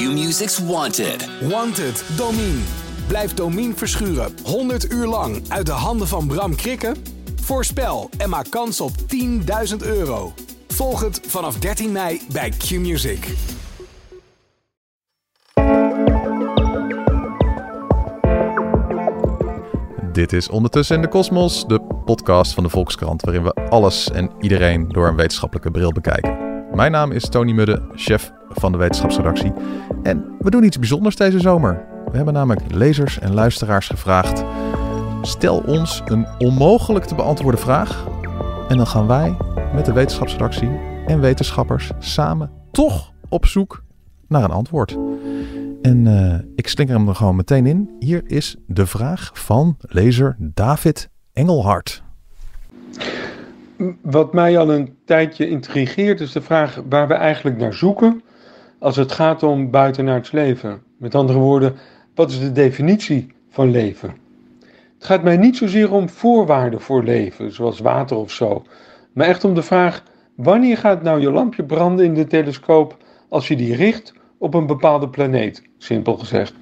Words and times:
Q-Music's 0.00 0.58
Wanted. 0.58 1.28
Wanted, 1.48 2.04
Domine. 2.16 2.60
Blijf 3.06 3.34
Domine 3.34 3.74
verschuren 3.74 4.32
100 4.44 4.92
uur 4.92 5.06
lang 5.06 5.42
uit 5.48 5.66
de 5.66 5.72
handen 5.72 6.08
van 6.08 6.26
Bram 6.26 6.54
Krikken? 6.54 6.96
Voorspel 7.40 8.10
en 8.18 8.28
maak 8.28 8.50
kans 8.50 8.80
op 8.80 8.90
10.000 9.70 9.76
euro. 9.78 10.32
Volg 10.68 11.00
het 11.00 11.20
vanaf 11.26 11.58
13 11.58 11.92
mei 11.92 12.20
bij 12.32 12.50
Q-Music. 12.50 13.34
Dit 20.12 20.32
is 20.32 20.48
Ondertussen 20.48 20.96
in 20.96 21.02
de 21.02 21.08
Kosmos, 21.08 21.66
de 21.66 21.80
podcast 22.04 22.54
van 22.54 22.62
de 22.62 22.70
Volkskrant, 22.70 23.22
waarin 23.22 23.42
we 23.42 23.52
alles 23.52 24.10
en 24.10 24.30
iedereen 24.38 24.88
door 24.88 25.08
een 25.08 25.16
wetenschappelijke 25.16 25.70
bril 25.70 25.92
bekijken. 25.92 26.38
Mijn 26.74 26.92
naam 26.92 27.12
is 27.12 27.28
Tony 27.28 27.52
Mudde, 27.52 27.82
chef 27.94 28.32
van 28.50 28.72
de 28.72 28.78
wetenschapsredactie. 28.78 29.52
En 30.02 30.24
we 30.38 30.50
doen 30.50 30.64
iets 30.64 30.78
bijzonders 30.78 31.16
deze 31.16 31.40
zomer. 31.40 31.84
We 32.10 32.16
hebben 32.16 32.34
namelijk 32.34 32.74
lezers 32.74 33.18
en 33.18 33.34
luisteraars 33.34 33.88
gevraagd: 33.88 34.44
stel 35.22 35.58
ons 35.58 36.02
een 36.04 36.26
onmogelijk 36.38 37.04
te 37.04 37.14
beantwoorden 37.14 37.60
vraag. 37.60 38.06
En 38.68 38.76
dan 38.76 38.86
gaan 38.86 39.06
wij 39.06 39.36
met 39.74 39.84
de 39.84 39.92
wetenschapsredactie 39.92 40.70
en 41.06 41.20
wetenschappers 41.20 41.90
samen 41.98 42.50
toch 42.70 43.12
op 43.28 43.46
zoek 43.46 43.82
naar 44.28 44.44
een 44.44 44.50
antwoord. 44.50 44.98
En 45.82 46.06
uh, 46.06 46.34
ik 46.54 46.68
slinker 46.68 46.96
hem 46.96 47.08
er 47.08 47.14
gewoon 47.14 47.36
meteen 47.36 47.66
in. 47.66 47.90
Hier 47.98 48.22
is 48.26 48.56
de 48.66 48.86
vraag 48.86 49.30
van 49.32 49.76
lezer 49.80 50.36
David 50.38 51.08
Engelhart. 51.32 52.02
Wat 54.02 54.32
mij 54.32 54.58
al 54.58 54.72
een 54.72 54.96
tijdje 55.04 55.48
intrigeert 55.48 56.20
is 56.20 56.32
de 56.32 56.42
vraag 56.42 56.82
waar 56.88 57.08
we 57.08 57.14
eigenlijk 57.14 57.58
naar 57.58 57.74
zoeken 57.74 58.22
als 58.80 58.96
het 58.96 59.12
gaat 59.12 59.42
om 59.42 59.70
buitenaards 59.70 60.30
leven. 60.30 60.82
Met 60.98 61.14
andere 61.14 61.38
woorden, 61.38 61.74
wat 62.14 62.30
is 62.30 62.40
de 62.40 62.52
definitie 62.52 63.32
van 63.50 63.70
leven? 63.70 64.14
Het 64.94 65.04
gaat 65.04 65.22
mij 65.22 65.36
niet 65.36 65.56
zozeer 65.56 65.92
om 65.92 66.08
voorwaarden 66.08 66.80
voor 66.80 67.04
leven, 67.04 67.52
zoals 67.52 67.78
water 67.78 68.16
of 68.16 68.30
zo, 68.30 68.62
maar 69.14 69.26
echt 69.26 69.44
om 69.44 69.54
de 69.54 69.62
vraag: 69.62 70.02
wanneer 70.36 70.76
gaat 70.76 71.02
nou 71.02 71.20
je 71.20 71.30
lampje 71.30 71.64
branden 71.64 72.04
in 72.04 72.14
de 72.14 72.26
telescoop 72.26 72.96
als 73.28 73.48
je 73.48 73.56
die 73.56 73.74
richt 73.74 74.14
op 74.38 74.54
een 74.54 74.66
bepaalde 74.66 75.08
planeet, 75.08 75.62
simpel 75.78 76.16
gezegd. 76.16 76.54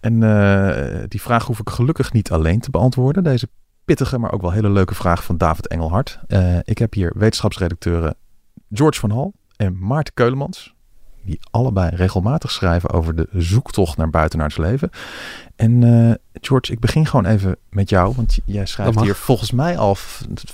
En 0.00 0.22
uh, 0.22 1.02
die 1.08 1.20
vraag 1.20 1.46
hoef 1.46 1.58
ik 1.58 1.68
gelukkig 1.70 2.12
niet 2.12 2.30
alleen 2.30 2.60
te 2.60 2.70
beantwoorden. 2.70 3.24
Deze 3.24 3.48
pittige, 3.84 4.18
maar 4.18 4.32
ook 4.32 4.40
wel 4.40 4.52
hele 4.52 4.70
leuke 4.70 4.94
vraag 4.94 5.24
van 5.24 5.36
David 5.36 5.68
Engelhart. 5.68 6.20
Uh, 6.28 6.58
ik 6.62 6.78
heb 6.78 6.94
hier 6.94 7.12
wetenschapsredacteuren 7.16 8.14
George 8.72 9.00
van 9.00 9.10
Hal 9.10 9.32
en 9.56 9.78
Maarten 9.78 10.14
Keulemans. 10.14 10.74
Die 11.22 11.40
allebei 11.50 11.88
regelmatig 11.88 12.50
schrijven 12.50 12.90
over 12.90 13.16
de 13.16 13.28
zoektocht 13.32 13.96
naar 13.96 14.10
buitenaards 14.10 14.56
leven. 14.56 14.90
En 15.60 15.82
uh, 15.82 16.14
George, 16.40 16.72
ik 16.72 16.80
begin 16.80 17.06
gewoon 17.06 17.26
even 17.26 17.56
met 17.70 17.88
jou. 17.88 18.14
Want 18.16 18.38
jij 18.44 18.66
schrijft 18.66 19.00
hier 19.00 19.14
volgens 19.14 19.50
mij 19.50 19.78
al 19.78 19.96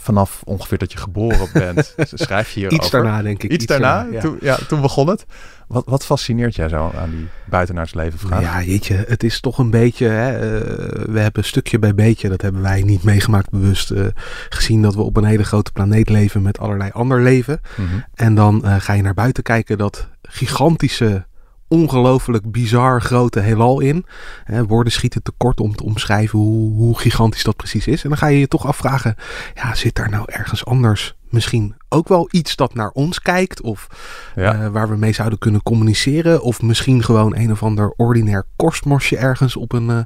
vanaf 0.00 0.42
ongeveer 0.44 0.78
dat 0.78 0.92
je 0.92 0.98
geboren 0.98 1.48
bent. 1.52 1.94
schrijf 2.12 2.50
je 2.50 2.60
hier 2.60 2.72
Iets 2.72 2.90
daarna, 2.90 3.22
denk 3.22 3.42
ik. 3.42 3.50
Iets, 3.50 3.62
Iets 3.62 3.66
daarna, 3.66 3.96
daarna 3.96 4.12
ja. 4.12 4.20
Toen, 4.20 4.36
ja, 4.40 4.56
toen 4.68 4.80
begon 4.80 5.08
het. 5.08 5.26
Wat, 5.66 5.84
wat 5.86 6.04
fascineert 6.04 6.54
jij 6.54 6.68
zo 6.68 6.92
aan 6.98 7.10
die 7.10 7.26
buitenaarsleven 7.44 8.18
vraag? 8.18 8.40
Ja, 8.40 8.62
jeetje, 8.62 9.04
het 9.08 9.22
is 9.22 9.40
toch 9.40 9.58
een 9.58 9.70
beetje, 9.70 10.06
hè, 10.06 10.34
uh, 10.34 11.04
we 11.12 11.20
hebben 11.20 11.44
stukje 11.44 11.78
bij 11.78 11.94
beetje, 11.94 12.28
dat 12.28 12.42
hebben 12.42 12.62
wij 12.62 12.82
niet 12.82 13.02
meegemaakt 13.02 13.50
bewust, 13.50 13.90
uh, 13.90 14.06
gezien 14.48 14.82
dat 14.82 14.94
we 14.94 15.02
op 15.02 15.16
een 15.16 15.24
hele 15.24 15.44
grote 15.44 15.72
planeet 15.72 16.08
leven 16.08 16.42
met 16.42 16.58
allerlei 16.58 16.90
ander 16.90 17.22
leven. 17.22 17.60
Mm 17.76 17.86
-hmm. 17.86 18.04
En 18.14 18.34
dan 18.34 18.80
ga 18.80 18.92
je 18.92 19.02
naar 19.02 19.14
buiten 19.14 19.42
kijken, 19.42 19.78
dat 19.78 20.08
gigantische 20.22 21.25
ongelooflijk 21.68 22.50
bizar 22.50 23.02
grote 23.02 23.40
heelal 23.40 23.80
in. 23.80 24.06
Hè, 24.44 24.66
woorden 24.66 24.92
schieten 24.92 25.22
tekort 25.22 25.60
om 25.60 25.76
te 25.76 25.84
omschrijven 25.84 26.38
hoe, 26.38 26.72
hoe 26.72 26.98
gigantisch 26.98 27.44
dat 27.44 27.56
precies 27.56 27.86
is. 27.86 28.02
En 28.02 28.08
dan 28.08 28.18
ga 28.18 28.26
je 28.26 28.38
je 28.38 28.48
toch 28.48 28.66
afvragen, 28.66 29.14
ja, 29.54 29.74
zit 29.74 29.94
daar 29.94 30.10
nou 30.10 30.24
ergens 30.26 30.64
anders 30.64 31.14
misschien 31.30 31.74
ook 31.88 32.08
wel 32.08 32.28
iets 32.30 32.56
dat 32.56 32.74
naar 32.74 32.90
ons 32.90 33.20
kijkt 33.20 33.60
of 33.60 33.88
ja. 34.34 34.54
uh, 34.54 34.68
waar 34.68 34.88
we 34.88 34.96
mee 34.96 35.12
zouden 35.12 35.38
kunnen 35.38 35.62
communiceren 35.62 36.42
of 36.42 36.62
misschien 36.62 37.02
gewoon 37.02 37.36
een 37.36 37.50
of 37.50 37.62
ander 37.62 37.92
ordinair 37.96 38.46
korstmosje 38.56 39.16
ergens 39.16 39.56
op 39.56 39.72
een, 39.72 39.88
uh, 39.88 39.98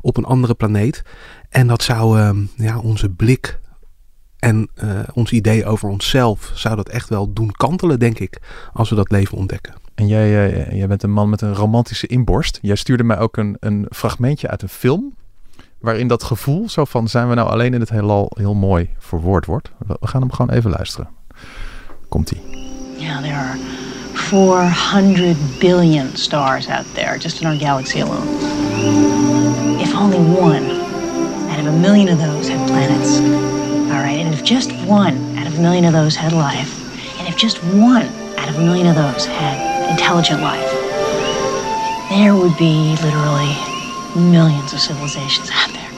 op 0.00 0.16
een 0.16 0.24
andere 0.24 0.54
planeet. 0.54 1.02
En 1.48 1.66
dat 1.66 1.82
zou 1.82 2.18
uh, 2.18 2.30
ja, 2.56 2.78
onze 2.78 3.08
blik 3.08 3.58
en 4.38 4.70
ons 5.12 5.32
idee 5.32 5.66
over 5.66 5.88
onszelf 5.88 6.50
zou 6.54 6.76
dat 6.76 6.88
echt 6.88 7.08
wel 7.08 7.32
doen 7.32 7.50
kantelen, 7.50 7.98
denk 7.98 8.18
ik, 8.18 8.40
als 8.72 8.90
we 8.90 8.94
dat 8.94 9.10
leven 9.10 9.38
ontdekken. 9.38 9.85
En 9.96 10.06
jij, 10.06 10.50
uh, 10.50 10.72
jij 10.78 10.86
bent 10.86 11.02
een 11.02 11.12
man 11.12 11.30
met 11.30 11.40
een 11.40 11.54
romantische 11.54 12.06
inborst. 12.06 12.58
Jij 12.62 12.74
stuurde 12.74 13.04
mij 13.04 13.18
ook 13.18 13.36
een, 13.36 13.56
een 13.60 13.86
fragmentje 13.90 14.48
uit 14.48 14.62
een 14.62 14.68
film. 14.68 15.14
Waarin 15.78 16.08
dat 16.08 16.22
gevoel 16.22 16.68
zo 16.68 16.84
van 16.84 17.08
zijn 17.08 17.28
we 17.28 17.34
nou 17.34 17.48
alleen 17.48 17.74
in 17.74 17.80
het 17.80 17.90
heelal 17.90 18.32
heel 18.34 18.54
mooi 18.54 18.90
verwoord 18.98 19.46
wordt. 19.46 19.70
We, 19.86 19.96
gaan 20.00 20.20
hem 20.20 20.32
gewoon 20.32 20.56
even 20.56 20.70
luisteren. 20.70 21.08
Komt-ie. 22.08 22.40
Yeah, 22.98 23.22
there 23.22 23.34
are 23.34 23.58
400 24.14 25.36
billion 25.58 26.06
stars 26.16 26.68
out 26.68 26.94
there 26.94 27.18
just 27.18 27.40
in 27.40 27.46
our 27.46 27.58
galaxy 27.58 28.00
alone. 28.00 28.26
If 29.80 29.94
only 29.94 30.18
one 30.18 30.70
out 31.50 31.58
of 31.58 31.66
a 31.66 31.78
million 31.78 32.08
of 32.08 32.18
those 32.18 32.52
had 32.52 32.66
planets. 32.66 33.18
All 33.90 34.02
right, 34.02 34.24
and 34.24 34.34
if 34.34 34.42
just 34.42 34.70
one 34.86 35.38
out 35.38 35.46
of 35.46 35.58
a 35.58 35.60
million 35.60 35.84
of 35.84 35.92
those 35.92 36.16
had 36.16 36.32
life, 36.32 36.70
and 37.18 37.28
if 37.28 37.36
just 37.36 37.58
one 37.62 38.08
out 38.36 38.48
of 38.48 38.56
a 38.56 38.60
million 38.60 38.86
of 38.86 38.94
those 38.94 39.26
had 39.26 39.75
intelligent 39.96 40.42
life, 40.42 40.70
there 42.10 42.34
would 42.34 42.56
be 42.56 42.94
literally 43.02 43.56
millions 44.14 44.74
of 44.74 44.80
civilizations 44.80 45.50
out 45.50 45.70
there. 45.72 45.90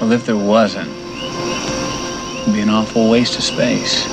Well, 0.00 0.12
if 0.12 0.24
there 0.24 0.36
wasn't, 0.36 0.88
it'd 2.42 2.54
be 2.54 2.60
an 2.60 2.68
awful 2.68 3.10
waste 3.10 3.36
of 3.36 3.42
space. 3.42 4.06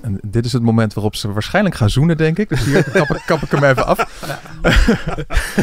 En 0.00 0.18
dit 0.22 0.44
is 0.44 0.52
het 0.52 0.62
moment 0.62 0.94
waarop 0.94 1.16
ze 1.16 1.32
waarschijnlijk 1.32 1.74
gaan 1.74 1.90
zoenen, 1.90 2.16
denk 2.16 2.38
ik. 2.38 2.48
Dus 2.48 2.64
hier 2.64 2.90
kap, 2.90 3.08
ik, 3.08 3.22
kap 3.26 3.42
ik 3.42 3.50
hem 3.50 3.64
even 3.64 3.86
af. 3.86 4.20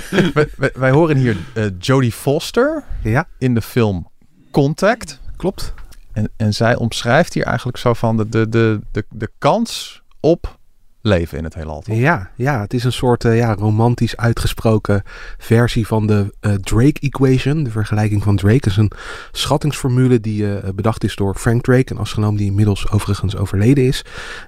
wij, 0.10 0.32
wij, 0.58 0.72
wij, 0.74 0.92
horen 0.92 1.18
hier 1.18 1.38
uh, 1.54 1.66
Jodie 1.80 2.12
Foster 2.12 2.84
ja. 3.04 3.28
in 3.38 3.54
de 3.54 3.62
film 3.62 4.08
Contact. 4.52 5.20
Klopt. 5.38 5.74
En, 6.12 6.30
en 6.38 6.54
zij 6.54 6.76
omschrijft 6.76 7.34
hier 7.34 7.44
eigenlijk 7.46 7.78
zo 7.78 7.94
van 7.94 8.18
de, 8.18 8.30
de, 8.30 8.50
de, 8.50 8.82
de, 8.92 9.06
de 9.10 9.30
kans 9.38 10.02
op 10.20 10.58
leven 11.02 11.38
in 11.38 11.44
het 11.44 11.54
heelal. 11.54 11.84
Ja, 11.86 12.32
ja, 12.36 12.62
het 12.62 12.74
is 12.74 12.84
een 12.84 12.92
soort 12.92 13.24
uh, 13.24 13.38
ja, 13.38 13.54
romantisch 13.54 14.18
uitgesproken 14.18 15.04
versie 15.38 15.88
van 15.88 16.08
de 16.08 16.36
uh, 16.42 16.54
Drake 16.54 17.00
Equation. 17.00 17.64
De 17.64 17.72
vergelijking 17.72 18.24
van 18.24 18.36
Drake 18.36 18.68
is 18.68 18.78
een 18.78 18.92
schattingsformule 19.32 20.20
die 20.20 20.42
uh, 20.42 20.58
bedacht 20.76 21.04
is 21.04 21.16
door 21.16 21.36
Frank 21.36 21.64
Drake, 21.64 21.92
een 21.92 22.00
astronoom 22.00 22.38
die 22.38 22.46
inmiddels 22.46 22.92
overigens 22.92 23.36
overleden 23.36 23.86
is. 23.86 24.06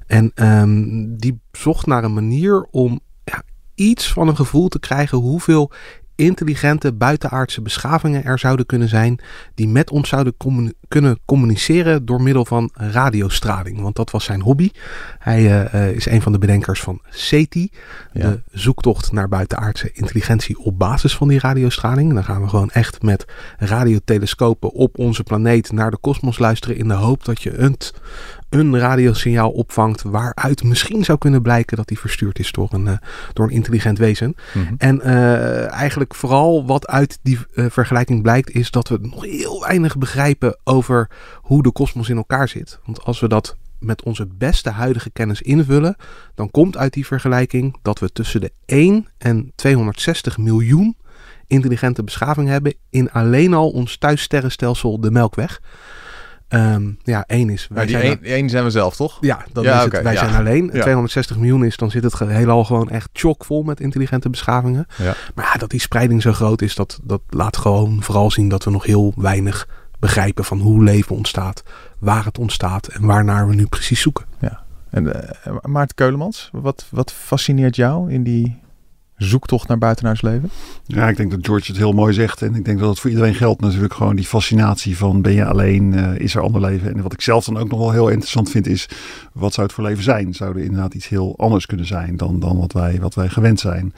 En 0.08 0.32
um, 0.36 1.18
die 1.18 1.40
zocht 1.52 1.86
naar 1.86 2.04
een 2.04 2.14
manier 2.14 2.68
om 2.72 3.00
ja, 3.24 3.44
iets 3.76 4.14
van 4.14 4.28
een 4.28 4.36
gevoel 4.36 4.68
te 4.68 4.80
krijgen 4.80 5.18
hoeveel 5.18 5.72
intelligente 6.22 6.94
buitenaardse 6.94 7.62
beschavingen 7.62 8.24
er 8.24 8.40
zouden 8.40 8.66
kunnen 8.66 8.88
zijn 8.88 9.20
die 9.56 9.68
met 9.68 9.92
ons 9.92 10.10
zouden 10.10 10.38
commun 10.38 10.74
kunnen 10.88 11.20
communiceren 11.26 12.06
door 12.06 12.22
middel 12.22 12.46
van 12.46 12.70
radiostraling. 12.74 13.82
Want 13.82 13.96
dat 13.96 14.12
was 14.12 14.24
zijn 14.24 14.42
hobby. 14.42 14.70
Hij 15.20 15.72
uh, 15.74 15.90
is 15.90 16.06
een 16.06 16.22
van 16.22 16.32
de 16.32 16.38
bedenkers 16.38 16.82
van 16.82 17.02
SETI, 17.10 17.70
ja. 18.14 18.30
de 18.30 18.42
zoektocht 18.52 19.12
naar 19.12 19.28
buitenaardse 19.28 19.92
intelligentie 19.94 20.60
op 20.60 20.80
basis 20.80 21.16
van 21.16 21.28
die 21.28 21.40
radiostraling. 21.40 22.14
Dan 22.14 22.24
gaan 22.24 22.42
we 22.42 22.48
gewoon 22.48 22.70
echt 22.70 23.02
met 23.02 23.26
radiotelescopen 23.58 24.72
op 24.72 24.98
onze 24.98 25.24
planeet 25.24 25.72
naar 25.72 25.92
de 25.92 25.98
kosmos 25.98 26.40
luisteren 26.40 26.78
in 26.78 26.88
de 26.88 26.94
hoop 26.94 27.26
dat 27.26 27.42
je 27.42 27.58
een, 27.58 27.78
een 28.52 28.80
radiosignaal 28.80 29.52
opvangt 29.52 30.02
waaruit 30.02 30.64
misschien 30.64 31.04
zou 31.04 31.18
kunnen 31.18 31.42
blijken 31.42 31.78
dat 31.78 31.88
die 31.88 32.00
verstuurd 32.00 32.40
is 32.40 32.52
door 32.52 32.68
een, 32.72 32.86
uh, 32.86 32.98
door 33.34 33.46
een 33.46 33.52
intelligent 33.52 33.98
wezen. 33.98 34.36
Mm 34.54 34.66
-hmm. 34.66 34.76
En 34.78 35.02
uh, 35.06 35.72
eigenlijk 35.72 36.16
vooral 36.16 36.66
wat 36.66 36.88
uit 36.88 37.20
die 37.22 37.40
uh, 37.54 37.66
vergelijking 37.70 38.22
blijkt 38.22 38.50
is 38.50 38.72
dat 38.72 38.88
we 38.88 38.98
nog 39.02 39.24
heel 39.26 39.62
weinig 39.62 39.98
begrijpen 39.98 40.58
over 40.64 41.10
hoe 41.36 41.64
de 41.64 41.72
kosmos 41.72 42.10
in 42.10 42.18
elkaar 42.18 42.48
zit. 42.48 42.80
Want 42.86 43.04
als 43.04 43.20
we 43.20 43.28
dat 43.28 43.58
met 43.80 44.04
onze 44.04 44.28
beste 44.38 44.70
huidige 44.70 45.10
kennis 45.10 45.42
invullen, 45.42 45.96
dan 46.36 46.52
komt 46.52 46.78
uit 46.78 46.94
die 46.94 47.06
vergelijking 47.06 47.78
dat 47.82 48.00
we 48.00 48.12
tussen 48.12 48.42
de 48.42 48.52
1 48.66 49.08
en 49.18 49.52
260 49.56 50.38
miljoen 50.38 50.96
intelligente 51.48 52.04
beschavingen 52.04 52.52
hebben 52.52 52.74
in 52.90 53.12
alleen 53.12 53.54
al 53.54 53.70
ons 53.70 53.98
thuissterrenstelsel 53.98 55.00
de 55.00 55.12
Melkweg. 55.12 55.62
Um, 56.54 56.98
ja, 57.04 57.24
één 57.28 57.50
is. 57.50 57.68
Wij 57.70 57.82
ja, 57.82 57.88
die 57.88 57.98
zijn 58.00 58.20
één, 58.22 58.34
één 58.34 58.50
zijn 58.50 58.64
we 58.64 58.70
zelf, 58.70 58.96
toch? 58.96 59.18
Ja, 59.22 59.46
is 59.46 59.58
okay, 59.58 59.84
het, 59.84 60.02
wij 60.02 60.14
ja. 60.14 60.20
zijn 60.20 60.36
alleen. 60.36 60.70
Ja. 60.74 60.82
260 60.82 61.38
miljoen 61.38 61.66
is, 61.66 61.78
dan 61.78 61.92
zit 61.92 62.04
het 62.04 62.20
heelal 62.20 62.64
gewoon 62.64 62.90
echt 62.90 63.10
chockvol 63.14 63.64
met 63.64 63.80
intelligente 63.80 64.30
beschavingen. 64.30 64.88
Maar 65.36 65.46
ja, 65.54 65.60
dat 65.60 65.70
die 65.70 65.80
spreiding 65.80 66.22
zo 66.22 66.32
groot 66.34 66.62
is, 66.62 66.76
dat, 66.76 67.00
dat 67.04 67.22
laat 67.30 67.58
gewoon 67.58 68.04
vooral 68.04 68.32
zien 68.32 68.50
dat 68.50 68.64
we 68.64 68.72
nog 68.72 68.86
heel 68.86 69.14
weinig 69.16 69.68
begrijpen 70.00 70.46
van 70.46 70.60
hoe 70.60 70.84
leven 70.84 71.16
ontstaat, 71.16 71.64
waar 71.98 72.26
het 72.26 72.38
ontstaat 72.38 72.88
en 72.88 73.06
waarnaar 73.06 73.48
we 73.48 73.56
nu 73.56 73.66
precies 73.66 74.02
zoeken. 74.02 74.26
Ja. 74.40 74.64
En 74.90 75.06
uh, 75.06 75.14
Maarten 75.62 75.96
Keulemans, 75.96 76.50
wat, 76.52 76.86
wat 76.90 77.12
fascineert 77.12 77.76
jou 77.76 78.12
in 78.12 78.24
die 78.24 78.60
zoektocht 79.26 79.68
naar 79.68 79.78
buitenhuisleven? 79.78 80.50
Ja, 80.86 81.10
ik 81.10 81.18
denk 81.18 81.32
dat 81.32 81.46
George 81.46 81.68
het 81.68 81.78
heel 81.78 81.92
mooi 81.92 82.14
zegt. 82.14 82.42
En 82.42 82.56
ik 82.56 82.66
denk 82.66 82.80
dat 82.80 82.90
het 82.90 83.00
voor 83.00 83.10
iedereen 83.10 83.36
geldt 83.36 83.62
natuurlijk 83.62 83.94
gewoon 83.94 84.16
die 84.16 84.26
fascinatie 84.26 84.98
van 84.98 85.22
ben 85.22 85.34
je 85.34 85.46
alleen, 85.46 85.94
uh, 85.94 86.20
is 86.20 86.36
er 86.36 86.42
ander 86.42 86.62
leven? 86.62 86.96
En 86.96 87.02
wat 87.02 87.14
ik 87.14 87.22
zelf 87.22 87.46
dan 87.46 87.58
ook 87.58 87.70
nog 87.70 87.80
wel 87.80 87.92
heel 87.92 88.08
interessant 88.08 88.52
vind 88.52 88.68
is, 88.68 88.90
wat 89.34 89.54
zou 89.54 89.68
het 89.68 89.76
voor 89.76 89.84
leven 89.84 90.04
zijn? 90.04 90.34
Zou 90.34 90.56
er 90.56 90.64
inderdaad 90.64 90.94
iets 90.94 91.08
heel 91.08 91.34
anders 91.38 91.66
kunnen 91.66 91.86
zijn 91.86 92.18
dan, 92.18 92.40
dan 92.40 92.58
wat, 92.58 92.74
wij, 92.74 93.00
wat 93.00 93.16
wij 93.16 93.30
gewend 93.30 93.60
zijn? 93.60 93.94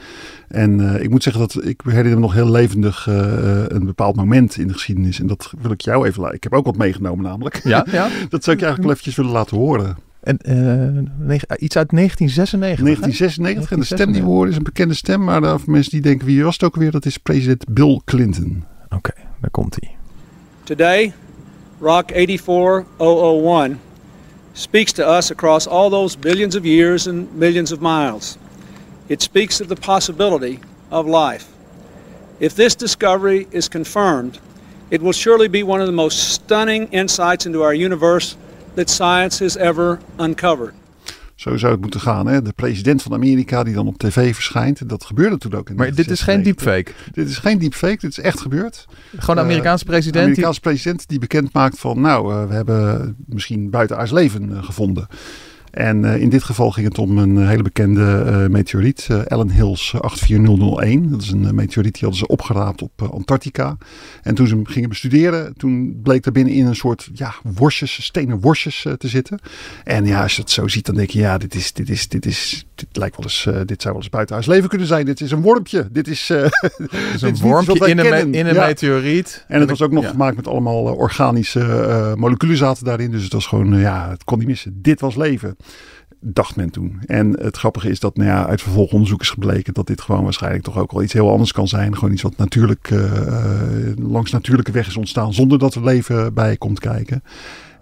En 0.47 0.79
uh, 0.79 1.01
ik 1.01 1.09
moet 1.09 1.23
zeggen 1.23 1.41
dat 1.41 1.65
ik 1.65 1.81
herinner 1.85 2.13
me 2.13 2.19
nog 2.19 2.33
heel 2.33 2.51
levendig 2.51 3.07
uh, 3.07 3.63
een 3.67 3.85
bepaald 3.85 4.15
moment 4.15 4.57
in 4.57 4.67
de 4.67 4.73
geschiedenis. 4.73 5.19
En 5.19 5.27
dat 5.27 5.53
wil 5.61 5.71
ik 5.71 5.81
jou 5.81 6.07
even 6.07 6.21
laten. 6.21 6.35
Ik 6.35 6.43
heb 6.43 6.53
ook 6.53 6.65
wat 6.65 6.77
meegenomen 6.77 7.23
namelijk. 7.23 7.61
Ja, 7.63 7.85
ja. 7.91 8.09
dat 8.29 8.43
zou 8.43 8.55
ik 8.55 8.63
eigenlijk 8.63 8.81
wel 8.81 8.91
eventjes 8.91 9.15
willen 9.15 9.31
laten 9.31 9.57
horen. 9.57 9.97
En, 10.23 10.39
uh, 10.47 11.41
iets 11.57 11.77
uit 11.77 11.89
1996. 11.89 12.83
1996. 12.83 13.71
En 13.71 13.79
de 13.79 13.85
stem 13.85 14.11
die 14.11 14.21
we 14.21 14.27
horen 14.27 14.49
is 14.49 14.55
een 14.55 14.63
bekende 14.63 14.93
stem. 14.93 15.23
Maar 15.23 15.59
voor 15.59 15.71
mensen 15.71 15.91
die 15.91 16.01
denken 16.01 16.27
wie 16.27 16.43
was 16.43 16.53
het 16.53 16.63
ook 16.63 16.75
weer, 16.75 16.91
dat 16.91 17.05
is 17.05 17.17
president 17.17 17.65
Bill 17.69 18.01
Clinton. 18.05 18.63
Oké, 18.85 18.95
okay, 18.95 19.25
daar 19.41 19.51
komt 19.51 19.77
hij. 19.79 19.95
Today, 20.63 21.13
Rock 21.79 22.11
84001 22.11 23.79
speaks 24.53 24.91
to 24.91 25.17
us 25.17 25.31
across 25.31 25.67
all 25.67 25.89
those 25.89 26.17
billions 26.19 26.55
of 26.55 26.63
years 26.63 27.07
and 27.07 27.35
millions 27.35 27.71
of 27.71 27.79
miles. 27.79 28.37
It 29.07 29.21
speaks 29.21 29.61
of 29.61 29.67
the 29.67 29.75
possibility 29.75 30.59
of 30.89 31.05
life. 31.05 31.45
If 32.37 32.53
this 32.53 32.75
discovery 32.75 33.47
is 33.49 33.67
confirmed, 33.67 34.39
it 34.89 35.01
will 35.01 35.13
surely 35.13 35.49
be 35.49 35.63
one 35.63 35.81
of 35.81 35.87
the 35.87 35.93
most 35.93 36.33
stunning 36.33 36.87
insights 36.91 37.45
into 37.45 37.61
our 37.61 37.73
universe 37.73 38.35
that 38.73 38.89
science 38.89 39.43
has 39.43 39.57
ever 39.57 39.99
uncovered. 40.19 40.73
Zo 41.35 41.57
zou 41.57 41.71
het 41.71 41.81
moeten 41.81 41.99
gaan. 41.99 42.27
Hè? 42.27 42.41
De 42.41 42.53
president 42.55 43.01
van 43.01 43.13
Amerika 43.13 43.63
die 43.63 43.73
dan 43.73 43.87
op 43.87 43.97
tv 43.97 44.33
verschijnt. 44.33 44.89
Dat 44.89 45.05
gebeurde 45.05 45.37
toen 45.37 45.53
ook. 45.53 45.69
In 45.69 45.75
maar 45.75 45.95
dit 45.95 46.09
is 46.09 46.21
geen 46.21 46.43
deepfake? 46.43 46.91
Dit 47.11 47.29
is 47.29 47.37
geen 47.37 47.59
deepfake. 47.59 47.97
Dit 47.99 48.09
is 48.09 48.19
echt 48.19 48.39
gebeurd. 48.39 48.85
Gewoon 49.17 49.35
de 49.35 49.41
Amerikaanse 49.41 49.85
president? 49.85 50.13
De 50.13 50.19
Amerikaanse 50.19 50.61
die... 50.61 50.69
president 50.69 51.07
die 51.07 51.19
bekend 51.19 51.53
maakt 51.53 51.79
van... 51.79 52.01
nou, 52.01 52.33
uh, 52.33 52.47
we 52.47 52.53
hebben 52.53 53.15
misschien 53.25 53.69
buitenaards 53.69 54.11
leven 54.11 54.49
uh, 54.49 54.63
gevonden. 54.63 55.07
En 55.73 56.03
uh, 56.03 56.21
in 56.21 56.29
dit 56.29 56.43
geval 56.43 56.71
ging 56.71 56.87
het 56.87 56.97
om 56.97 57.17
een 57.17 57.47
hele 57.47 57.61
bekende 57.61 58.23
uh, 58.27 58.47
meteoriet, 58.47 59.07
Ellen 59.27 59.51
Hills 59.51 59.93
84001. 59.99 61.09
Dat 61.09 61.21
is 61.21 61.31
een 61.31 61.55
meteoriet 61.55 61.93
die 61.93 62.01
hadden 62.01 62.19
ze 62.19 62.27
opgeraapt 62.27 62.81
op 62.81 63.01
Antarctica. 63.01 63.77
En 64.21 64.35
toen 64.35 64.47
ze 64.47 64.53
hem 64.53 64.65
gingen 64.65 64.89
bestuderen, 64.89 65.53
toen 65.57 65.99
bleek 66.03 66.25
er 66.25 66.31
binnenin 66.31 66.65
een 66.65 66.75
soort 66.75 67.09
ja, 67.13 67.33
worstjes, 67.43 68.03
stenen 68.03 68.39
worstjes 68.39 68.85
te 68.97 69.07
zitten. 69.07 69.39
En 69.83 70.05
ja, 70.05 70.21
als 70.21 70.35
je 70.35 70.41
het 70.41 70.51
zo 70.51 70.67
ziet, 70.67 70.85
dan 70.85 70.95
denk 70.95 71.09
je, 71.09 71.19
ja, 71.19 71.37
dit 71.37 71.55
is, 71.55 71.73
dit 71.73 71.89
is, 71.89 72.07
dit 72.07 72.25
is, 72.25 72.65
dit 72.75 72.87
lijkt 72.91 73.17
wel 73.17 73.25
eens, 73.25 73.65
dit 73.65 73.81
zou 73.81 73.93
wel 73.93 74.03
eens 74.03 74.11
buitenhuis 74.11 74.47
leven 74.47 74.69
kunnen 74.69 74.87
zijn. 74.87 75.05
Dit 75.05 75.21
is 75.21 75.31
een 75.31 75.41
wormpje. 75.41 75.87
Dit 75.91 76.07
is, 76.07 76.29
een 77.19 77.37
wormpje 77.41 77.87
in 77.87 77.99
een, 77.99 78.33
in 78.33 78.45
een 78.45 78.53
ja. 78.53 78.65
meteoriet. 78.65 79.45
En 79.47 79.59
het 79.59 79.69
was 79.69 79.81
ook 79.81 79.91
nog 79.91 80.03
ja. 80.03 80.09
gemaakt 80.09 80.35
met 80.35 80.47
allemaal 80.47 80.83
organische 80.83 82.13
moleculen 82.17 82.57
zaten 82.57 82.85
daarin. 82.85 83.11
Dus 83.11 83.23
het 83.23 83.33
was 83.33 83.45
gewoon, 83.47 83.79
ja, 83.79 84.09
het 84.09 84.23
kon 84.23 84.37
niet 84.37 84.47
missen. 84.47 84.79
Dit 84.81 84.99
was 84.99 85.15
leven 85.15 85.55
dacht 86.19 86.55
men 86.55 86.69
toen. 86.69 87.01
En 87.05 87.39
het 87.39 87.57
grappige 87.57 87.89
is 87.89 87.99
dat 87.99 88.17
nou 88.17 88.29
ja, 88.29 88.45
uit 88.45 88.61
vervolgonderzoek 88.61 89.21
is 89.21 89.29
gebleken 89.29 89.73
dat 89.73 89.87
dit 89.87 90.01
gewoon 90.01 90.23
waarschijnlijk 90.23 90.63
toch 90.63 90.77
ook 90.77 90.91
wel 90.91 91.03
iets 91.03 91.13
heel 91.13 91.31
anders 91.31 91.51
kan 91.51 91.67
zijn. 91.67 91.95
Gewoon 91.95 92.13
iets 92.13 92.21
wat 92.21 92.37
natuurlijk 92.37 92.89
uh, 92.89 93.11
langs 93.95 94.31
natuurlijke 94.31 94.71
weg 94.71 94.87
is 94.87 94.97
ontstaan 94.97 95.33
zonder 95.33 95.59
dat 95.59 95.75
er 95.75 95.83
leven 95.83 96.33
bij 96.33 96.57
komt 96.57 96.79
kijken. 96.79 97.23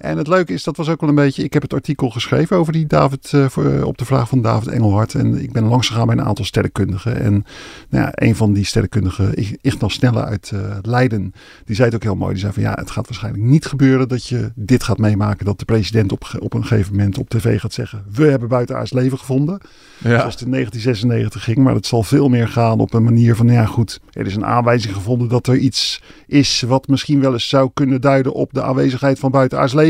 En 0.01 0.17
het 0.17 0.27
leuke 0.27 0.53
is, 0.53 0.63
dat 0.63 0.77
was 0.77 0.89
ook 0.89 1.01
wel 1.01 1.09
een 1.09 1.15
beetje. 1.15 1.43
Ik 1.43 1.53
heb 1.53 1.61
het 1.61 1.73
artikel 1.73 2.09
geschreven 2.09 2.57
over 2.57 2.73
die 2.73 2.87
David. 2.87 3.31
Uh, 3.35 3.49
voor, 3.49 3.83
op 3.83 3.97
de 3.97 4.05
vraag 4.05 4.27
van 4.27 4.41
David 4.41 4.67
Engelhard. 4.67 5.15
En 5.15 5.43
ik 5.43 5.51
ben 5.51 5.63
langs 5.63 5.87
gegaan 5.87 6.07
bij 6.07 6.17
een 6.17 6.23
aantal 6.23 6.45
sterrenkundigen. 6.45 7.19
En 7.19 7.45
nou 7.89 8.05
ja, 8.05 8.11
een 8.13 8.35
van 8.35 8.53
die 8.53 8.65
sterrenkundigen, 8.65 9.33
Ignaz 9.61 9.93
Snelle 9.93 10.23
uit 10.23 10.51
uh, 10.53 10.77
Leiden. 10.81 11.33
Die 11.65 11.75
zei 11.75 11.87
het 11.87 11.95
ook 11.95 12.03
heel 12.03 12.15
mooi. 12.15 12.31
Die 12.31 12.41
zei 12.41 12.53
van 12.53 12.63
ja, 12.63 12.73
het 12.73 12.91
gaat 12.91 13.05
waarschijnlijk 13.07 13.43
niet 13.43 13.65
gebeuren 13.65 14.07
dat 14.07 14.27
je 14.27 14.51
dit 14.55 14.83
gaat 14.83 14.97
meemaken. 14.97 15.45
Dat 15.45 15.59
de 15.59 15.65
president 15.65 16.11
op, 16.11 16.37
op 16.39 16.53
een 16.53 16.65
gegeven 16.65 16.95
moment 16.95 17.17
op 17.17 17.29
tv 17.29 17.59
gaat 17.59 17.73
zeggen. 17.73 18.03
We 18.11 18.25
hebben 18.25 18.49
buitenaards 18.49 18.93
leven 18.93 19.17
gevonden. 19.17 19.59
Ja. 19.97 20.19
Zoals 20.19 20.33
het 20.33 20.41
in 20.41 20.51
1996 20.51 21.43
ging. 21.43 21.57
Maar 21.57 21.75
het 21.75 21.85
zal 21.85 22.03
veel 22.03 22.29
meer 22.29 22.47
gaan 22.47 22.79
op 22.79 22.93
een 22.93 23.03
manier 23.03 23.35
van. 23.35 23.45
Nou 23.45 23.57
ja, 23.57 23.65
goed. 23.65 23.99
Er 24.11 24.25
is 24.25 24.35
een 24.35 24.45
aanwijzing 24.45 24.93
gevonden 24.93 25.27
dat 25.27 25.47
er 25.47 25.57
iets 25.57 26.01
is. 26.27 26.61
wat 26.61 26.87
misschien 26.87 27.21
wel 27.21 27.33
eens 27.33 27.49
zou 27.49 27.69
kunnen 27.73 28.01
duiden 28.01 28.33
op 28.33 28.53
de 28.53 28.63
aanwezigheid 28.63 29.19
van 29.19 29.31
buitenaards 29.31 29.73
leven. 29.73 29.89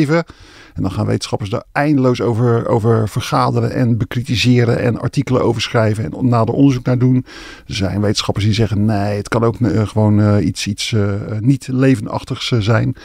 En 0.74 0.82
dan 0.82 0.92
gaan 0.92 1.06
wetenschappers 1.06 1.50
daar 1.50 1.64
eindeloos 1.72 2.22
over, 2.22 2.68
over 2.68 3.10
vergaderen 3.10 3.72
en 3.72 3.98
bekritiseren 3.98 4.80
en 4.80 5.00
artikelen 5.00 5.42
over 5.44 5.62
schrijven 5.62 6.04
en 6.04 6.28
nader 6.28 6.56
onderzoek 6.56 6.86
naar 6.86 6.98
doen. 6.98 7.26
Er 7.68 7.76
zijn 7.76 8.02
wetenschappers 8.02 8.46
die 8.46 8.54
zeggen 8.54 8.86
nee, 8.86 9.18
het 9.18 9.28
kan 9.28 9.44
ook 9.44 9.60
uh, 9.60 9.88
gewoon 9.88 10.20
uh, 10.20 10.46
iets, 10.46 10.68
iets 10.68 10.92
uh, 10.92 11.14
niet 11.40 11.68
levenachtigs 11.68 12.48
zijn. 12.48 12.96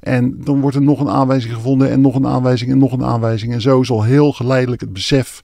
En 0.00 0.44
dan 0.44 0.60
wordt 0.60 0.76
er 0.76 0.82
nog 0.82 1.00
een 1.00 1.10
aanwijzing 1.10 1.54
gevonden 1.54 1.90
en 1.90 2.00
nog 2.00 2.14
een 2.14 2.26
aanwijzing 2.26 2.70
en 2.70 2.78
nog 2.78 2.92
een 2.92 3.04
aanwijzing. 3.04 3.52
En 3.52 3.60
zo 3.60 3.82
zal 3.82 4.02
heel 4.02 4.32
geleidelijk 4.32 4.80
het 4.80 4.92
besef 4.92 5.42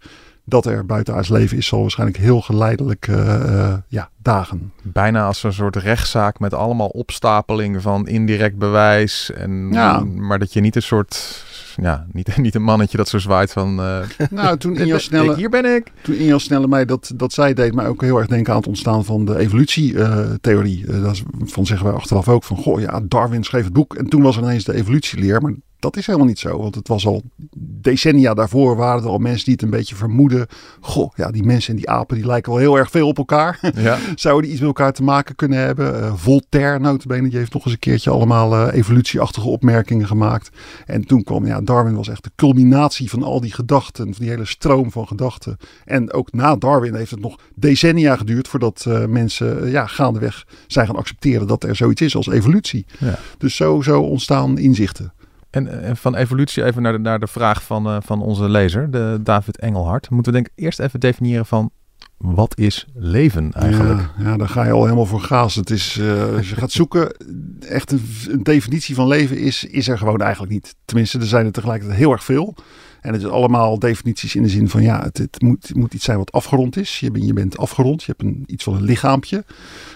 dat 0.48 0.66
er 0.66 0.86
buitenaards 0.86 1.28
leven 1.28 1.56
is, 1.56 1.66
zal 1.66 1.80
waarschijnlijk 1.80 2.18
heel 2.18 2.40
geleidelijk 2.40 3.06
uh, 3.06 3.16
uh, 3.16 3.74
ja, 3.88 4.10
dagen. 4.22 4.72
Bijna 4.82 5.26
als 5.26 5.42
een 5.42 5.52
soort 5.52 5.76
rechtszaak 5.76 6.38
met 6.38 6.54
allemaal 6.54 6.88
opstapeling 6.88 7.82
van 7.82 8.06
indirect 8.06 8.56
bewijs. 8.56 9.32
En, 9.32 9.68
ja. 9.72 10.00
Maar 10.04 10.38
dat 10.38 10.52
je 10.52 10.60
niet 10.60 10.76
een 10.76 10.82
soort 10.82 11.46
ja, 11.82 12.06
niet, 12.12 12.36
niet 12.46 12.54
een 12.54 12.62
mannetje 12.62 12.96
dat 12.96 13.08
zo 13.08 13.18
zwaait 13.18 13.52
van... 13.52 13.80
Uh, 13.80 13.98
nou, 14.30 14.56
toen 14.56 14.76
Injo 14.80 14.98
Snelle... 14.98 15.36
Hier 15.36 15.50
ben 15.50 15.74
ik. 15.74 15.92
Toen 16.02 16.16
Injo 16.16 16.38
Snelle 16.38 16.68
mij 16.68 16.84
dat, 16.84 17.12
dat 17.14 17.32
zij 17.32 17.54
deed 17.54 17.74
mij 17.74 17.86
ook 17.86 18.02
heel 18.02 18.18
erg 18.18 18.26
denken 18.26 18.52
aan 18.52 18.58
het 18.58 18.68
ontstaan 18.68 19.04
van 19.04 19.24
de 19.24 19.38
evolutietheorie. 19.38 20.84
Uh, 20.86 21.02
dat 21.02 21.22
van 21.44 21.66
zeggen 21.66 21.86
wij 21.86 21.94
achteraf 21.94 22.28
ook 22.28 22.44
van, 22.44 22.56
goh 22.56 22.80
ja, 22.80 23.00
Darwin 23.04 23.44
schreef 23.44 23.64
het 23.64 23.72
boek. 23.72 23.94
En 23.94 24.08
toen 24.08 24.22
was 24.22 24.36
er 24.36 24.42
ineens 24.42 24.64
de 24.64 24.74
evolutieleer. 24.74 25.42
Maar 25.42 25.54
dat 25.78 25.96
is 25.96 26.06
helemaal 26.06 26.28
niet 26.28 26.38
zo. 26.38 26.58
Want 26.58 26.74
het 26.74 26.88
was 26.88 27.06
al 27.06 27.22
decennia 27.90 28.35
daarvoor 28.35 28.76
waren 28.76 29.02
er 29.02 29.08
al 29.08 29.19
mensen 29.19 29.44
die 29.44 29.55
het 29.55 29.62
een 29.62 29.70
beetje 29.70 29.94
vermoeden. 29.94 30.46
Goh, 30.81 31.12
ja, 31.14 31.31
die 31.31 31.43
mensen 31.43 31.70
en 31.70 31.76
die 31.76 31.90
apen 31.90 32.17
die 32.17 32.26
lijken 32.26 32.52
wel 32.52 32.61
heel 32.61 32.79
erg 32.79 32.90
veel 32.90 33.08
op 33.08 33.19
elkaar. 33.19 33.58
Ja. 33.79 33.99
Zouden 34.14 34.43
die 34.43 34.52
iets 34.52 34.61
met 34.61 34.69
elkaar 34.69 34.93
te 34.93 35.02
maken 35.02 35.35
kunnen 35.35 35.58
hebben? 35.58 36.00
Uh, 36.00 36.12
Voltaire, 36.14 36.79
notabene, 36.79 37.29
die 37.29 37.38
heeft 37.38 37.52
nog 37.52 37.64
eens 37.64 37.73
een 37.73 37.79
keertje 37.79 38.11
allemaal 38.11 38.52
uh, 38.52 38.75
evolutieachtige 38.75 39.49
opmerkingen 39.49 40.06
gemaakt. 40.06 40.50
En 40.87 41.05
toen 41.05 41.25
kwam, 41.25 41.46
ja, 41.46 41.61
Darwin 41.61 41.94
was 41.94 42.08
echt 42.08 42.25
de 42.25 42.31
culminatie 42.37 43.11
van 43.11 43.23
al 43.23 43.40
die 43.40 43.52
gedachten. 43.52 44.05
Van 44.05 44.22
die 44.22 44.29
hele 44.29 44.44
stroom 44.44 44.91
van 44.91 45.06
gedachten. 45.06 45.56
En 45.84 46.12
ook 46.12 46.32
na 46.32 46.56
Darwin 46.56 46.94
heeft 46.94 47.10
het 47.10 47.20
nog 47.20 47.39
decennia 47.55 48.17
geduurd 48.17 48.48
voordat 48.48 48.84
uh, 48.89 49.05
mensen 49.05 49.70
ja, 49.70 49.86
gaandeweg 49.86 50.46
zijn 50.67 50.86
gaan 50.86 50.96
accepteren 50.96 51.46
dat 51.46 51.65
er 51.65 51.77
zoiets 51.77 52.01
is 52.01 52.17
als 52.17 52.29
evolutie. 52.29 52.86
Ja. 52.98 53.19
Dus 53.39 53.56
zo, 53.56 53.82
zo 53.82 54.01
ontstaan 54.01 54.58
inzichten. 54.58 55.12
En, 55.50 55.96
van 55.96 56.14
evolutie 56.14 56.64
even 56.64 56.82
naar 56.82 57.02
de, 57.02 57.19
de 57.19 57.26
vraag 57.26 57.62
van, 57.62 57.86
uh, 57.86 57.96
van 58.00 58.22
onze 58.22 58.48
lezer, 58.48 58.90
de 58.90 59.19
David 59.22 59.58
Engelhard. 59.58 60.10
Moeten 60.10 60.32
we 60.32 60.38
denk 60.38 60.50
ik 60.50 60.64
eerst 60.64 60.81
even 60.81 61.00
definiëren 61.00 61.46
van 61.46 61.70
wat 62.17 62.58
is 62.58 62.86
leven 62.94 63.52
eigenlijk? 63.52 64.00
Ja, 64.00 64.24
ja 64.24 64.36
daar 64.36 64.48
ga 64.48 64.64
je 64.64 64.72
al 64.72 64.84
helemaal 64.84 65.06
voor 65.06 65.20
gaas. 65.20 65.55
Het 65.55 65.70
is, 65.70 65.96
uh, 65.96 66.34
als 66.36 66.48
je 66.48 66.56
gaat 66.56 66.70
zoeken, 66.70 67.17
echt 67.60 67.93
een, 67.93 68.08
een, 68.28 68.43
definitie 68.43 68.94
van 68.94 69.06
leven 69.06 69.38
is, 69.38 69.64
is 69.64 69.88
er 69.88 69.98
gewoon 69.98 70.20
eigenlijk 70.20 70.52
niet. 70.52 70.74
Tenminste, 70.84 71.19
er 71.19 71.26
zijn 71.26 71.46
er 71.46 71.52
tegelijkertijd 71.52 71.98
heel 71.98 72.12
erg 72.12 72.24
veel. 72.24 72.55
En 73.00 73.12
het 73.12 73.22
is 73.22 73.28
allemaal 73.28 73.78
definities 73.78 74.34
in 74.34 74.43
de 74.43 74.48
zin 74.48 74.69
van 74.69 74.82
ja, 74.82 75.02
het, 75.02 75.19
het, 75.19 75.43
moet, 75.43 75.69
het 75.69 75.76
moet 75.76 75.94
iets 75.94 76.05
zijn 76.05 76.19
wat 76.19 76.32
afgerond 76.32 76.76
is. 76.76 77.00
Je, 77.00 77.10
ben, 77.10 77.26
je 77.26 77.32
bent 77.32 77.58
afgerond, 77.58 78.02
je 78.02 78.14
hebt 78.17 78.22
een, 78.22 78.44
iets 78.46 78.64
van 78.64 78.74
een 78.74 78.82
lichaampje. 78.82 79.44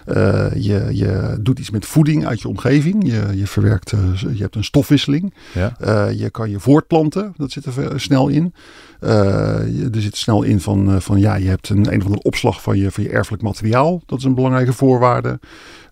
Uh, 0.07 0.53
je, 0.55 0.89
je 0.91 1.39
doet 1.41 1.59
iets 1.59 1.71
met 1.71 1.87
voeding 1.87 2.27
uit 2.27 2.41
je 2.41 2.49
omgeving. 2.49 3.07
Je, 3.07 3.23
je 3.35 3.47
verwerkt, 3.47 3.93
uh, 3.93 4.01
je 4.35 4.43
hebt 4.43 4.57
een 4.57 4.65
stofwisseling. 4.65 5.35
Ja. 5.55 5.77
Uh, 5.81 6.19
je 6.19 6.31
kan 6.31 6.51
je 6.51 6.61
voortplanten, 6.61 7.33
dat 7.37 7.51
zit 7.51 7.65
er 7.65 8.01
snel 8.01 8.29
in. 8.29 8.55
je, 9.01 9.89
er 9.95 10.01
zit 10.01 10.17
snel 10.17 10.43
in 10.43 10.61
van, 10.61 11.03
van 11.03 11.21
ja, 11.21 11.35
je 11.35 11.49
hebt 11.49 11.69
een, 11.69 11.93
een 11.93 11.99
of 11.99 12.05
andere 12.05 12.23
opslag 12.23 12.63
van 12.63 12.79
je, 12.79 12.91
van 12.91 13.03
je 13.03 13.11
erfelijk 13.11 13.43
materiaal. 13.43 14.03
Dat 14.07 14.19
is 14.19 14.25
een 14.25 14.35
belangrijke 14.35 14.73
voorwaarde. 14.73 15.41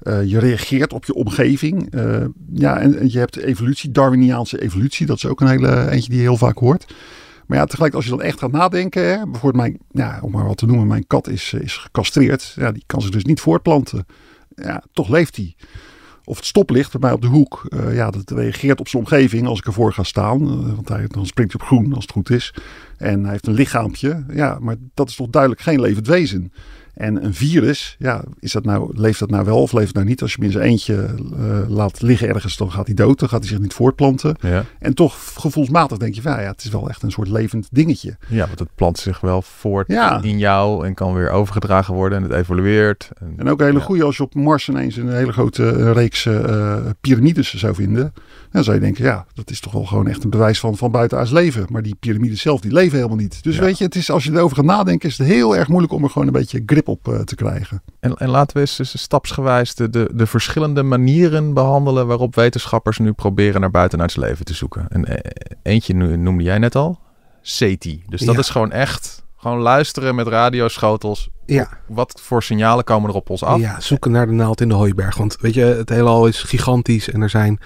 Uh, 0.03 0.25
je 0.25 0.39
reageert 0.39 0.93
op 0.93 1.05
je 1.05 1.15
omgeving. 1.15 1.95
Uh, 1.95 2.25
ja, 2.53 2.79
en, 2.79 3.11
je 3.11 3.19
hebt 3.19 3.37
evolutie, 3.37 3.91
Darwiniaanse 3.91 4.61
evolutie. 4.61 5.07
Dat 5.07 5.17
is 5.17 5.27
ook 5.27 5.41
een 5.41 5.49
hele 5.49 5.91
eentje 5.91 6.09
die 6.09 6.19
je 6.19 6.25
heel 6.25 6.37
vaak 6.37 6.59
hoort. 6.59 6.95
Maar 7.47 7.59
ja, 7.59 7.65
tegelijk 7.65 7.95
als 7.95 8.05
je 8.05 8.11
dan 8.11 8.23
echt 8.23 8.39
gaat 8.39 8.53
nadenken. 8.53 9.03
Hè, 9.03 9.25
bijvoorbeeld 9.25 9.63
mijn, 9.63 9.79
ja, 9.91 10.19
om 10.23 10.31
maar 10.31 10.47
wat 10.47 10.57
te 10.57 10.67
noemen, 10.67 10.87
mijn 10.87 11.07
kat 11.07 11.29
is, 11.29 11.53
is 11.53 11.77
gecastreerd. 11.77 12.53
Ja, 12.57 12.73
die 12.73 12.83
kan 12.87 13.01
zich 13.01 13.11
dus 13.11 13.25
niet 13.25 13.41
voortplanten. 13.41 14.07
Ja, 14.55 14.83
toch 14.93 15.09
leeft 15.09 15.37
hij. 15.37 15.55
Of 16.25 16.37
het 16.37 16.47
stoplicht 16.47 16.91
bij 16.91 17.01
mij 17.01 17.13
op 17.13 17.21
de 17.21 17.27
hoek. 17.27 17.67
Uh, 17.69 17.95
ja, 17.95 18.11
dat 18.11 18.31
reageert 18.31 18.81
op 18.81 18.89
zijn 18.89 19.03
omgeving 19.03 19.47
als 19.47 19.59
ik 19.59 19.67
ervoor 19.67 19.93
ga 19.93 20.03
staan. 20.03 20.75
want 20.75 20.89
hij, 20.89 21.07
dan 21.07 21.27
springt 21.27 21.53
hij 21.53 21.61
op 21.61 21.67
groen 21.67 21.95
als 21.95 22.03
het 22.03 22.13
goed 22.13 22.31
is. 22.31 22.55
En 22.97 23.23
hij 23.23 23.33
heeft 23.33 23.47
een 23.47 23.55
lichaampje. 23.55 24.25
Ja, 24.33 24.59
maar 24.61 24.77
dat 24.95 25.09
is 25.09 25.17
toch 25.17 25.29
duidelijk 25.31 25.63
geen 25.63 25.81
levend 25.81 26.07
wezen. 26.07 26.53
En 26.95 27.25
een 27.25 27.35
virus, 27.35 27.97
ja, 27.99 28.25
is 28.41 28.53
dat 28.53 28.65
nou, 28.65 28.91
leeft 28.99 29.19
dat 29.19 29.31
nou 29.31 29.45
wel 29.45 29.61
of 29.63 29.73
leeft 29.73 29.87
het 29.87 29.95
nou 29.97 30.07
niet? 30.09 30.23
Als 30.23 30.31
je 30.31 30.37
hem 30.37 30.47
in 30.47 30.53
zijn 30.53 30.65
eentje 30.65 30.95
eh, 31.37 31.69
laat 31.69 32.03
liggen 32.03 32.29
ergens, 32.29 32.57
dan 32.57 32.73
gaat 32.73 32.87
hij 32.87 32.95
dood. 32.95 33.19
Dan 33.19 33.29
gaat 33.29 33.41
hij 33.41 33.49
zich 33.49 33.59
niet 33.59 33.73
voortplanten. 33.75 34.37
Ja. 34.41 34.65
En 34.79 34.95
toch 34.95 35.17
gevoelsmatig 35.35 35.99
denk 35.99 36.15
je 36.15 36.23
van, 36.23 36.33
ja, 36.33 36.39
het 36.51 36.65
is 36.65 36.71
wel 36.71 36.89
echt 36.89 37.03
een 37.03 37.11
soort 37.11 37.29
levend 37.29 37.69
dingetje. 37.71 38.17
ja, 38.29 38.47
want 38.47 38.59
het 38.59 38.69
plant 38.75 38.99
zich 38.99 39.21
wel 39.21 39.43
voort 39.43 39.89
Ja. 39.89 40.23
in 40.23 40.39
jou 40.39 40.87
en 40.87 40.95
kan 40.95 41.15
weer 41.15 41.31
overgedragen 41.31 41.95
worden 41.95 42.19
en 42.19 42.25
het 42.25 42.33
evolueert. 42.33 43.11
En, 43.21 43.33
En 43.37 43.49
ook 43.49 43.61
een 43.61 43.67
hele 43.67 43.79
Ja. 43.79 43.85
goede 43.85 44.05
als 44.05 44.17
je 44.17 44.23
op 44.23 44.35
Mars 44.35 44.69
ineens 44.69 44.97
een 44.97 45.13
hele 45.13 45.33
grote 45.33 45.69
eh, 45.71 45.93
reeks 45.93 46.27
eh, 46.27 46.77
piramides 47.01 47.55
zou 47.55 47.75
vinden. 47.75 48.13
Dan 48.51 48.65
zou 48.65 48.77
je 48.77 48.83
denken, 48.83 49.05
ja, 49.05 49.27
dat 49.35 49.51
is 49.51 49.61
toch 49.61 49.73
wel 49.73 49.85
gewoon 49.85 50.09
echt 50.09 50.25
een 50.25 50.31
bewijs 50.31 50.61
van, 50.61 50.77
van 50.77 50.91
buitenaards 50.91 51.31
leven. 51.31 51.67
Maar 51.71 51.83
die 51.83 51.95
piramides 52.01 52.41
zelf, 52.41 52.61
die 52.61 52.73
leven 52.73 52.97
helemaal 52.97 53.17
niet. 53.17 53.43
Dus 53.43 53.59
weet 53.59 53.79
je, 53.79 53.85
het 53.85 53.95
is, 53.95 54.11
als 54.11 54.25
je 54.25 54.33
erover 54.33 54.57
gaat 54.57 54.65
nadenken, 54.65 55.09
is 55.09 55.19
het 55.19 55.27
heel 55.27 55.57
erg 55.57 55.69
moeilijk 55.69 55.93
om 55.93 56.03
er 56.05 56.11
gewoon 56.11 56.27
een 56.27 56.33
beetje 56.33 56.63
grip 56.67 56.80
op 56.89 57.09
eh, 57.09 57.21
te 57.21 57.35
krijgen. 57.35 57.83
En, 58.01 58.15
en 58.15 58.29
laten 58.29 58.57
we 58.57 58.61
eens, 58.61 59.03
stapsgewijs 59.03 59.75
de, 59.75 59.91
de, 59.91 60.11
de 60.15 60.27
verschillende 60.27 60.83
manieren 60.83 61.55
behandelen 61.55 62.07
waarop 62.07 62.35
wetenschappers 62.35 62.99
nu 62.99 63.13
proberen 63.13 63.61
naar 63.61 63.71
buitenaards 63.71 64.17
leven 64.17 64.45
te 64.45 64.55
zoeken. 64.55 64.89
En 64.89 65.05
eh, 65.05 65.31
eentje 65.63 65.95
noemde 65.95 66.43
jij 66.43 66.59
net 66.59 66.75
al, 66.77 66.99
SETI. 67.43 68.03
Dus 68.09 68.21
dat 68.21 68.35
Ja. 68.35 68.41
is 68.41 68.49
gewoon 68.49 68.73
echt 68.73 69.25
gewoon 69.37 69.59
luisteren 69.59 70.15
met 70.15 70.27
radioschotels. 70.27 71.29
Ja. 71.47 71.69
Wat 71.87 72.21
voor 72.23 72.43
signalen 72.43 72.85
komen 72.85 73.11
er 73.11 73.17
op 73.17 73.31
ons 73.31 73.43
af? 73.45 73.61
Ja, 73.61 73.81
zoeken 73.81 74.11
naar 74.11 74.27
de 74.27 74.33
naald 74.33 74.61
in 74.61 74.69
de 74.69 74.75
hooiberg. 74.75 75.17
Want 75.17 75.37
weet 75.41 75.55
je, 75.55 75.65
het 75.65 75.89
heelal 75.89 76.27
is 76.27 76.43
gigantisch 76.43 77.11
en 77.11 77.21
er 77.23 77.31
zijn 77.31 77.59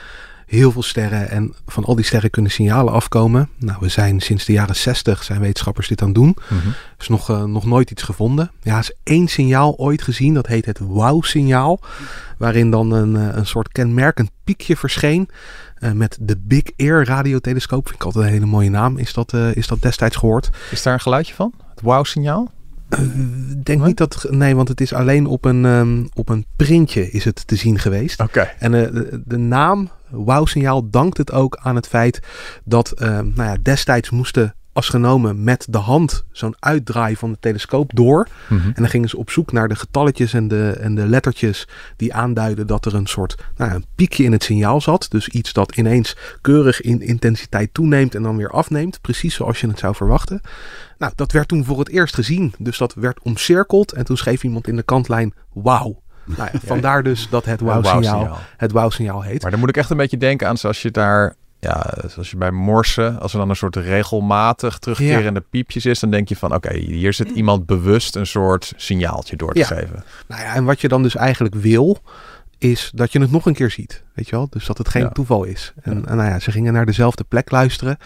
heel 0.46 0.72
veel 0.72 0.82
sterren. 0.82 1.30
En 1.30 1.54
van 1.66 1.84
al 1.84 1.94
die 1.94 2.04
sterren 2.04 2.30
kunnen 2.30 2.50
signalen 2.50 2.92
afkomen. 2.92 3.48
Nou, 3.58 3.76
we 3.80 3.88
zijn 3.88 4.20
sinds 4.20 4.44
de 4.44 4.52
jaren 4.52 4.76
60 4.76 5.22
zijn 5.22 5.40
wetenschappers 5.40 5.88
dit 5.88 6.00
aan 6.00 6.06
het 6.06 6.16
doen. 6.16 6.36
Er 6.48 6.76
is 6.98 7.08
nog, 7.08 7.30
eh, 7.30 7.44
nog 7.44 7.64
nooit 7.64 7.90
iets 7.90 8.02
gevonden. 8.02 8.50
Ja, 8.62 8.78
is 8.78 8.92
één 9.02 9.28
signaal 9.28 9.76
ooit 9.78 10.02
gezien. 10.02 10.34
Dat 10.34 10.46
heet 10.46 10.66
het 10.66 10.78
WOW-signaal. 10.78 11.80
Waarin 12.38 12.70
dan 12.70 12.92
een, 12.92 13.16
eh, 13.16 13.36
een 13.36 13.46
soort 13.46 13.68
kenmerkend 13.68 14.30
piekje 14.44 14.76
verscheen. 14.76 15.28
eh, 15.74 15.92
met 15.92 16.18
de 16.20 16.36
Big 16.40 16.62
Ear 16.76 17.04
radiotelescoop. 17.04 17.84
Vind 17.86 18.00
ik 18.00 18.04
altijd 18.04 18.24
een 18.24 18.30
hele 18.32 18.46
mooie 18.46 18.70
naam. 18.70 18.98
Is 18.98 19.12
dat, 19.12 19.32
is 19.32 19.66
dat 19.66 19.82
destijds 19.82 20.16
gehoord? 20.16 20.50
Is 20.70 20.82
daar 20.82 20.94
een 20.94 21.00
geluidje 21.00 21.34
van? 21.34 21.52
Het 21.70 21.80
wow-signaal? 21.80 22.50
Ik 23.50 23.64
denk 23.64 23.84
niet 23.84 23.96
dat... 23.96 24.26
Nee, 24.30 24.56
want 24.56 24.68
het 24.68 24.80
is 24.80 24.92
alleen 24.92 25.26
op 25.26 25.44
een, 25.44 25.64
ehm, 25.64 26.04
op 26.14 26.28
een 26.28 26.44
printje 26.56 27.10
is 27.10 27.24
het 27.24 27.46
te 27.46 27.56
zien 27.56 27.78
geweest. 27.78 28.20
Oké. 28.20 28.50
En 28.58 28.72
de, 28.72 29.22
de 29.24 29.36
naam 29.36 29.90
Wow-signaal 30.14 30.90
dankt 30.90 31.18
het 31.18 31.32
ook 31.32 31.58
aan 31.62 31.76
het 31.76 31.86
feit 31.86 32.20
dat 32.64 32.90
eh, 32.90 33.08
nou 33.08 33.42
ja, 33.42 33.56
destijds 33.62 34.10
moesten 34.10 34.54
astronomen 34.74 35.44
met 35.44 35.66
de 35.70 35.78
hand 35.78 36.24
zo'n 36.32 36.56
uitdraai 36.58 37.16
van 37.16 37.32
de 37.32 37.38
telescoop 37.40 37.90
door. 37.94 38.28
Mhm. 38.48 38.66
En 38.66 38.74
dan 38.74 38.88
gingen 38.88 39.08
ze 39.08 39.16
op 39.16 39.30
zoek 39.30 39.52
naar 39.52 39.68
de 39.68 39.74
getalletjes 39.74 40.32
en 40.32 40.48
de, 40.48 40.70
en 40.70 40.94
de 40.94 41.06
lettertjes 41.06 41.68
die 41.96 42.14
aanduiden 42.14 42.66
dat 42.66 42.86
er 42.86 42.94
een 42.94 43.06
soort 43.06 43.34
nou, 43.56 43.70
ja, 43.70 43.76
een 43.76 43.86
piekje 43.94 44.24
in 44.24 44.32
het 44.32 44.44
signaal 44.44 44.80
zat. 44.80 45.06
Dus 45.10 45.28
iets 45.28 45.52
dat 45.52 45.76
ineens 45.76 46.16
keurig 46.40 46.80
in 46.80 47.00
intensiteit 47.00 47.74
toeneemt 47.74 48.14
en 48.14 48.22
dan 48.22 48.36
weer 48.36 48.50
afneemt. 48.50 49.00
Precies 49.00 49.34
zoals 49.34 49.60
je 49.60 49.68
het 49.68 49.78
zou 49.78 49.94
verwachten. 49.94 50.40
Nou, 50.98 51.12
dat 51.16 51.32
werd 51.32 51.48
toen 51.48 51.64
voor 51.64 51.78
het 51.78 51.88
eerst 51.88 52.14
gezien. 52.14 52.54
Dus 52.58 52.78
dat 52.78 52.94
werd 52.94 53.20
omcirkeld 53.22 53.92
en 53.92 54.04
toen 54.04 54.16
schreef 54.16 54.42
iemand 54.44 54.68
in 54.68 54.76
de 54.76 54.82
kantlijn 54.82 55.34
wauw. 55.52 56.02
Nou 56.24 56.48
ja, 56.52 56.58
vandaar 56.74 57.02
dus 57.02 57.28
dat 57.30 57.44
het 57.44 57.60
wow-signaal. 57.60 58.38
het 58.56 58.72
wauw-signaal 58.72 59.22
heet. 59.22 59.42
Maar 59.42 59.50
dan 59.50 59.60
moet 59.60 59.68
ik 59.68 59.76
echt 59.76 59.90
een 59.90 59.96
beetje 59.96 60.16
denken 60.16 60.48
aan 60.48 60.56
zoals 60.56 60.82
je 60.82 60.90
daar, 60.90 61.34
ja, 61.60 61.94
zoals 62.06 62.30
je 62.30 62.36
bij 62.36 62.50
morsen, 62.50 63.20
als 63.20 63.32
er 63.32 63.38
dan 63.38 63.48
een 63.50 63.56
soort 63.56 63.76
regelmatig 63.76 64.78
terugkerende 64.78 65.40
piepjes 65.50 65.86
is, 65.86 66.00
dan 66.00 66.10
denk 66.10 66.28
je 66.28 66.36
van, 66.36 66.54
oké, 66.54 66.74
hier 66.76 67.12
zit 67.12 67.30
iemand 67.30 67.66
bewust 67.66 68.16
een 68.16 68.26
soort 68.26 68.72
signaaltje 68.76 69.36
door 69.36 69.52
te 69.52 69.58
Ja. 69.58 69.66
geven. 69.66 70.04
Nou 70.28 70.42
ja, 70.42 70.54
en 70.54 70.64
wat 70.64 70.80
je 70.80 70.88
dan 70.88 71.02
dus 71.02 71.16
eigenlijk 71.16 71.54
wil, 71.54 71.98
is 72.64 72.90
dat 72.94 73.12
je 73.12 73.20
het 73.20 73.30
nog 73.30 73.46
een 73.46 73.54
keer 73.54 73.70
ziet. 73.70 74.02
Weet 74.14 74.28
je 74.28 74.36
wel? 74.36 74.46
Dus 74.50 74.66
dat 74.66 74.78
het 74.78 74.88
geen 74.88 75.02
Ja. 75.02 75.08
toeval 75.08 75.44
is. 75.44 75.72
En, 75.82 76.00
Ja. 76.00 76.06
en 76.08 76.16
nou 76.16 76.28
ja, 76.28 76.38
ze 76.38 76.50
gingen 76.50 76.72
naar 76.72 76.86
dezelfde 76.86 77.24
plek 77.24 77.50
luisteren 77.50 77.96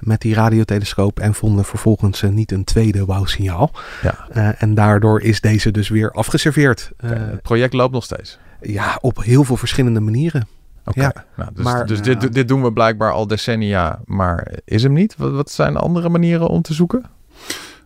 met 0.00 0.20
die 0.20 0.34
radiotelescoop 0.34 1.20
en 1.20 1.34
vonden 1.34 1.64
vervolgens 1.64 2.22
eh, 2.22 2.30
niet 2.30 2.52
een 2.52 2.64
tweede 2.64 3.04
wauw-signaal. 3.04 3.70
Ja. 4.02 4.26
Eh, 4.32 4.62
en 4.62 4.74
daardoor 4.74 5.20
is 5.20 5.40
deze 5.40 5.70
dus 5.70 5.88
weer 5.88 6.10
afgeserveerd. 6.10 6.90
Eh, 6.96 7.10
het 7.10 7.42
project 7.42 7.72
loopt 7.72 7.92
nog 7.92 8.04
steeds. 8.04 8.38
ja, 8.60 8.98
op 9.00 9.22
heel 9.24 9.44
veel 9.44 9.56
verschillende 9.56 10.00
manieren. 10.00 10.48
Oké. 10.84 11.00
Ja. 11.00 11.24
Nou, 11.36 11.50
dus 11.54 11.64
Maar- 11.64 11.86
dus 11.86 12.02
dit, 12.02 12.32
dit 12.34 12.48
doen 12.48 12.62
we 12.62 12.72
blijkbaar 12.72 13.12
al 13.12 13.26
decennia, 13.26 14.00
maar 14.04 14.52
is 14.64 14.82
hem 14.82 14.92
niet? 14.92 15.14
Wat, 15.16 15.32
wat 15.32 15.50
zijn 15.50 15.76
andere 15.76 16.08
manieren 16.08 16.48
om 16.48 16.62
te 16.62 16.74
zoeken? 16.74 17.04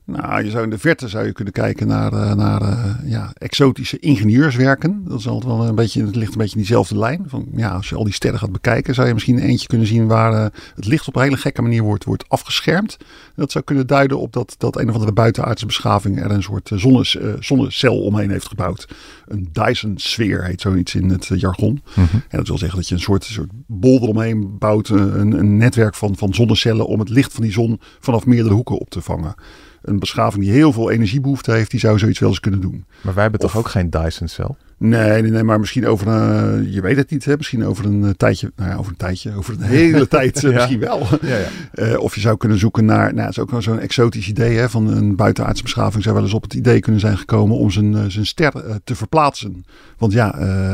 Nou, 0.04 0.44
je 0.44 0.50
zou 0.50 0.64
in 0.64 0.71
de 0.71 0.78
verte 0.78 1.09
zou 1.09 1.26
je 1.26 1.32
kunnen 1.32 1.52
kijken 1.52 1.87
naar, 1.87 2.12
eh, 2.12 2.35
naar 2.35 2.62
eh, 2.62 2.94
ja, 3.04 3.30
exotische 3.35 3.99
ingenieurswerken. 3.99 5.04
Dat 5.09 5.18
is 5.18 5.28
altijd 5.28 5.56
wel 5.56 5.66
een 5.66 5.75
beetje, 5.75 6.04
het 6.04 6.16
ligt 6.16 6.32
een 6.32 6.38
beetje 6.38 6.54
in 6.54 6.61
diezelfde 6.61 6.99
lijn. 6.99 7.25
Van, 7.26 7.47
ja, 7.54 7.71
als 7.71 7.88
je 7.88 7.97
al 7.97 8.04
die 8.04 8.12
sterren 8.12 8.38
gaat 8.38 8.52
bekijken, 8.52 8.94
zou 8.94 9.06
je 9.06 9.14
misschien 9.14 9.38
eentje 9.38 9.66
kunnen 9.66 9.87
zien 9.87 10.06
waar 10.06 10.32
eh, 10.32 10.47
het 10.75 10.87
licht 10.87 11.09
op 11.09 11.16
een 11.16 11.23
hele 11.23 11.37
gekke 11.37 11.62
manier 11.62 11.82
wordt, 11.82 12.04
wordt 12.04 12.28
afgeschermd. 12.28 12.97
Dat 13.37 13.52
zou 13.52 13.64
kunnen 13.64 13.87
duiden 13.87 14.18
op 14.18 14.32
dat, 14.32 14.54
dat 14.59 14.78
een 14.78 14.88
of 14.88 14.94
andere 14.94 15.12
buitenaardse 15.12 15.66
beschaving 15.66 16.23
er 16.23 16.30
een 16.30 16.42
soort 16.42 16.71
zonnes, 16.75 17.16
zonnecel 17.38 18.02
omheen 18.02 18.30
heeft 18.30 18.49
gebouwd. 18.49 18.88
Een 19.26 19.49
Dyson-sfeer 19.52 20.44
heet 20.44 20.61
zoiets 20.61 20.94
in 20.94 21.11
het 21.11 21.30
jargon. 21.35 21.82
En 21.94 22.38
dat 22.38 22.49
wil 22.49 22.59
zeggen 22.59 22.78
dat 22.78 22.88
je 22.88 22.94
een 22.94 23.00
soort, 23.00 23.25
soort 23.25 23.50
bol 23.66 24.02
eromheen 24.02 24.59
bouwt, 24.59 24.88
een, 24.88 25.32
een 25.32 25.56
netwerk 25.56 25.94
van, 25.94 26.16
van 26.16 26.35
zonnecellen 26.35 26.87
om 26.87 26.99
het 26.99 27.09
licht 27.09 27.32
van 27.32 27.42
die 27.42 27.52
zon 27.52 27.80
vanaf 28.00 28.26
meerdere 28.26 28.54
hoeken 28.54 28.78
op 28.78 28.90
te 28.90 29.00
vangen. 29.00 29.35
Een 29.83 29.99
beschaving 29.99 30.45
die 30.45 30.53
heel 30.53 30.73
veel 30.73 30.91
energiebehoefte 30.91 31.53
heeft, 31.53 31.71
die 31.71 31.81
zou 31.81 31.99
zoiets 31.99 32.19
wel 32.19 32.29
eens 32.29 32.41
kunnen 32.41 32.61
doen. 32.61 32.85
Maar 33.01 33.15
wij 33.15 33.23
hebben 33.23 33.41
toch 33.41 33.57
ook 33.57 33.69
geen 33.69 33.91
Dyson-cel? 33.91 34.57
Nee, 34.83 35.23
nee, 35.23 35.31
nee, 35.31 35.43
maar 35.43 35.61
misschien 35.61 35.87
over 35.87 36.07
een, 36.09 36.73
je 36.73 36.81
weet 36.81 36.97
het 36.97 37.11
niet, 37.11 37.25
hè? 37.25 37.37
misschien 37.37 37.65
over 37.65 37.85
een 37.85 38.05
eh, 38.05 38.11
tijdje, 38.11 38.53
nou 38.57 38.71
ja, 38.71 38.77
over 38.77 38.91
een 38.91 38.97
tijdje, 38.97 39.35
over 39.37 39.55
een 39.55 39.62
hele 39.79 40.09
tijd 40.09 40.45
eh, 40.45 40.53
misschien 40.53 40.79
wel. 40.79 41.07
Ja, 41.21 41.37
ja. 41.37 41.47
Eh, 41.73 41.99
of 41.99 42.15
je 42.15 42.21
zou 42.21 42.37
kunnen 42.37 42.59
zoeken 42.59 42.85
naar, 42.85 43.15
nou, 43.15 43.27
het 43.27 43.37
is 43.37 43.43
ook 43.43 43.51
wel 43.51 43.62
zo'n 43.62 43.79
exotisch 43.79 44.29
idee 44.29 44.57
hè, 44.57 44.69
van 44.69 44.87
een 44.87 45.17
buitenaardse 45.17 45.62
beschaving 45.62 46.03
zou 46.03 46.15
wel 46.15 46.25
eens 46.25 46.35
op 46.35 46.43
het 46.43 46.55
idee 46.55 46.81
kunnen 46.81 47.01
zijn 47.01 47.19
gekomen 47.19 47.57
om 47.57 47.71
zijn, 47.71 48.11
zijn 48.11 48.27
ster 48.27 48.53
te 48.85 48.95
verplaatsen. 48.95 49.65
Want 49.99 50.12
ja, 50.12 50.29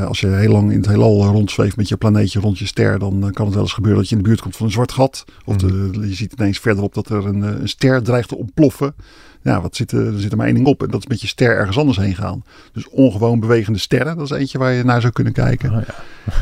als 0.06 0.20
je 0.20 0.26
heel 0.26 0.52
lang 0.52 0.70
in 0.70 0.78
het 0.78 0.88
heelal 0.88 1.24
rondzweeft 1.24 1.76
met 1.76 1.88
je 1.88 1.96
planeetje 1.96 2.40
rond 2.40 2.58
je 2.58 2.66
ster, 2.66 2.98
dan 2.98 3.30
kan 3.32 3.44
het 3.44 3.54
wel 3.54 3.62
eens 3.62 3.72
gebeuren 3.72 4.00
dat 4.00 4.08
je 4.08 4.16
in 4.16 4.22
de 4.22 4.28
buurt 4.28 4.40
komt 4.40 4.56
van 4.56 4.66
een 4.66 4.72
zwart 4.72 4.92
gat. 4.92 5.24
Of 5.44 5.56
de, 5.56 5.90
je 6.00 6.14
ziet 6.14 6.32
ineens 6.32 6.58
verderop 6.58 6.94
dat 6.94 7.08
er 7.08 7.26
een, 7.26 7.42
een 7.42 7.68
ster 7.68 8.02
dreigt 8.02 8.28
te 8.28 8.36
ontploffen. 8.36 8.94
Ja, 9.42 9.60
wat 9.60 9.76
zit 9.76 9.92
er, 9.92 10.06
er 10.06 10.20
zit 10.20 10.30
er 10.30 10.36
maar 10.36 10.46
één 10.46 10.54
ding 10.54 10.66
op 10.66 10.82
en 10.82 10.90
dat 10.90 11.00
is 11.00 11.06
met 11.06 11.20
je 11.20 11.26
ster 11.26 11.56
ergens 11.56 11.78
anders 11.78 11.98
heen 11.98 12.14
gaan. 12.14 12.44
Dus 12.72 12.88
ongewoon 12.88 13.40
bewegende 13.40 13.78
sterren, 13.98 14.16
dat 14.18 14.30
is 14.30 14.38
eentje 14.38 14.58
waar 14.58 14.72
je 14.72 14.84
naar 14.84 15.00
zou 15.00 15.12
kunnen 15.12 15.32
kijken. 15.32 15.70
Oh, 15.74 15.80
ja. 15.86 15.94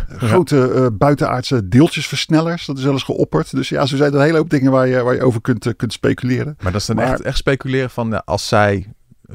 Eh, 0.09 0.23
Grote 0.23 0.71
eh, 0.73 0.87
buitenaardse 0.93 1.69
deeltjesversnellers, 1.69 2.67
dat 2.67 2.79
is 2.79 2.85
wel 2.85 2.93
eens 2.93 3.03
geopperd. 3.03 3.51
Dus 3.51 3.69
ja, 3.69 3.87
zo 3.87 3.97
zijn 3.97 4.13
er 4.13 4.19
een 4.19 4.25
hele 4.25 4.37
hoop 4.37 4.51
dingen 4.51 4.73
waar 4.73 4.87
je, 4.89 5.03
waar 5.03 5.15
je 5.15 5.23
over 5.23 5.41
kunt, 5.41 5.67
eh, 5.67 5.73
kunt 5.77 5.93
speculeren. 5.93 6.57
Maar 6.63 6.73
dat 6.73 6.81
is 6.81 6.87
dan 6.87 6.97
Maar- 6.97 7.07
echt, 7.13 7.21
echt 7.21 7.37
speculeren 7.37 7.91
van 7.91 8.25
als 8.25 8.49
zij 8.49 8.87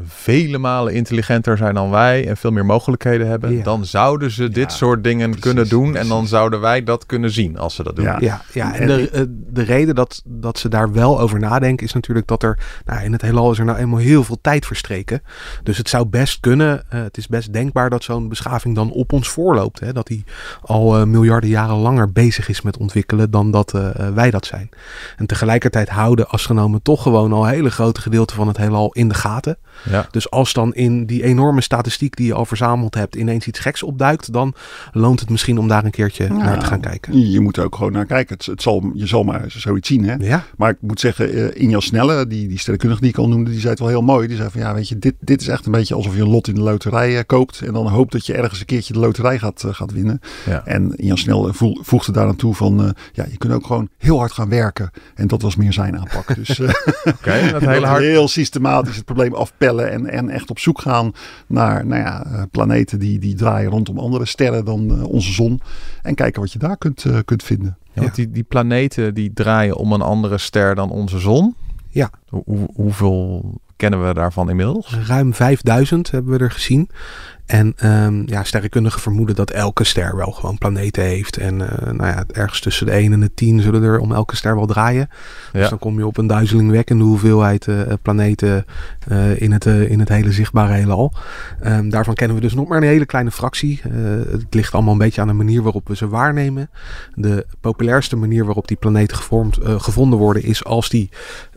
vele 0.07 0.57
malen 0.57 0.93
intelligenter 0.93 1.57
zijn 1.57 1.73
dan 1.73 1.89
wij 1.89 2.27
en 2.27 2.37
veel 2.37 2.51
meer 2.51 2.65
mogelijkheden 2.65 3.27
hebben, 3.27 3.55
Ja. 3.55 3.63
dan 3.63 3.85
zouden 3.85 4.31
ze 4.31 4.49
dit 4.49 4.71
Ja, 4.71 4.77
soort 4.77 5.03
dingen 5.03 5.25
precies, 5.25 5.45
kunnen 5.45 5.69
doen 5.69 5.95
en 5.95 6.07
dan 6.07 6.27
zouden 6.27 6.59
wij 6.59 6.83
dat 6.83 7.05
kunnen 7.05 7.31
zien 7.31 7.57
als 7.57 7.75
ze 7.75 7.83
dat 7.83 7.95
doen. 7.95 8.05
Ja. 8.05 8.17
Ja, 8.19 8.41
ja 8.53 8.75
en 8.75 8.87
de, 8.87 9.09
eh, 9.09 9.21
de 9.29 9.61
reden 9.61 9.95
dat, 9.95 10.21
dat 10.25 10.59
ze 10.59 10.69
daar 10.69 10.91
wel 10.91 11.19
over 11.19 11.39
nadenken 11.39 11.85
is 11.85 11.93
natuurlijk 11.93 12.27
dat 12.27 12.43
er 12.43 12.59
nou, 12.85 13.03
in 13.03 13.11
het 13.11 13.21
heelal 13.21 13.51
is 13.51 13.59
er 13.59 13.65
nou 13.65 13.77
eenmaal 13.77 13.99
heel 13.99 14.23
veel 14.23 14.37
tijd 14.41 14.65
verstreken. 14.65 15.23
Dus 15.63 15.77
het 15.77 15.89
zou 15.89 16.05
best 16.05 16.39
kunnen, 16.39 16.83
eh, 16.89 17.01
het 17.01 17.17
is 17.17 17.27
best 17.27 17.53
denkbaar 17.53 17.89
dat 17.89 18.03
zo'n 18.03 18.29
beschaving 18.29 18.75
dan 18.75 18.91
op 18.91 19.13
ons 19.13 19.29
voorloopt. 19.29 19.79
Hè? 19.79 19.93
Dat 19.93 20.07
die 20.07 20.23
al 20.61 20.97
eh, 20.97 21.03
miljarden 21.03 21.49
jaren 21.49 21.75
langer 21.75 22.11
bezig 22.11 22.49
is 22.49 22.61
met 22.61 22.77
ontwikkelen 22.77 23.31
dan 23.31 23.51
dat 23.51 23.71
wij 24.13 24.31
dat 24.31 24.45
zijn. 24.45 24.69
En 25.17 25.25
tegelijkertijd 25.25 25.89
houden 25.89 26.27
astronomen 26.27 26.81
toch 26.81 27.01
gewoon 27.01 27.33
al 27.33 27.45
hele 27.45 27.71
grote 27.71 28.01
gedeelten 28.01 28.35
van 28.35 28.47
het 28.47 28.57
heelal 28.57 28.91
in 28.91 29.07
de 29.07 29.13
gaten. 29.13 29.57
Ja. 29.89 30.07
Dus 30.11 30.29
als 30.29 30.53
dan 30.53 30.73
in 30.73 31.05
die 31.05 31.23
enorme 31.23 31.61
statistiek 31.61 32.15
die 32.15 32.25
je 32.25 32.33
al 32.33 32.45
verzameld 32.45 32.95
hebt 32.95 33.15
ineens 33.15 33.47
iets 33.47 33.59
geks 33.59 33.83
opduikt, 33.83 34.33
dan 34.33 34.53
loont 34.91 35.19
het 35.19 35.29
misschien 35.29 35.57
om 35.57 35.67
daar 35.67 35.85
een 35.85 35.91
keertje 35.91 36.27
naar 36.27 36.59
te 36.59 36.65
gaan 36.65 36.79
kijken. 36.79 37.29
Je 37.31 37.39
moet 37.39 37.57
er 37.57 37.63
ook 37.63 37.75
gewoon 37.75 37.91
naar 37.91 38.05
kijken. 38.05 38.35
Het, 38.37 38.45
het 38.45 38.61
zal, 38.61 38.91
je 38.93 39.07
zal 39.07 39.23
maar 39.23 39.43
zoiets 39.47 39.87
zien. 39.87 40.03
Hè? 40.03 40.15
Ja, 40.19 40.43
Maar 40.57 40.69
ik 40.69 40.77
moet 40.81 40.99
zeggen, 40.99 41.33
eh, 41.53 41.61
Inja 41.61 41.79
Snelle, 41.79 42.27
die, 42.27 42.47
die 42.47 42.59
sterrenkundige 42.59 43.01
die 43.01 43.09
ik 43.11 43.17
al 43.17 43.27
noemde, 43.29 43.49
die 43.49 43.59
zei 43.59 43.69
het 43.71 43.79
wel 43.79 43.87
heel 43.89 44.01
mooi. 44.01 44.27
Die 44.27 44.37
zei 44.37 44.49
van 44.49 44.61
ja, 44.61 44.73
weet 44.73 44.89
je, 44.89 44.99
dit, 44.99 45.13
dit 45.19 45.41
is 45.41 45.47
echt 45.47 45.65
een 45.65 45.71
beetje 45.71 45.95
alsof 45.95 46.15
je 46.15 46.21
een 46.21 46.29
lot 46.29 46.47
in 46.47 46.53
de 46.55 46.61
loterij 46.61 47.17
eh, 47.17 47.23
koopt. 47.25 47.61
En 47.61 47.73
dan 47.73 47.87
hoopt 47.87 48.11
dat 48.11 48.25
je 48.25 48.33
ergens 48.33 48.59
een 48.59 48.65
keertje 48.65 48.93
de 48.93 48.99
loterij 48.99 49.39
gaat, 49.39 49.63
eh, 49.63 49.73
gaat 49.73 49.91
winnen. 49.91 50.19
Ja. 50.45 50.65
En 50.65 50.95
Inja 50.95 51.15
Snel 51.15 51.53
voel- 51.53 51.79
voegde 51.83 52.11
daar 52.11 52.27
aan 52.27 52.35
toe 52.35 52.55
van, 52.55 52.83
eh, 52.83 52.89
ja, 53.13 53.25
je 53.31 53.37
kunt 53.37 53.53
ook 53.53 53.65
gewoon 53.65 53.89
heel 53.97 54.17
hard 54.17 54.31
gaan 54.31 54.49
werken. 54.49 54.91
En 55.15 55.27
dat 55.27 55.41
was 55.41 55.55
meer 55.55 55.73
zijn 55.73 55.99
aanpak. 55.99 56.35
Dus 56.35 56.59
eh, 56.59 56.69
Oké, 57.15 57.41
dat 57.51 57.51
dat 57.61 57.69
hele 57.69 57.85
hard. 57.85 58.01
heel 58.03 58.27
systematisch 58.27 58.95
het 58.95 59.05
probleem 59.05 59.33
afpellen 59.33 59.69
en, 59.79 60.05
en 60.09 60.29
echt 60.29 60.49
op 60.49 60.59
zoek 60.59 60.81
gaan 60.81 61.11
naar 61.47 61.85
nou 61.85 62.01
ja, 62.01 62.25
eh, 62.25 62.41
planeten 62.51 62.99
die, 62.99 63.19
die 63.19 63.35
draaien 63.35 63.69
rondom 63.71 63.99
andere 63.99 64.25
sterren 64.25 64.65
dan 64.65 64.91
eh, 64.91 65.03
onze 65.03 65.31
zon. 65.31 65.61
En 66.01 66.15
kijken 66.15 66.41
wat 66.41 66.51
je 66.51 66.59
daar 66.59 66.77
kunt, 66.77 67.05
eh, 67.05 67.17
kunt 67.25 67.43
vinden. 67.43 67.77
Ja, 67.93 68.01
want 68.01 68.15
die, 68.15 68.31
die 68.31 68.43
planeten 68.43 69.13
die 69.13 69.33
draaien 69.33 69.75
om 69.77 69.93
een 69.93 70.01
andere 70.01 70.37
ster 70.37 70.75
dan 70.75 70.89
onze 70.89 71.19
zon. 71.19 71.55
Ja. 71.89 72.09
Hoe, 72.29 72.43
hoe- 72.45 72.69
hoeveel 72.73 73.53
kennen 73.81 74.07
we 74.07 74.13
daarvan 74.13 74.49
inmiddels? 74.49 74.97
Ruim 75.07 75.33
5000 75.33 76.11
hebben 76.11 76.37
we 76.37 76.43
er 76.43 76.51
gezien. 76.51 76.89
En 77.45 77.75
um, 77.83 78.23
ja, 78.25 78.43
sterrenkundigen 78.43 79.01
vermoeden 79.01 79.35
dat 79.35 79.49
elke 79.49 79.83
ster 79.83 80.15
wel 80.15 80.31
gewoon 80.31 80.57
planeten 80.57 81.03
heeft. 81.03 81.37
En 81.37 81.59
uh, 81.59 81.67
nou 81.81 82.05
ja, 82.05 82.23
ergens 82.31 82.59
tussen 82.59 82.85
de 82.85 82.91
1 82.91 83.13
en 83.13 83.19
de 83.19 83.33
10 83.33 83.61
zullen 83.61 83.83
er 83.83 83.99
om 83.99 84.11
elke 84.11 84.35
ster 84.35 84.55
wel 84.55 84.65
draaien. 84.65 85.09
Ja. 85.51 85.59
Dus 85.59 85.69
dan 85.69 85.79
kom 85.79 85.97
je 85.97 86.05
op 86.05 86.17
een 86.17 86.27
duizelingwekkende 86.27 87.03
hoeveelheid 87.03 87.67
uh, 87.67 87.81
planeten 88.01 88.65
uh, 89.11 89.41
in, 89.41 89.51
het, 89.51 89.65
in 89.65 89.99
het 89.99 90.09
hele 90.09 90.31
zichtbare 90.31 90.73
heelal. 90.73 91.13
Um, 91.65 91.89
daarvan 91.89 92.13
kennen 92.13 92.35
we 92.35 92.41
dus 92.41 92.53
nog 92.53 92.67
maar 92.67 92.77
een 92.77 92.83
hele 92.83 93.05
kleine 93.05 93.31
fractie. 93.31 93.81
het 94.31 94.53
ligt 94.53 94.73
allemaal 94.73 94.93
een 94.93 94.99
beetje 94.99 95.21
aan 95.21 95.27
de 95.27 95.33
manier 95.33 95.61
waarop 95.61 95.87
we 95.87 95.95
ze 95.95 96.07
waarnemen. 96.07 96.69
De 97.15 97.45
populairste 97.61 98.15
manier 98.15 98.45
waarop 98.45 98.67
die 98.67 98.77
planeten 98.77 99.17
gevormd, 99.17 99.57
gevonden 99.61 100.19
worden 100.19 100.43
is 100.43 100.63
als 100.63 100.89
die 100.89 101.09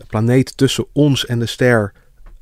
planeet 0.08 0.56
tussen 0.56 0.86
ons 0.92 1.26
en 1.26 1.38
de 1.38 1.46
ster 1.46 1.92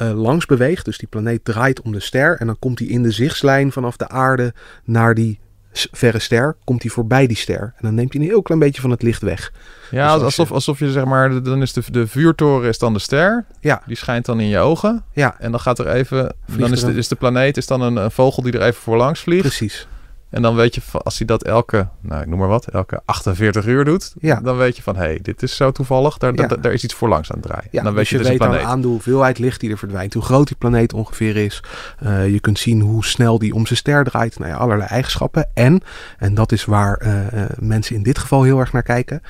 uh, 0.03 0.13
langs 0.23 0.47
beweegt. 0.47 0.85
Dus 0.85 0.99
die 0.99 1.09
planeet 1.09 1.45
draait 1.45 1.83
om 1.83 1.93
de 1.93 2.01
ster. 2.01 2.37
En 2.37 2.47
dan 2.47 2.59
komt 2.59 2.79
hij 2.79 2.89
in 2.89 3.03
de 3.03 3.11
zichtslijn 3.11 3.73
vanaf 3.73 3.97
de 3.97 4.09
aarde 4.09 4.55
naar 4.85 5.15
die 5.15 5.41
verre 5.73 6.19
ster. 6.19 6.57
Komt 6.65 6.83
hij 6.83 6.91
voorbij 6.91 7.27
die 7.27 7.37
ster. 7.37 7.61
En 7.61 7.81
dan 7.81 7.95
neemt 7.95 8.13
hij 8.13 8.23
een 8.23 8.29
heel 8.29 8.43
klein 8.43 8.61
beetje 8.61 8.81
van 8.81 8.91
het 8.91 9.03
licht 9.03 9.23
weg. 9.23 9.53
Ja, 9.91 10.15
dus 10.15 10.23
alsof, 10.23 10.49
je... 10.49 10.55
alsof 10.55 10.79
je 10.79 10.91
zeg 10.91 11.05
maar, 11.05 11.43
dan 11.43 11.63
is 11.63 11.73
de, 11.73 11.83
de 11.91 12.07
vuurtoren 12.07 12.69
is 12.69 12.79
dan 12.79 12.93
de 12.93 12.99
ster. 12.99 13.45
Ja. 13.61 13.83
Die 13.87 13.97
schijnt 13.97 14.25
dan 14.25 14.41
in 14.41 14.49
je 14.49 14.59
ogen. 14.59 15.05
Ja. 15.13 15.37
En 15.39 15.51
dan 15.51 15.61
gaat 15.61 15.79
er 15.79 15.89
even, 15.89 16.35
dan 16.47 16.73
is 16.73 16.81
de, 16.81 16.95
is 16.95 17.09
de 17.09 17.17
planeet 17.17 17.57
is 17.57 17.67
dan 17.67 17.81
een, 17.81 17.97
een 17.97 18.11
vogel 18.11 18.43
die 18.43 18.53
er 18.53 18.63
even 18.63 18.83
voor 18.83 18.97
langs 18.97 19.21
vliegt. 19.21 19.43
Precies. 19.43 19.87
En 20.33 20.43
dan 20.43 20.55
weet 20.55 20.75
je, 20.75 20.81
als 20.93 21.19
hij 21.19 21.27
dat 21.27 21.43
elke, 21.43 21.89
nou 22.01 22.23
ik 22.23 22.27
noem 22.27 22.39
maar 22.39 22.49
wat, 22.49 22.67
elke 22.67 23.01
48 23.05 23.67
uur 23.67 23.85
doet, 23.85 24.15
ja. 24.21 24.41
dan 24.41 24.57
weet 24.57 24.77
je 24.77 24.83
van, 24.83 24.97
hé, 24.97 25.03
hey, 25.03 25.19
dit 25.23 25.43
is 25.43 25.57
zo 25.57 25.71
toevallig, 25.71 26.19
daar, 26.19 26.35
ja. 26.35 26.47
daar, 26.47 26.73
is 26.73 26.85
iets 26.85 26.95
voor 26.95 27.09
langs 27.09 27.33
aan 27.33 27.39
het 27.39 27.47
draaien. 27.47 27.69
Ja, 27.71 27.79
en 27.79 27.85
dan 27.85 27.95
dus 27.95 28.03
weet 28.03 28.09
je, 28.09 28.17
je 28.17 28.23
dus 28.23 28.31
weet 28.31 28.39
planeet. 28.39 28.65
aan 28.65 28.81
de 28.81 28.87
hoeveelheid 28.87 29.39
licht 29.39 29.61
die 29.61 29.71
er 29.71 29.79
verdwijnt, 29.79 30.15
hoe 30.15 30.23
groot 30.23 30.47
die 30.47 30.57
planeet 30.57 30.93
ongeveer 30.93 31.37
is. 31.37 31.63
Uh, 32.03 32.29
je 32.29 32.41
kunt 32.41 32.59
zien 32.59 32.81
hoe 32.81 33.05
snel 33.05 33.39
die 33.39 33.55
om 33.55 33.67
zijn 33.67 33.79
ster 33.79 34.05
draait, 34.05 34.39
nou 34.39 34.51
ja, 34.51 34.57
allerlei 34.57 34.89
eigenschappen. 34.89 35.49
En, 35.55 35.83
en 36.19 36.35
dat 36.35 36.53
is 36.53 36.65
waar 36.65 37.03
uh, 37.03 37.33
uh, 37.33 37.45
mensen 37.59 37.95
in 37.95 38.03
dit 38.03 38.19
geval 38.19 38.43
heel 38.43 38.59
erg 38.59 38.73
naar 38.73 38.83
kijken, 38.83 39.23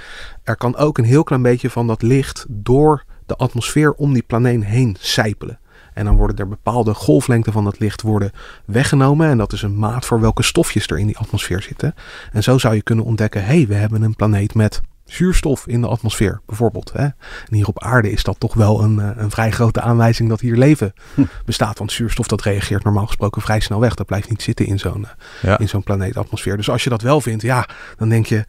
er 0.42 0.56
kan 0.56 0.76
ook 0.76 0.98
een 0.98 1.04
heel 1.04 1.24
klein 1.24 1.42
beetje 1.42 1.70
van 1.70 1.86
dat 1.86 2.02
licht 2.02 2.46
door 2.48 3.04
de 3.26 3.36
atmosfeer 3.36 3.92
om 3.92 4.12
die 4.12 4.22
planeet 4.22 4.64
heen 4.64 4.96
sijpelen. 5.00 5.58
En 5.94 6.04
dan 6.04 6.16
worden 6.16 6.36
er 6.36 6.48
bepaalde 6.48 6.94
golflengten 6.94 7.52
van 7.52 7.66
het 7.66 7.78
licht 7.78 8.02
worden 8.02 8.32
weggenomen. 8.64 9.28
En 9.28 9.38
dat 9.38 9.52
is 9.52 9.62
een 9.62 9.78
maat 9.78 10.06
voor 10.06 10.20
welke 10.20 10.42
stofjes 10.42 10.86
er 10.86 10.98
in 10.98 11.06
die 11.06 11.18
atmosfeer 11.18 11.62
zitten. 11.62 11.94
En 12.32 12.42
zo 12.42 12.58
zou 12.58 12.74
je 12.74 12.82
kunnen 12.82 13.04
ontdekken, 13.04 13.44
hé, 13.44 13.56
hey, 13.56 13.66
we 13.66 13.74
hebben 13.74 14.02
een 14.02 14.16
planeet 14.16 14.54
met 14.54 14.82
zuurstof 15.04 15.66
in 15.66 15.80
de 15.80 15.86
atmosfeer, 15.86 16.40
bijvoorbeeld. 16.46 16.92
Hè? 16.92 17.02
En 17.02 17.14
hier 17.54 17.66
op 17.66 17.82
aarde 17.82 18.10
is 18.10 18.22
dat 18.22 18.40
toch 18.40 18.54
wel 18.54 18.82
een, 18.82 18.98
een 19.22 19.30
vrij 19.30 19.50
grote 19.50 19.80
aanwijzing 19.80 20.28
dat 20.28 20.40
hier 20.40 20.56
leven 20.56 20.92
hm. 21.14 21.22
bestaat. 21.44 21.78
Want 21.78 21.92
zuurstof 21.92 22.26
dat 22.26 22.42
reageert 22.42 22.84
normaal 22.84 23.06
gesproken 23.06 23.42
vrij 23.42 23.60
snel 23.60 23.80
weg. 23.80 23.94
Dat 23.94 24.06
blijft 24.06 24.28
niet 24.28 24.42
zitten 24.42 24.66
in 24.66 24.78
zo'n 24.78 25.06
ja. 25.42 25.58
in 25.58 25.68
zo'n 25.68 25.82
planeetatmosfeer. 25.82 26.56
Dus 26.56 26.70
als 26.70 26.84
je 26.84 26.90
dat 26.90 27.02
wel 27.02 27.20
vindt, 27.20 27.42
ja, 27.42 27.68
dan 27.96 28.08
denk 28.08 28.26
je, 28.26 28.44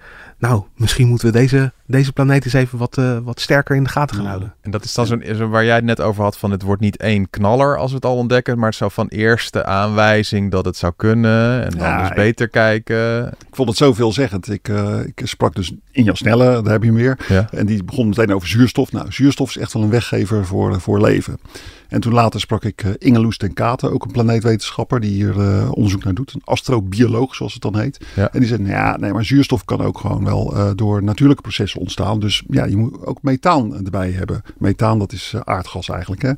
nou, 0.49 0.63
misschien 0.75 1.07
moeten 1.07 1.27
we 1.31 1.33
deze, 1.33 1.71
deze 1.85 2.13
planeet 2.13 2.43
eens 2.45 2.53
even 2.53 2.77
wat, 2.77 2.97
uh, 2.97 3.17
wat 3.23 3.39
sterker 3.39 3.75
in 3.75 3.83
de 3.83 3.89
gaten 3.89 4.15
gaan 4.15 4.25
houden. 4.25 4.53
En 4.61 4.71
dat 4.71 4.83
is 4.83 4.93
dan 4.93 5.05
zo'n 5.05 5.23
zo 5.35 5.47
waar 5.47 5.65
jij 5.65 5.75
het 5.75 5.83
net 5.83 6.01
over 6.01 6.23
had 6.23 6.37
van 6.37 6.51
het 6.51 6.61
wordt 6.61 6.81
niet 6.81 6.97
één 6.97 7.29
knaller 7.29 7.77
als 7.77 7.89
we 7.89 7.95
het 7.95 8.05
al 8.05 8.15
ontdekken, 8.15 8.57
maar 8.59 8.69
het 8.69 8.77
zou 8.77 8.91
van 8.91 9.07
eerste 9.07 9.65
aanwijzing 9.65 10.51
dat 10.51 10.65
het 10.65 10.77
zou 10.77 10.93
kunnen 10.95 11.63
en 11.63 11.69
dan 11.71 11.79
Ja, 11.79 11.99
dus 11.99 12.09
ik- 12.09 12.15
beter 12.15 12.47
kijken. 12.49 13.27
Ik 13.27 13.55
vond 13.55 13.69
het 13.69 13.77
zo 13.77 13.93
veelzeggend. 13.93 14.49
Ik, 14.51 14.67
eh, 14.69 14.99
ik 15.15 15.21
sprak 15.23 15.55
dus 15.55 15.71
in 15.91 16.03
Jan 16.03 16.15
Snelle, 16.15 16.61
daar 16.61 16.71
heb 16.73 16.81
je 16.81 16.87
hem 16.87 16.97
weer. 16.97 17.17
Ja. 17.27 17.47
En 17.51 17.65
die 17.65 17.83
begon 17.83 18.07
meteen 18.07 18.33
over 18.33 18.47
zuurstof. 18.47 18.91
Nou, 18.91 19.11
zuurstof 19.11 19.49
is 19.49 19.57
echt 19.57 19.73
wel 19.73 19.83
een 19.83 19.89
weggever 19.89 20.45
voor, 20.45 20.81
voor 20.81 21.01
leven. 21.01 21.39
En 21.87 21.99
toen 22.01 22.13
later 22.13 22.39
sprak 22.39 22.63
ik 22.63 22.83
eh, 22.83 22.91
Inge 22.97 23.19
Loes 23.19 23.37
ten 23.37 23.53
Katen, 23.53 23.91
ook 23.91 24.05
een 24.05 24.11
planeetwetenschapper 24.11 24.99
die 24.99 25.11
hier 25.11 25.39
eh, 25.39 25.71
onderzoek 25.71 26.03
naar 26.03 26.13
doet. 26.13 26.33
Een 26.33 26.41
astrobioloog, 26.43 27.35
zoals 27.35 27.53
het 27.53 27.61
dan 27.61 27.77
heet. 27.77 28.05
Ja. 28.15 28.31
En 28.31 28.39
die 28.39 28.47
zei, 28.47 28.61
nou 28.61 28.73
ja, 28.73 28.97
nee, 28.97 29.13
maar 29.13 29.25
zuurstof 29.25 29.65
kan 29.65 29.81
ook 29.81 29.99
gewoon 29.99 30.23
wel 30.23 30.55
eh, 30.55 30.71
door 30.75 31.03
natuurlijke 31.03 31.41
processen 31.41 31.79
ontstaan. 31.79 32.19
Dus 32.19 32.43
ja, 32.47 32.65
je 32.65 32.77
moet 32.77 33.05
ook 33.05 33.21
methaan 33.21 33.85
erbij 33.85 34.11
hebben. 34.11 34.41
Methaan, 34.57 34.99
dat 34.99 35.11
is 35.11 35.35
aardgas 35.43 35.89
eigenlijk. 35.89 36.21
Hè? 36.21 36.31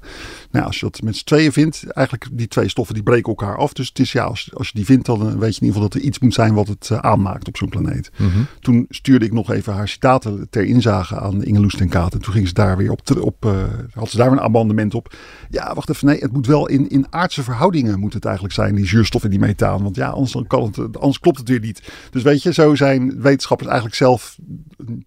Nou, 0.52 0.66
als 0.66 0.80
je 0.80 0.86
dat 0.86 1.02
met 1.02 1.16
z'n 1.16 1.26
tweeën 1.26 1.52
vindt, 1.52 1.88
eigenlijk 1.92 2.30
die 2.32 2.48
twee 2.48 2.70
stoffen 2.70 2.96
die 2.96 3.04
breken 3.04 3.30
elkaar 3.30 3.58
af. 3.58 3.74
Dus 3.74 3.88
het 3.88 4.00
is 4.00 4.12
ja, 4.12 4.24
als, 4.24 4.50
als 4.54 4.68
je 4.68 4.74
die 4.74 4.86
vindt, 4.86 5.06
dan 5.06 5.20
weet 5.20 5.56
je 5.56 5.62
in 5.62 5.68
ieder 5.68 5.68
geval 5.68 5.82
dat 5.82 5.94
er 5.94 6.02
iets 6.02 6.20
moet 6.20 6.34
zijn 6.34 6.54
wat 6.54 6.68
het 6.68 6.92
aanmaakt 6.92 7.48
op 7.48 7.58
zo'n 7.58 7.70
planeet. 7.70 8.12
Mhm. 8.18 8.40
Toen 8.60 8.86
stuurde 8.90 9.26
ik 9.26 9.34
nog 9.34 9.52
even 9.52 9.74
haar 9.74 9.88
citaten 9.88 10.48
ter 10.50 10.64
inzage 10.64 11.20
aan 11.20 11.44
Inge 11.44 11.60
Loes 11.60 11.76
ten 11.76 11.90
Katen. 11.90 12.22
Toen 12.22 12.34
ging 12.34 12.48
ze 12.48 12.54
daar 12.54 12.78
weer 12.78 12.92
op, 12.92 13.02
op 13.20 13.54
had 13.94 14.10
ze 14.10 14.18
daar 14.18 14.30
weer 14.30 14.38
een 14.38 14.46
abonnement 14.46 14.94
op. 14.94 15.14
Ja, 15.50 15.74
wacht 15.74 15.90
even, 15.90 16.08
nee, 16.08 16.20
het 16.20 16.34
moet 16.34 16.48
wel 16.48 16.68
in, 16.68 16.90
in 16.90 17.08
aardse 17.10 17.44
verhoudingen 17.44 18.00
moet 18.00 18.14
het 18.14 18.26
eigenlijk 18.26 18.56
zijn, 18.56 18.76
die 18.76 18.88
zuurstof 18.88 19.24
en 19.24 19.30
die 19.30 19.40
methaan. 19.40 19.84
Want 19.84 19.96
ja, 19.96 20.10
anders, 20.10 20.38
kan 20.48 20.64
het, 20.64 20.98
anders 20.98 21.20
klopt 21.20 21.38
het 21.38 21.50
weer 21.50 21.60
niet. 21.60 21.92
Dus 22.12 22.24
weet 22.24 22.44
je, 22.44 22.54
zo 22.54 22.76
zijn 22.76 23.22
wetenschappers 23.22 23.70
eigenlijk 23.70 23.98
zelf, 23.98 24.38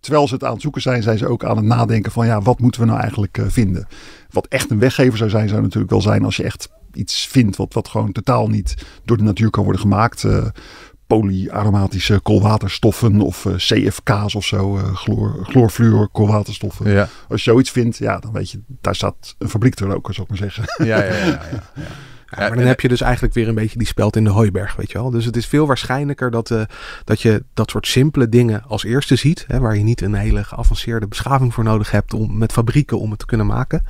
terwijl 0.01 0.29
ze 0.29 0.35
het 0.35 0.45
aan 0.45 0.53
het 0.53 0.62
zoeken 0.62 0.83
zijn, 0.83 1.03
zijn 1.03 1.19
ze 1.19 1.29
ook 1.29 1.45
aan 1.45 1.57
het 1.57 1.67
nadenken 1.67 2.12
van 2.12 2.27
ja, 2.27 2.41
wat 2.41 2.59
moeten 2.59 2.81
we 2.81 2.87
nou 2.87 3.01
eigenlijk 3.01 3.38
eh, 3.38 3.45
vinden? 3.49 3.87
Wat 4.31 4.47
echt 4.47 4.71
een 4.71 4.79
weggever 4.79 5.19
zou 5.19 5.31
zijn, 5.31 5.49
zou 5.49 5.62
natuurlijk 5.62 5.91
wel 5.91 6.03
zijn 6.03 6.25
als 6.25 6.37
je 6.37 6.43
echt 6.43 6.69
iets 6.93 7.27
vindt 7.27 7.57
wat, 7.57 7.75
wat 7.75 7.88
gewoon 7.88 8.12
totaal 8.12 8.49
niet 8.49 8.75
door 9.05 9.17
de 9.17 9.23
natuur 9.23 9.51
kan 9.51 9.62
worden 9.62 9.81
gemaakt. 9.81 10.25
Eh, 10.25 10.47
polyaromatische 11.09 12.21
koolwaterstoffen 12.21 13.21
of 13.21 13.47
eh, 13.47 13.55
CFK's 13.55 14.35
of 14.35 14.44
zo, 14.44 14.77
eh 14.79 14.94
chloor, 14.94 15.38
chloorfluor 15.42 16.09
koolwaterstoffen. 16.09 16.90
Ja. 16.90 17.09
Als 17.29 17.44
je 17.44 17.51
zoiets 17.51 17.71
vindt, 17.71 17.97
ja, 17.97 18.18
dan 18.18 18.33
weet 18.33 18.51
je, 18.51 18.61
daar 18.81 18.94
staat 18.94 19.35
een 19.38 19.49
fabriek 19.49 19.75
te 19.75 19.85
roken, 19.85 20.14
zou 20.14 20.27
ik 20.31 20.40
maar 20.40 20.51
zeggen. 20.51 20.87
Ja, 20.87 21.05
ja, 21.05 21.14
ja, 21.14 21.27
ja, 21.27 21.42
ja. 21.75 21.83
Ja, 22.31 22.49
maar 22.49 22.57
dan 22.57 22.67
heb 22.67 22.81
je 22.81 22.88
dus 22.88 23.01
eigenlijk 23.01 23.35
weer 23.35 23.49
een 23.49 23.55
beetje 23.55 23.79
die 23.79 23.87
speld 23.87 24.17
in 24.17 24.25
de 24.25 24.31
hooiberg, 24.31 24.77
weet 24.77 24.91
je 24.93 24.99
wel. 24.99 25.11
Dus 25.11 25.25
het 25.25 25.37
is 25.37 25.47
veel 25.47 25.67
waarschijnlijker 25.67 26.31
dat, 26.31 26.51
eh, 26.51 26.62
dat 27.05 27.23
je 27.23 27.45
dat 27.55 27.71
soort 27.71 27.87
simpele 27.87 28.29
dingen 28.29 28.62
als 28.67 28.85
eerste 28.85 29.17
ziet. 29.17 29.45
Hè, 29.47 29.61
waar 29.61 29.77
je 29.77 29.83
niet 29.83 30.01
een 30.01 30.14
hele 30.14 30.45
geavanceerde 30.45 31.07
beschaving 31.07 31.55
voor 31.55 31.64
nodig 31.64 31.91
hebt 31.91 32.14
om, 32.14 32.38
met 32.38 32.53
fabrieken 32.53 32.99
om 33.01 33.11
het 33.11 33.19
te 33.19 33.27
kunnen 33.27 33.47
maken. 33.47 33.85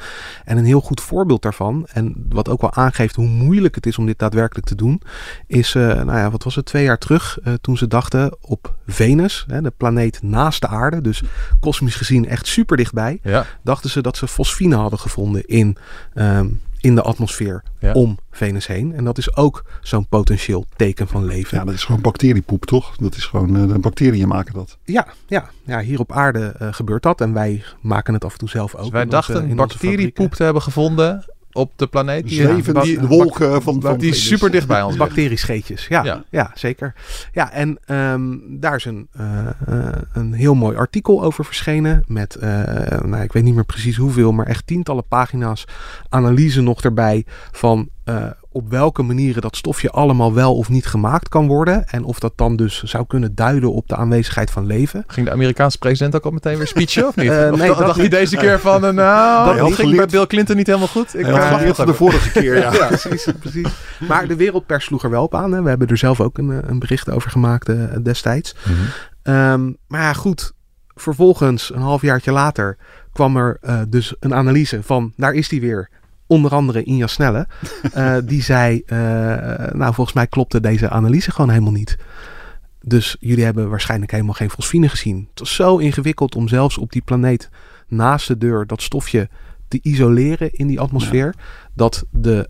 En 0.44 0.58
een 0.58 0.64
heel 0.64 0.80
goed 0.80 1.00
voorbeeld 1.00 1.42
daarvan, 1.42 1.86
en 1.92 2.26
wat 2.28 2.48
ook 2.48 2.60
wel 2.60 2.72
aangeeft 2.74 3.16
hoe 3.16 3.26
moeilijk 3.28 3.74
het 3.74 3.86
is 3.86 3.98
om 3.98 4.06
dit 4.06 4.18
daadwerkelijk 4.18 4.66
te 4.66 4.74
doen, 4.74 5.02
is, 5.46 5.74
eh, 5.74 5.82
nou 5.86 6.18
ja, 6.18 6.30
wat 6.30 6.44
was 6.44 6.54
het, 6.54 6.64
twee 6.66 6.84
jaar 6.84 6.98
terug, 6.98 7.38
eh, 7.42 7.52
toen 7.60 7.76
ze 7.76 7.86
dachten 7.86 8.36
op 8.40 8.74
Venus, 8.86 9.44
hè, 9.48 9.62
de 9.62 9.72
planeet 9.76 10.22
naast 10.22 10.60
de 10.60 10.68
aarde, 10.68 11.00
dus 11.00 11.22
kosmisch 11.60 11.94
gezien 11.96 12.28
echt 12.28 12.46
super 12.46 12.76
dichtbij, 12.76 13.18
Ja. 13.22 13.46
dachten 13.62 13.90
ze 13.90 14.02
dat 14.02 14.16
ze 14.16 14.28
fosfine 14.28 14.76
hadden 14.76 14.98
gevonden 14.98 15.44
in, 15.46 15.76
ehm, 16.14 16.46
in 16.80 16.94
de 16.94 17.02
atmosfeer 17.02 17.62
Ja. 17.80 17.92
om 17.92 18.18
Venus 18.30 18.66
heen. 18.66 18.94
En 18.94 19.04
dat 19.04 19.18
is 19.18 19.36
ook 19.36 19.64
zo'n 19.80 20.06
potentieel 20.08 20.66
teken 20.76 21.08
van 21.08 21.24
leven. 21.24 21.58
Ja, 21.58 21.64
dat 21.64 21.74
is 21.74 21.84
gewoon 21.84 22.00
bacteriepoep, 22.00 22.64
toch? 22.64 22.96
Dat 22.96 23.14
is 23.16 23.24
gewoon, 23.24 23.56
eh, 23.56 23.68
de 23.68 23.78
bacteriën 23.78 24.28
maken 24.28 24.54
dat. 24.54 24.78
Ja, 24.84 25.06
ja, 25.26 25.50
ja, 25.64 25.80
hier 25.80 26.00
op 26.00 26.12
aarde 26.12 26.54
eh, 26.58 26.68
gebeurt 26.72 27.02
dat. 27.02 27.20
En 27.20 27.32
wij 27.32 27.62
maken 27.80 28.14
het 28.14 28.24
af 28.24 28.32
en 28.32 28.38
toe 28.38 28.48
zelf 28.48 28.74
ook. 28.74 28.82
Dus 28.82 28.90
wij 28.90 29.06
dachten 29.06 29.42
onze 29.42 29.54
bacteriepoep 29.54 30.34
te 30.34 30.42
hebben 30.42 30.62
gevonden 30.62 31.24
op 31.52 31.72
de 31.76 31.86
planeet. 31.86 32.28
Die, 32.28 32.72
die 32.82 33.00
wolken 33.00 33.62
van, 33.62 33.80
van 33.80 33.98
die 33.98 34.14
super 34.14 34.50
dicht 34.50 34.66
bij 34.66 34.82
ons. 34.88 34.96
Bacteriescheetjes, 34.96 35.86
ja, 35.86 36.04
Ja. 36.04 36.24
ja. 36.30 36.50
zeker. 36.54 36.94
Ja, 37.32 37.52
en 37.52 37.78
ehm, 37.84 38.36
daar 38.48 38.76
is 38.76 38.84
een, 38.84 39.08
eh, 39.12 39.46
eh, 39.66 40.02
een 40.12 40.32
heel 40.32 40.54
mooi 40.54 40.76
artikel 40.76 41.22
over 41.22 41.44
verschenen. 41.44 42.04
Met, 42.06 42.34
eh, 42.34 42.50
nou, 43.02 43.22
ik 43.22 43.32
weet 43.32 43.42
niet 43.42 43.54
meer 43.54 43.64
precies 43.64 43.96
hoeveel, 43.96 44.32
maar 44.32 44.46
echt 44.46 44.66
tientallen 44.66 45.06
pagina's 45.08 45.64
analyse 46.08 46.60
nog 46.60 46.82
erbij 46.82 47.24
van 47.52 47.88
eh, 48.04 48.26
op 48.58 48.70
welke 48.70 49.02
manieren 49.02 49.42
dat 49.42 49.56
stofje 49.56 49.90
allemaal 49.90 50.34
wel 50.34 50.56
of 50.56 50.68
niet 50.68 50.86
gemaakt 50.86 51.28
kan 51.28 51.46
worden. 51.46 51.86
En 51.88 52.04
of 52.04 52.18
dat 52.18 52.32
dan 52.36 52.56
dus 52.56 52.82
zou 52.82 53.06
kunnen 53.06 53.34
duiden 53.34 53.72
op 53.72 53.88
de 53.88 53.96
aanwezigheid 53.96 54.50
van 54.50 54.66
leven. 54.66 55.04
Ging 55.06 55.26
de 55.26 55.32
Amerikaanse 55.32 55.78
president 55.78 56.16
ook 56.16 56.24
al 56.24 56.30
meteen 56.30 56.56
weer 56.56 56.66
speechen 56.66 57.06
of 57.06 57.16
niet? 57.16 57.30
Eh, 57.30 57.52
of 57.52 57.58
nee, 57.58 57.68
dacht 57.68 57.80
dat 57.80 57.94
hij 57.94 58.02
niet. 58.02 58.12
deze 58.12 58.36
keer 58.36 58.60
van, 58.60 58.84
eh, 58.84 58.92
nou, 58.92 59.46
Dat 59.46 59.68
dat 59.68 59.74
ging 59.74 59.96
bij 59.96 60.06
Bill 60.06 60.26
Clinton 60.26 60.56
niet 60.56 60.66
helemaal 60.66 60.88
goed. 60.88 61.18
Ik 61.18 61.26
Hij 61.26 61.66
had 61.66 61.78
eh, 61.78 61.86
de 61.86 61.94
vorige 61.94 62.30
keer, 62.30 62.56
ja. 62.56 62.72
Ja, 62.78 62.86
precies, 62.86 63.28
precies. 63.40 63.68
Maar 64.08 64.28
de 64.28 64.36
wereldpers 64.36 64.84
sloeg 64.84 65.02
er 65.02 65.10
wel 65.10 65.22
op 65.22 65.34
aan. 65.34 65.52
Hè. 65.52 65.62
We 65.62 65.68
hebben 65.68 65.88
er 65.88 65.96
zelf 65.96 66.20
ook 66.20 66.38
een, 66.38 66.70
een 66.70 66.78
bericht 66.78 67.10
over 67.10 67.30
gemaakt 67.30 67.68
eh, 67.68 67.76
destijds. 68.02 68.54
Mhm. 68.64 68.74
Ehm, 69.22 69.72
maar 69.86 70.00
ja, 70.00 70.12
goed. 70.12 70.52
Vervolgens, 70.94 71.74
een 71.74 71.80
halfjaartje 71.80 72.32
later, 72.32 72.76
kwam 73.12 73.36
er 73.36 73.58
eh, 73.60 73.80
dus 73.88 74.14
een 74.20 74.34
analyse 74.34 74.82
van, 74.82 75.12
daar 75.16 75.32
is 75.32 75.48
die 75.48 75.60
weer. 75.60 75.90
Onder 76.28 76.50
andere 76.50 76.82
Inja 76.82 77.06
Snelle. 77.06 77.46
Eh, 77.92 78.16
die 78.24 78.42
zei, 78.42 78.82
eh, 78.86 78.98
nou 79.72 79.94
volgens 79.94 80.12
mij 80.12 80.26
klopte 80.26 80.60
deze 80.60 80.88
analyse 80.88 81.30
gewoon 81.30 81.50
helemaal 81.50 81.72
niet. 81.72 81.96
Dus 82.82 83.16
jullie 83.20 83.44
hebben 83.44 83.70
waarschijnlijk 83.70 84.10
helemaal 84.10 84.34
geen 84.34 84.50
fosfine 84.50 84.88
gezien. 84.88 85.26
Het 85.30 85.38
was 85.38 85.54
zo 85.54 85.76
ingewikkeld 85.76 86.34
om 86.34 86.48
zelfs 86.48 86.78
op 86.78 86.92
die 86.92 87.02
planeet 87.02 87.50
naast 87.86 88.28
de 88.28 88.38
deur 88.38 88.66
dat 88.66 88.82
stofje 88.82 89.28
te 89.68 89.78
isoleren 89.82 90.52
in 90.52 90.66
die 90.66 90.80
atmosfeer. 90.80 91.34
Dat 91.74 92.04
de 92.10 92.48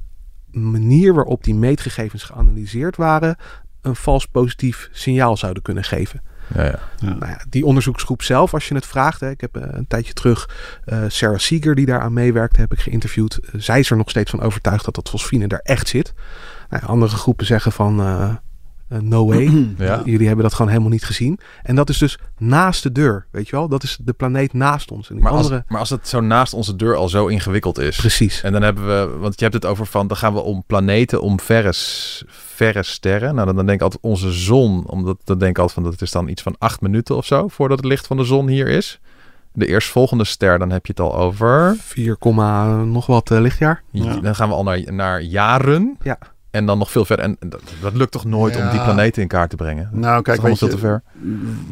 manier 0.51 1.15
waarop 1.15 1.45
die 1.45 1.55
meetgegevens 1.55 2.23
geanalyseerd 2.23 2.97
waren 2.97 3.37
een 3.81 3.97
vals 3.97 4.27
positief 4.27 4.89
signaal 4.93 5.37
zouden 5.37 5.63
kunnen 5.63 5.85
geven. 5.85 6.23
Ja, 6.55 6.65
ja. 6.65 6.79
Nou 7.01 7.27
ja, 7.27 7.41
die 7.49 7.65
onderzoeksgroep 7.65 8.23
zelf, 8.23 8.55
als 8.55 8.69
je 8.69 8.75
het 8.75 8.87
vraagt. 8.87 9.21
Hè, 9.21 9.31
ik 9.31 9.41
heb 9.41 9.57
eh, 9.57 9.63
een 9.71 9.87
tijdje 9.87 10.13
terug 10.13 10.49
eh, 10.85 11.03
Sarah 11.09 11.39
Seeger, 11.39 11.75
die 11.75 11.87
daar 11.87 12.01
aan 12.01 12.13
meewerkte, 12.13 12.61
heb 12.61 12.73
ik 12.73 12.81
geïnterviewd. 12.81 13.37
Eh, 13.37 13.61
zij 13.61 13.79
is 13.79 13.91
er 13.91 13.97
nog 13.97 14.11
steeds 14.11 14.31
van 14.31 14.41
overtuigd 14.41 14.85
dat 14.85 14.95
dat 14.95 15.09
fosfine 15.09 15.47
er 15.47 15.61
echt 15.63 15.89
zit. 15.89 16.13
Nou, 16.71 16.85
andere 16.87 17.17
groepen 17.17 17.47
zeggen 17.47 17.73
van 17.73 17.97
no 18.89 19.27
way. 19.27 19.47
Ja. 19.79 20.03
Jullie 20.05 20.27
hebben 20.27 20.45
dat 20.45 20.55
gewoon 20.55 20.71
helemaal 20.71 20.91
niet 20.91 21.05
gezien. 21.05 21.39
En 21.63 21.75
dat 21.75 21.89
is 21.89 21.99
dus 21.99 22.19
naast 22.39 22.83
de 22.83 22.93
deur, 22.93 23.27
weet 23.31 23.49
je 23.49 23.57
wel? 23.57 23.69
Dat 23.69 23.83
is 23.83 23.99
de 24.03 24.13
planeet 24.13 24.53
naast 24.53 24.91
ons. 24.91 25.09
En 25.09 25.15
die 25.15 25.25
Maar, 25.25 25.33
als, 25.33 25.43
andere... 25.45 25.65
maar 25.69 25.81
als 25.81 25.91
het 25.91 26.09
zo 26.09 26.21
naast 26.21 26.53
onze 26.53 26.77
deur 26.77 26.97
al 26.97 27.09
zo 27.09 27.27
ingewikkeld 27.27 27.79
is. 27.79 27.97
Precies. 27.97 28.43
En 28.43 28.53
dan 28.53 28.63
hebben 28.63 28.87
we, 28.87 29.17
want 29.19 29.35
je 29.39 29.43
hebt 29.43 29.55
het 29.55 29.67
over 29.67 29.87
van, 29.87 30.07
dan 30.07 30.17
gaan 30.17 30.35
we 30.35 30.41
om 30.41 30.63
planeten, 30.67 31.23
om 31.23 31.41
verre, 31.41 31.73
s- 31.73 32.25
verre 32.59 32.83
sterren. 32.83 33.35
Nou, 33.35 33.47
dan, 33.47 33.57
dan 33.57 33.67
denk 33.67 33.79
ik 33.79 33.85
altijd 33.85 34.03
onze 34.03 34.33
zon, 34.33 34.87
omdat 34.87 35.17
dan 35.25 35.39
denk 35.39 35.51
ik 35.51 35.59
altijd 35.59 35.75
van, 35.75 35.91
dat 35.91 36.03
is 36.03 36.11
dan 36.11 36.29
iets 36.29 36.43
van 36.43 36.55
acht 36.59 36.81
minuten 36.81 37.17
of 37.17 37.27
zo, 37.27 37.49
voordat 37.49 37.77
het 37.77 37.87
licht 37.87 38.07
van 38.07 38.17
de 38.17 38.25
zon 38.25 38.49
hier 38.49 38.69
is. 38.69 39.01
De 39.53 39.67
eerstvolgende 39.67 40.25
ster, 40.25 40.59
dan 40.59 40.71
heb 40.71 40.87
je 40.87 40.93
het 40.93 41.01
al 41.01 41.17
over. 41.17 41.77
4, 41.79 42.17
nog 42.87 43.07
wat 43.07 43.31
eh, 43.31 43.41
lichtjaar. 43.41 43.83
Ja. 43.91 44.17
Dan 44.17 44.35
gaan 44.35 44.49
we 44.49 44.55
al 44.55 44.63
naar, 44.63 44.93
naar 44.93 45.21
jaren. 45.21 45.97
Ja. 46.03 46.19
En 46.59 46.67
dan 46.67 46.79
nog 46.79 46.91
veel 46.91 47.05
verder. 47.05 47.25
En 47.25 47.37
dat, 47.49 47.63
dat 47.81 47.95
lukt 47.95 48.13
toch 48.13 48.25
nooit 48.25 48.57
om 48.57 48.71
die 48.71 48.83
planeten 48.83 49.23
in 49.23 49.29
kaart 49.29 49.51
te 49.51 49.57
brengen? 49.57 49.89
Nou, 49.93 50.23
kijk, 50.23 50.41
weet 50.41 50.59
je, 50.59 50.69
te 50.69 50.79
ver. 50.79 51.03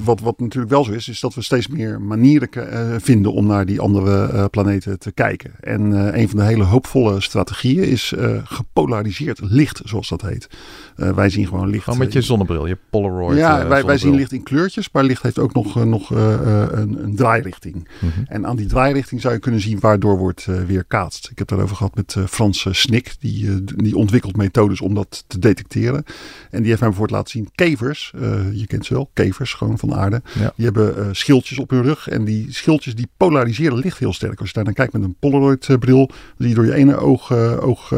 Wat, 0.04 0.20
wat 0.20 0.40
natuurlijk 0.40 0.72
wel 0.72 0.84
zo 0.84 0.92
is, 0.92 1.08
is 1.08 1.20
dat 1.20 1.34
we 1.34 1.42
steeds 1.42 1.68
meer 1.68 2.00
manieren 2.00 2.50
eh, 2.50 2.94
vinden 2.98 3.32
om 3.32 3.46
naar 3.46 3.66
die 3.66 3.80
andere 3.80 4.26
eh, 4.26 4.44
planeten 4.50 4.98
te 4.98 5.12
kijken. 5.12 5.50
En 5.60 6.08
eh, 6.12 6.20
een 6.20 6.28
van 6.28 6.38
de 6.38 6.44
hele 6.44 6.64
hoopvolle 6.64 7.20
strategieën 7.20 7.84
is 7.84 8.14
gepolariseerd 8.44 9.40
licht, 9.42 9.80
zoals 9.84 10.08
dat 10.08 10.22
heet. 10.22 10.48
Wij 10.96 11.30
zien 11.30 11.46
gewoon 11.46 11.70
licht. 11.70 11.84
Gewoon 11.84 11.98
met 11.98 12.12
je 12.12 12.22
zonnebril, 12.22 12.66
je 12.66 12.78
Polaroid. 12.90 13.38
ja, 13.38 13.66
wij, 13.68 13.84
wij 13.84 13.98
zien 13.98 14.14
licht 14.14 14.32
in 14.32 14.42
kleurtjes, 14.42 14.88
maar 14.92 15.04
licht 15.04 15.22
heeft 15.22 15.38
ook 15.38 15.54
nog, 15.54 15.84
nog 15.84 16.10
een, 16.10 17.04
een 17.04 17.16
draairichting. 17.16 17.88
Mhm. 18.00 18.10
En 18.26 18.46
aan 18.46 18.56
die 18.56 18.66
draairichting 18.66 19.20
zou 19.20 19.34
je 19.34 19.40
kunnen 19.40 19.60
zien 19.60 19.80
waardoor 19.80 20.18
wordt 20.18 20.46
eh, 20.46 20.64
weerkaatst. 20.64 21.28
Ik 21.30 21.38
heb 21.38 21.48
daarover 21.48 21.76
gehad 21.76 21.94
met 21.94 22.16
Frans 22.28 22.66
Snik, 22.70 23.14
die, 23.18 23.64
die 23.64 23.96
ontwikkelt 23.96 24.36
methodes 24.36 24.75
om 24.80 24.94
dat 24.94 25.24
te 25.26 25.38
detecteren. 25.38 26.04
En 26.50 26.58
die 26.58 26.68
heeft 26.68 26.80
mij 26.80 26.88
bijvoorbeeld 26.88 27.18
laten 27.18 27.30
zien 27.30 27.48
kevers, 27.54 28.12
eh, 28.14 28.52
je 28.52 28.66
kent 28.66 28.86
ze 28.86 28.94
wel, 28.94 29.10
kevers 29.12 29.54
gewoon 29.54 29.78
van 29.78 29.88
de 29.88 29.94
aarde. 29.94 30.22
Ja. 30.38 30.52
Die 30.56 30.64
hebben 30.64 30.96
eh, 30.96 31.08
schildjes 31.12 31.58
op 31.58 31.70
hun 31.70 31.82
rug 31.82 32.08
en 32.08 32.24
die 32.24 32.46
schildjes 32.52 32.94
die 32.94 33.08
polariseren 33.16 33.78
licht 33.78 33.98
heel 33.98 34.12
sterk. 34.12 34.38
Als 34.38 34.48
je 34.48 34.54
daar 34.54 34.64
naar 34.64 34.72
kijkt 34.72 34.92
met 34.92 35.02
een 35.02 35.16
Polaroid 35.18 35.68
eh, 35.68 35.76
bril, 35.76 36.06
dan 36.06 36.16
zie 36.38 36.48
je 36.48 36.54
door 36.54 36.66
je 36.66 36.74
ene 36.74 36.96
oog, 36.96 37.32
oog 37.60 37.88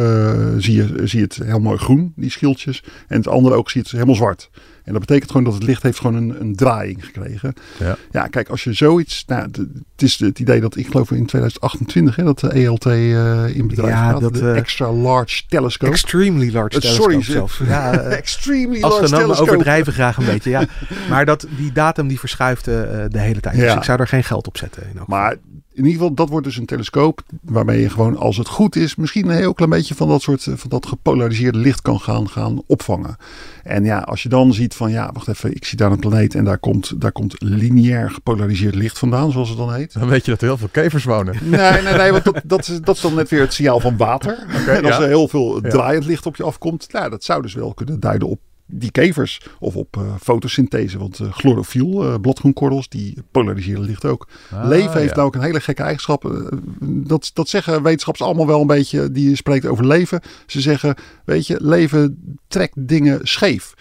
zie, 0.58 0.74
je, 0.74 0.92
zie 1.04 1.18
je 1.18 1.24
het 1.24 1.36
helemaal 1.36 1.76
groen, 1.76 2.12
die 2.16 2.30
schildjes. 2.30 2.84
En 3.08 3.16
het 3.16 3.28
andere 3.28 3.54
oog 3.54 3.70
zie 3.70 3.80
je 3.80 3.86
het 3.86 3.92
helemaal 3.92 4.14
zwart. 4.14 4.50
En 4.88 4.94
dat 4.94 5.06
betekent 5.06 5.30
gewoon 5.30 5.44
dat 5.46 5.54
het 5.54 5.62
licht 5.62 5.82
heeft 5.82 5.98
gewoon 6.00 6.14
een, 6.14 6.40
een 6.40 6.56
draaiing 6.56 7.04
gekregen. 7.04 7.54
Ja. 7.78 7.96
Ja, 8.10 8.26
kijk, 8.26 8.48
als 8.48 8.64
je 8.64 8.72
zoiets... 8.72 9.24
Nou, 9.26 9.50
de- 9.50 9.68
het 9.92 10.02
is 10.02 10.18
het 10.18 10.38
idee 10.38 10.60
dat, 10.60 10.76
ik 10.76 10.86
geloof 10.86 11.10
in 11.10 11.26
2028, 11.26 12.16
hè, 12.16 12.24
dat 12.24 12.38
de 12.38 12.48
ELT 12.48 12.86
eh, 12.86 13.56
in 13.56 13.66
bedrijf 13.68 13.90
Ja, 13.92 14.10
gaat. 14.10 14.20
dat, 14.20 14.34
de 14.34 14.50
eh, 14.50 14.56
Extra 14.56 14.92
Large 14.92 15.42
Telescope. 15.48 15.92
Extremely 15.92 16.52
large 16.52 16.76
Eh, 16.76 16.80
telescope 16.80 17.10
sorry, 17.12 17.24
zelfs. 17.24 17.56
ze- 17.56 17.64
Ja, 17.74 17.92
Extremely 18.00 18.82
Als 18.82 18.94
Large 19.00 19.14
Telescope. 19.16 19.50
overdrijven 19.50 19.92
graag 19.92 20.16
een 20.16 20.24
beetje, 20.32 20.50
ja. 20.50 20.64
Maar 21.08 21.24
dat, 21.24 21.46
die 21.56 21.72
datum 21.72 22.08
die 22.08 22.18
verschuift 22.18 22.64
de 22.64 23.08
hele 23.10 23.40
tijd. 23.40 23.56
Dus 23.56 23.74
ik 23.74 23.82
zou 23.82 24.00
er 24.00 24.08
geen 24.08 24.24
geld 24.24 24.46
op 24.46 24.56
zetten. 24.56 24.82
In. 24.82 25.00
Maar 25.06 25.36
in 25.78 25.84
ieder 25.84 26.00
geval, 26.00 26.14
dat 26.14 26.28
wordt 26.28 26.46
dus 26.46 26.56
een 26.56 26.66
telescoop 26.66 27.20
waarmee 27.42 27.80
je 27.80 27.90
gewoon, 27.90 28.16
als 28.16 28.36
het 28.36 28.48
goed 28.48 28.76
is, 28.76 28.96
misschien 28.96 29.28
een 29.28 29.36
heel 29.36 29.54
klein 29.54 29.70
beetje 29.70 29.94
van 29.94 30.08
dat 30.08 30.22
soort, 30.22 30.46
eh, 30.46 30.54
van 30.56 30.70
dat 30.70 30.86
gepolariseerde 30.86 31.58
licht 31.58 31.82
kan 31.82 32.00
gaan, 32.00 32.28
gaan 32.28 32.62
opvangen. 32.66 33.16
En 33.62 33.84
ja, 33.84 33.98
als 33.98 34.22
je 34.22 34.28
dan 34.28 34.54
ziet 34.54 34.74
van, 34.74 34.90
ja, 34.90 35.10
wacht 35.12 35.28
even, 35.28 35.54
ik 35.54 35.64
zie 35.64 35.78
daar 35.78 35.90
een 35.90 35.98
planeet 35.98 36.34
en 36.34 36.44
daar 36.44 36.58
komt, 36.58 37.00
daar 37.00 37.12
komt 37.12 37.34
lineair 37.38 38.10
gepolariseerd 38.10 38.74
licht 38.74 38.98
vandaan, 38.98 39.32
zoals 39.32 39.48
het 39.48 39.58
dan 39.58 39.74
heet. 39.74 39.92
Dan 39.92 40.08
weet 40.08 40.24
je 40.24 40.30
dat 40.30 40.40
er 40.40 40.46
heel 40.46 40.56
veel 40.56 40.68
kevers 40.68 41.04
wonen. 41.04 41.36
Nee, 41.42 41.82
nee, 41.82 41.94
nee, 41.94 42.12
want 42.12 42.24
dat, 42.24 42.40
dat, 42.44 42.68
is, 42.68 42.80
dat 42.80 42.96
is 42.96 43.02
dan 43.02 43.14
net 43.14 43.28
weer 43.28 43.40
het 43.40 43.52
signaal 43.52 43.80
van 43.80 43.96
water. 43.96 44.38
en 44.68 44.84
als 44.84 44.96
ja. 44.96 45.02
er 45.02 45.08
heel 45.08 45.28
veel 45.28 45.60
draaiend 45.60 46.04
licht 46.04 46.26
op 46.26 46.36
je 46.36 46.42
afkomt, 46.42 46.92
nou, 46.92 47.10
dat 47.10 47.24
zou 47.24 47.42
dus 47.42 47.54
wel 47.54 47.74
kunnen 47.74 48.00
duiden 48.00 48.28
op 48.28 48.40
die 48.70 48.90
kevers. 48.90 49.40
Of 49.58 49.76
op 49.76 49.96
eh, 49.96 50.14
fotosynthese, 50.20 50.98
want 50.98 51.20
eh 51.20 51.32
chlorofiel, 51.32 52.04
eh, 52.04 52.14
bladgroenkorrels, 52.20 52.88
die 52.88 53.22
polariseren 53.30 53.82
licht 53.82 54.04
ook. 54.04 54.28
Ah, 54.50 54.68
Leven 54.68 54.98
heeft 54.98 55.08
ja. 55.08 55.14
nou 55.14 55.26
ook 55.26 55.34
een 55.34 55.42
hele 55.42 55.60
gekke 55.60 55.82
eigenschap. 55.82 56.50
Dat, 56.80 57.30
dat 57.34 57.48
zeggen 57.48 57.82
wetenschappers 57.82 58.26
allemaal 58.26 58.46
wel 58.46 58.60
een 58.60 58.66
beetje, 58.66 59.12
die 59.12 59.36
spreekt 59.36 59.66
over 59.66 59.86
leven. 59.86 60.20
Ze 60.46 60.60
zeggen, 60.60 60.94
weet 61.24 61.46
je, 61.46 61.58
leven 61.60 62.38
trekt 62.48 62.88
dingen 62.88 63.20
scheef. 63.22 63.74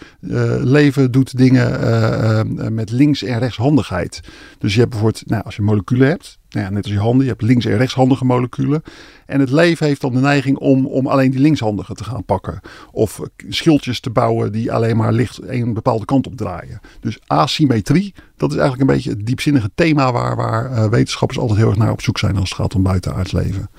Leven 0.60 1.10
doet 1.10 1.36
dingen 1.36 2.74
met 2.74 2.90
links- 2.90 3.22
en 3.22 3.38
rechtshandigheid. 3.38 4.20
Dus 4.58 4.72
je 4.74 4.78
hebt 4.80 4.90
bijvoorbeeld, 4.90 5.26
nou, 5.26 5.44
als 5.44 5.56
je 5.56 5.62
moleculen 5.62 6.08
hebt, 6.08 6.38
nou 6.48 6.64
ja, 6.66 6.70
net 6.70 6.84
als 6.84 6.92
je 6.92 6.98
handen, 6.98 7.22
je 7.22 7.30
hebt 7.30 7.42
links- 7.42 7.64
en 7.64 7.76
rechtshandige 7.76 8.24
moleculen. 8.24 8.82
En 9.26 9.40
het 9.40 9.50
leven 9.50 9.86
heeft 9.86 10.00
dan 10.00 10.12
de 10.12 10.20
neiging 10.20 10.58
om, 10.58 10.86
om 10.86 11.06
alleen 11.06 11.30
die 11.30 11.40
linkshandige 11.40 11.94
te 11.94 12.04
gaan 12.04 12.24
pakken. 12.24 12.60
Of 12.92 13.20
schildjes 13.48 14.00
te 14.00 14.10
bouwen 14.10 14.52
die 14.52 14.72
alleen 14.72 14.96
maar 14.96 15.12
licht 15.12 15.40
een 15.42 15.74
bepaalde 15.74 16.04
kant 16.04 16.26
op 16.26 16.36
draaien. 16.36 16.80
Dus 17.00 17.18
asymmetrie, 17.26 18.14
dat 18.36 18.50
is 18.50 18.56
eigenlijk 18.56 18.90
een 18.90 18.96
beetje 18.96 19.10
het 19.10 19.26
diepzinnige 19.26 19.70
thema 19.74 20.12
waar, 20.12 20.36
waar 20.36 20.72
eh, 20.72 20.88
wetenschappers 20.88 21.38
altijd 21.38 21.58
heel 21.58 21.68
erg 21.68 21.78
naar 21.78 21.92
op 21.92 22.02
zoek 22.02 22.18
zijn 22.18 22.36
als 22.36 22.48
het 22.48 22.58
gaat 22.58 22.74
om 22.74 22.82
buitenaards 22.82 23.32
leven. 23.32 23.70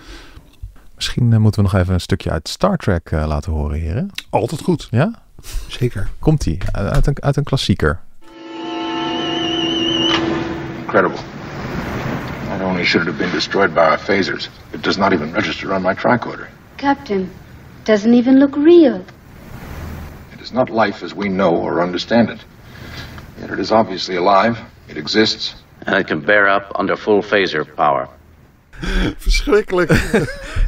Misschien 0.95 1.33
eh, 1.33 1.39
moeten 1.39 1.63
we 1.63 1.69
nog 1.71 1.81
even 1.81 1.93
een 1.93 2.01
stukje 2.01 2.31
uit 2.31 2.47
Star 2.47 2.77
Trek 2.77 3.11
eh, 3.11 3.27
laten 3.27 3.51
horen, 3.51 3.79
heren. 3.79 4.09
Altijd 4.29 4.61
goed. 4.61 4.87
Ja? 4.91 5.21
Zeker. 5.67 6.09
Komt-ie. 6.19 6.57
Uit 6.71 7.07
een, 7.07 7.21
uit 7.21 7.35
een 7.35 7.43
klassieker. 7.43 7.99
Incredible. 10.85 11.38
Not 12.59 12.67
only 12.67 12.83
should 12.83 13.01
it 13.01 13.07
have 13.07 13.17
been 13.17 13.31
destroyed 13.31 13.73
by 13.73 13.85
our 13.89 13.97
phasers, 13.97 14.49
it 14.73 14.81
does 14.81 14.97
not 14.97 15.13
even 15.13 15.31
register 15.33 15.73
on 15.73 15.81
my 15.81 15.93
tricorder. 15.93 16.47
Captain, 16.77 17.29
doesn't 17.85 18.13
even 18.13 18.37
look 18.39 18.55
real. 18.57 18.95
It 20.33 20.41
is 20.41 20.51
not 20.51 20.69
life 20.69 21.01
as 21.05 21.13
we 21.15 21.29
know 21.29 21.55
or 21.55 21.81
understand 21.81 22.29
it. 22.29 22.39
Yet 23.39 23.49
it 23.51 23.59
is 23.59 23.71
obviously 23.71 24.17
alive. 24.17 24.59
It 24.89 24.97
exists. 24.97 25.55
And 25.85 25.95
it 25.95 26.07
can 26.07 26.19
bear 26.19 26.49
up 26.49 26.71
under 26.79 26.97
full 26.97 27.21
phaser 27.21 27.63
power. 27.75 28.09
Verschrikkelijk. 29.17 29.89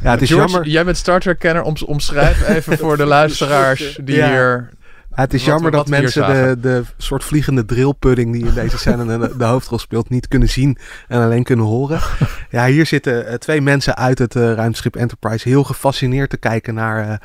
Ja, 0.02 0.10
het 0.10 0.22
is 0.22 0.28
George, 0.30 0.48
jammer. 0.52 0.68
jij 0.68 0.84
bent 0.84 0.96
Star 0.96 1.20
Trek-kenner. 1.20 1.62
Om, 1.62 1.74
omschrijf 1.86 2.48
even 2.48 2.78
voor 2.78 2.96
de 2.96 3.06
luisteraars 3.18 3.98
die 4.04 4.16
Ja. 4.16 4.28
hier... 4.28 4.70
Het 5.14 5.34
is 5.34 5.44
Wat 5.44 5.52
jammer 5.52 5.70
dat 5.70 5.88
mensen 5.88 6.26
de, 6.26 6.56
de 6.60 6.82
soort 6.96 7.24
vliegende 7.24 7.64
drillpudding 7.64 8.32
die 8.32 8.46
in 8.46 8.54
deze 8.54 8.78
scène 8.78 9.18
de, 9.18 9.36
de 9.36 9.44
hoofdrol 9.44 9.78
speelt 9.78 10.08
niet 10.08 10.28
kunnen 10.28 10.48
zien 10.48 10.78
en 11.08 11.22
alleen 11.22 11.44
kunnen 11.44 11.64
horen. 11.64 12.00
Ja, 12.50 12.66
hier 12.66 12.86
zitten 12.86 13.26
eh, 13.26 13.34
twee 13.34 13.60
mensen 13.60 13.96
uit 13.96 14.18
het 14.18 14.36
eh, 14.36 14.52
ruimteschip 14.52 14.96
Enterprise 14.96 15.48
heel 15.48 15.64
gefascineerd 15.64 16.30
te 16.30 16.36
kijken 16.36 16.74
naar 16.74 17.08
eh, 17.08 17.16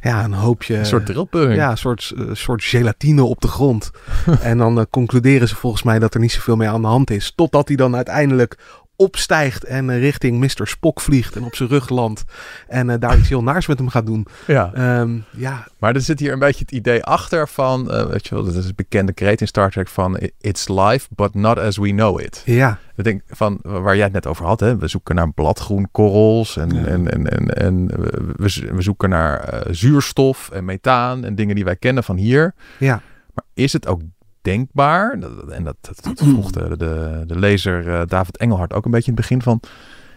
ja, 0.00 0.24
een 0.24 0.32
hoopje... 0.32 0.76
Een 0.76 0.86
soort 0.86 1.06
drillpudding. 1.06 1.54
Ja, 1.54 1.70
een 1.70 1.78
soort, 1.78 2.12
soort 2.32 2.64
gelatine 2.64 3.22
op 3.22 3.40
de 3.40 3.48
grond. 3.48 3.90
en 4.40 4.58
dan 4.58 4.86
concluderen 4.90 5.48
ze 5.48 5.56
volgens 5.56 5.82
mij 5.82 5.98
dat 5.98 6.14
er 6.14 6.20
niet 6.20 6.32
zoveel 6.32 6.56
mee 6.56 6.68
aan 6.68 6.80
de 6.80 6.86
hand 6.86 7.10
is. 7.10 7.32
Totdat 7.34 7.68
hij 7.68 7.76
dan 7.76 7.94
uiteindelijk 7.94 8.58
opstijgt 8.96 9.64
en 9.64 9.90
eh, 9.90 9.98
richting 10.00 10.38
Mr. 10.40 10.66
Spock 10.66 11.00
vliegt 11.00 11.36
en 11.36 11.44
op 11.44 11.54
zijn 11.54 11.68
rug 11.68 11.88
landt. 11.88 12.24
En 12.68 12.90
eh, 12.90 12.96
daar 13.00 13.18
iets 13.18 13.28
heel 13.28 13.42
naars 13.42 13.66
met 13.66 13.78
hem 13.78 13.88
gaat 13.88 14.06
doen. 14.06 14.26
Ja. 14.46 14.70
Ehm, 14.74 15.18
ja, 15.30 15.66
Maar 15.78 15.94
er 15.94 16.00
zit 16.00 16.20
hier 16.20 16.32
een 16.32 16.38
beetje 16.38 16.60
het 16.64 16.72
idee 16.72 17.02
achter 17.04 17.48
van, 17.48 17.90
eh, 17.90 18.06
weet 18.06 18.26
je 18.26 18.34
wel, 18.34 18.44
dat 18.44 18.54
is 18.54 18.66
een 18.66 18.72
bekende 18.76 19.12
kreet 19.12 19.40
in 19.40 19.46
Star 19.46 19.70
Trek 19.70 19.88
van 19.88 20.18
it's 20.40 20.68
life, 20.68 21.08
but 21.14 21.34
not 21.34 21.58
as 21.58 21.76
we 21.76 21.88
know 21.88 22.20
it. 22.20 22.42
ja. 22.44 22.78
Ik 22.96 23.04
denk 23.04 23.22
van 23.26 23.58
waar 23.62 23.94
jij 23.94 24.04
het 24.04 24.12
net 24.12 24.26
over 24.26 24.44
had, 24.46 24.60
hè? 24.60 24.76
we 24.76 24.86
zoeken 24.86 25.14
naar 25.14 25.32
bladgroenkorrels 25.32 26.56
en, 26.56 26.70
Ja. 26.74 26.84
en, 26.84 27.10
en, 27.10 27.26
en, 27.30 27.48
en 27.54 27.86
we, 27.86 28.70
we 28.72 28.82
zoeken 28.82 29.08
naar 29.08 29.64
zuurstof 29.70 30.50
en 30.50 30.64
methaan 30.64 31.24
en 31.24 31.34
dingen 31.34 31.54
die 31.54 31.64
wij 31.64 31.76
kennen 31.76 32.04
van 32.04 32.16
hier. 32.16 32.54
Ja. 32.78 33.02
Maar 33.34 33.44
is 33.54 33.72
het 33.72 33.86
ook 33.86 34.00
denkbaar, 34.44 35.12
en 35.48 35.64
dat, 35.64 35.76
dat, 35.80 35.98
dat 36.02 36.28
vroeg 36.28 36.50
de, 36.50 36.76
de, 36.76 37.24
de 37.26 37.38
lezer 37.38 37.94
eh, 37.94 38.02
David 38.06 38.36
Engelhard 38.36 38.72
ook 38.72 38.84
een 38.84 38.90
beetje 38.90 39.10
in 39.10 39.16
het 39.16 39.28
begin 39.28 39.42
van, 39.42 39.60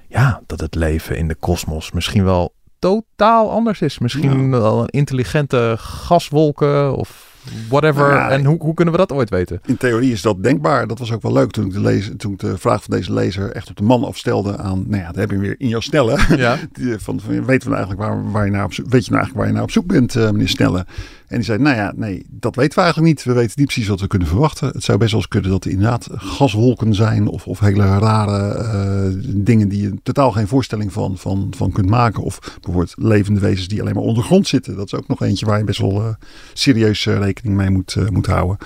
ja, 0.07 0.41
dat 0.45 0.59
het 0.59 0.75
leven 0.75 1.17
in 1.17 1.27
de 1.27 1.35
kosmos 1.35 1.91
misschien 1.91 2.23
wel 2.23 2.53
totaal 2.79 3.51
anders 3.51 3.81
is. 3.81 3.99
Misschien 3.99 4.51
wel 4.51 4.81
een 4.81 4.87
intelligente 4.87 5.75
gaswolken 5.77 6.95
of 6.95 7.35
whatever. 7.69 8.07
Nou 8.07 8.13
ja, 8.13 8.29
en 8.29 8.45
hoe, 8.45 8.57
hoe 8.59 8.73
kunnen 8.73 8.93
we 8.93 8.99
dat 8.99 9.11
ooit 9.11 9.29
weten? 9.29 9.61
In 9.65 9.77
theorie 9.77 10.11
is 10.11 10.21
dat 10.21 10.43
denkbaar. 10.43 10.87
Dat 10.87 10.99
was 10.99 11.11
ook 11.11 11.21
wel 11.21 11.33
leuk 11.33 11.51
toen 11.51 11.65
ik 11.65 11.73
de, 11.73 11.81
lezer, 11.81 12.17
toen 12.17 12.33
ik 12.33 12.39
de 12.39 12.57
vraag 12.57 12.83
van 12.83 12.95
deze 12.95 13.13
lezer 13.13 13.51
echt 13.51 13.69
op 13.69 13.75
de 13.75 13.83
man 13.83 14.03
afstelde 14.03 14.57
aan, 14.57 14.83
nou 14.87 15.01
ja, 15.01 15.07
dat 15.07 15.15
heb 15.15 15.31
je 15.31 15.37
weer 15.37 15.55
in 15.57 15.67
jouw 15.67 15.79
snelle. 15.79 16.17
Ja. 16.37 16.57
Die, 16.71 16.99
van, 16.99 17.19
van, 17.19 17.45
weten 17.45 17.69
we 17.69 17.75
nou 17.75 17.85
eigenlijk 17.85 17.99
waar, 17.99 18.31
waar 18.31 18.45
je 18.45 18.51
naar 18.51 18.65
op 18.65 18.73
zoek, 18.73 18.89
weet 18.89 19.05
je 19.05 19.11
nou 19.11 19.23
eigenlijk 19.23 19.35
waar 19.35 19.47
je 19.47 19.53
naar 19.53 19.63
op 19.63 19.71
zoek 19.71 19.85
bent, 19.85 20.15
eh, 20.15 20.31
meneer 20.31 20.49
Snelle? 20.49 20.85
En 21.27 21.35
die 21.35 21.45
zei, 21.45 21.57
nou 21.59 21.75
ja, 21.75 21.93
nee, 21.95 22.25
dat 22.29 22.55
weten 22.55 22.75
we 22.75 22.81
eigenlijk 22.81 23.13
niet. 23.15 23.23
We 23.23 23.33
weten 23.33 23.53
niet 23.55 23.65
precies 23.65 23.87
wat 23.87 23.99
we 23.99 24.07
kunnen 24.07 24.27
verwachten. 24.27 24.67
Het 24.67 24.83
zou 24.83 24.97
best 24.97 25.11
wel 25.11 25.19
eens 25.19 25.29
kunnen 25.29 25.49
dat 25.49 25.65
er 25.65 25.71
inderdaad 25.71 26.07
gaswolken 26.11 26.95
zijn 26.95 27.27
of, 27.27 27.47
of 27.47 27.59
hele 27.59 27.97
rare 27.97 28.53
eh, 28.53 29.23
dingen 29.25 29.69
die 29.69 29.81
je 29.81 29.93
totaal 30.03 30.31
geen 30.31 30.47
voorstelling 30.47 30.93
van, 30.93 31.17
van, 31.17 31.53
van 31.55 31.71
kunt 31.71 31.89
maken. 31.89 32.23
Of 32.23 32.39
bijvoorbeeld 32.61 32.93
levende 32.97 33.39
wezens 33.39 33.67
die 33.67 33.81
alleen 33.81 33.93
maar 33.93 34.03
ondergrond 34.03 34.47
zitten. 34.47 34.75
Dat 34.75 34.85
is 34.85 34.95
ook 34.95 35.07
nog 35.07 35.21
eentje 35.21 35.45
waar 35.45 35.57
je 35.57 35.63
best 35.63 35.79
wel 35.79 36.01
eh, 36.01 36.13
serieus 36.53 37.05
eh, 37.05 37.17
rekening 37.17 37.55
mee 37.55 37.69
moet, 37.69 37.95
moet 38.11 38.25
houden. 38.25 38.57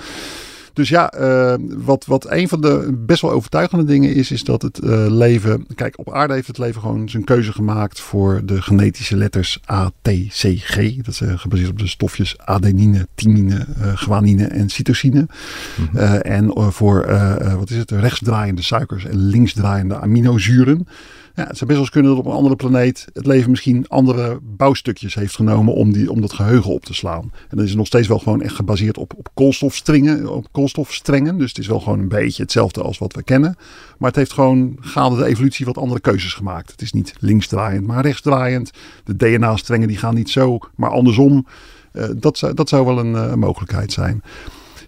Dus 0.72 0.88
ja, 0.88 1.10
eh, 1.10 1.54
wat, 1.68 2.04
wat 2.06 2.30
een 2.30 2.48
van 2.48 2.60
de 2.60 2.98
best 3.06 3.22
wel 3.22 3.30
overtuigende 3.30 3.84
dingen 3.84 4.14
is, 4.14 4.30
is 4.30 4.44
dat 4.44 4.62
het 4.62 4.78
eh, 4.78 5.06
leven. 5.08 5.66
Kijk, 5.74 5.98
op 5.98 6.12
aarde 6.12 6.34
heeft 6.34 6.46
het 6.46 6.58
leven 6.58 6.80
gewoon 6.80 7.08
zijn 7.08 7.24
keuze 7.24 7.52
gemaakt 7.52 8.00
voor 8.00 8.40
de 8.44 8.62
genetische 8.62 9.16
letters 9.16 9.60
A, 9.70 9.90
T, 10.02 10.08
C, 10.28 10.54
G. 10.58 10.96
Dat 10.96 11.14
is 11.14 11.20
eh, 11.20 11.38
gebaseerd 11.38 11.70
op 11.70 11.78
de 11.78 11.86
stofjes 11.86 12.38
adenine, 12.38 13.08
thymine, 13.14 13.66
eh, 13.80 13.92
guanine 13.94 14.44
en 14.44 14.68
cytosine. 14.68 15.26
Eh, 15.94 16.26
en 16.26 16.72
voor, 16.72 17.06
wat 17.58 17.70
is 17.70 17.76
het, 17.76 17.90
rechtsdraaiende 17.90 18.62
suikers 18.62 19.04
en 19.04 19.16
linksdraaiende 19.16 20.00
aminozuren. 20.00 20.86
Ja, 21.34 21.46
het 21.46 21.56
zou 21.56 21.70
best 21.70 21.80
wel 21.80 21.88
kunnen 21.90 22.10
dat 22.10 22.20
op 22.20 22.26
een 22.26 22.36
andere 22.36 22.56
planeet 22.56 23.06
het 23.12 23.26
leven 23.26 23.50
misschien 23.50 23.88
andere 23.88 24.38
bouwstukjes 24.42 25.14
heeft 25.14 25.34
genomen 25.34 25.74
om, 25.74 25.92
die, 25.92 26.10
om 26.10 26.20
dat 26.20 26.32
geheugen 26.32 26.72
op 26.72 26.84
te 26.84 26.94
slaan. 26.94 27.32
En 27.48 27.56
dat 27.56 27.66
is 27.66 27.74
nog 27.74 27.86
steeds 27.86 28.08
wel 28.08 28.18
gewoon 28.18 28.42
echt 28.42 28.54
gebaseerd 28.54 28.98
op, 28.98 29.14
op 29.16 29.28
koolstofstringen, 29.34 30.34
op 30.34 30.46
koolstofstrengen. 30.50 31.38
Dus 31.38 31.48
het 31.48 31.58
is 31.58 31.66
wel 31.66 31.80
gewoon 31.80 31.98
een 31.98 32.08
beetje 32.08 32.42
hetzelfde 32.42 32.82
als 32.82 32.98
wat 32.98 33.14
we 33.14 33.22
kennen. 33.22 33.56
Maar 33.98 34.08
het 34.08 34.18
heeft 34.18 34.32
gewoon 34.32 34.76
gaande 34.80 35.16
de 35.16 35.24
evolutie 35.24 35.66
wat 35.66 35.78
andere 35.78 36.00
keuzes 36.00 36.34
gemaakt. 36.34 36.70
Het 36.70 36.82
is 36.82 36.92
niet 36.92 37.14
linksdraaiend, 37.18 37.86
maar 37.86 38.02
rechtsdraaiend. 38.02 38.70
De 39.04 39.16
DNA-strengen 39.16 39.88
die 39.88 39.96
gaan 39.98 40.14
niet 40.14 40.30
zo, 40.30 40.58
maar 40.74 40.90
andersom. 40.90 41.46
Eh, 41.92 42.08
dat, 42.16 42.38
zou, 42.38 42.54
dat 42.54 42.68
zou 42.68 42.86
wel 42.86 42.98
een 42.98 43.14
eh, 43.14 43.34
mogelijkheid 43.34 43.92
zijn. 43.92 44.22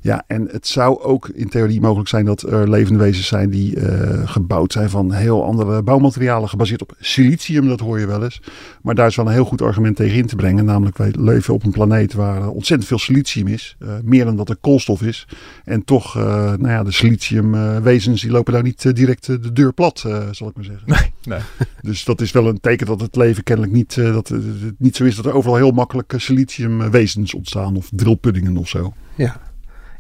Ja, 0.05 0.25
en 0.27 0.49
het 0.51 0.67
zou 0.67 1.03
ook 1.03 1.29
in 1.29 1.49
theorie 1.49 1.81
mogelijk 1.81 2.09
zijn 2.09 2.25
dat 2.25 2.43
er 2.43 2.71
levende 2.71 2.99
wezens 2.99 3.27
zijn 3.27 3.51
die 3.51 3.81
eh, 3.81 4.29
gebouwd 4.29 4.73
zijn 4.73 4.91
van 4.91 5.13
heel 5.13 5.45
andere 5.45 5.83
bouwmaterialen, 5.83 6.49
gebaseerd 6.49 6.83
op 6.83 6.95
silicium, 7.01 7.69
dat 7.69 7.81
hoor 7.81 7.99
je 8.01 8.07
wel 8.07 8.25
eens. 8.25 8.41
Maar 8.83 8.95
daar 8.95 9.07
is 9.07 9.17
wel 9.17 9.27
een 9.27 9.33
heel 9.33 9.45
goed 9.45 9.63
argument 9.63 9.97
tegen 9.97 10.17
in 10.17 10.27
te 10.27 10.37
brengen. 10.37 10.65
Namelijk, 10.65 10.97
wij 10.97 11.13
leven 11.19 11.55
op 11.55 11.65
een 11.65 11.71
planeet 11.71 12.13
waar 12.13 12.49
ontzettend 12.49 12.89
veel 12.89 12.99
silicium 12.99 13.47
is. 13.47 13.77
eh, 13.79 13.89
meer 14.03 14.25
dan 14.25 14.37
dat 14.37 14.49
er 14.49 14.57
koolstof 14.57 15.03
is. 15.03 15.27
En 15.65 15.85
toch, 15.85 16.17
eh, 16.17 16.23
nou 16.35 16.69
ja, 16.69 16.83
de 16.83 16.93
siliciumwezens 16.93 18.21
die 18.21 18.31
lopen 18.31 18.53
daar 18.53 18.63
niet 18.63 18.97
direct 18.97 19.27
de 19.27 19.53
deur 19.53 19.73
plat, 19.73 20.03
eh, 20.07 20.29
zal 20.31 20.49
ik 20.49 20.55
maar 20.55 20.65
zeggen. 20.65 20.83
Nee, 20.87 21.13
nee. 21.25 21.41
Dus 21.83 22.05
dat 22.05 22.21
is 22.21 22.33
wel 22.33 22.47
een 22.49 22.61
teken 22.61 22.87
dat 22.87 23.01
het 23.01 23.17
leven 23.17 23.43
kennelijk 23.43 23.75
niet, 23.75 23.99
eh, 23.99 24.13
dat 24.13 24.29
het 24.29 24.75
niet 24.79 24.97
zo 24.97 25.05
is 25.05 25.17
dat 25.17 25.27
er 25.27 25.35
overal 25.35 25.57
heel 25.57 25.71
makkelijk 25.71 26.13
siliciumwezens 26.17 27.35
ontstaan. 27.35 27.77
Of 27.77 27.89
drillpuddingen 27.93 28.57
of 28.57 28.69
zo. 28.69 28.93
Ja. 29.15 29.44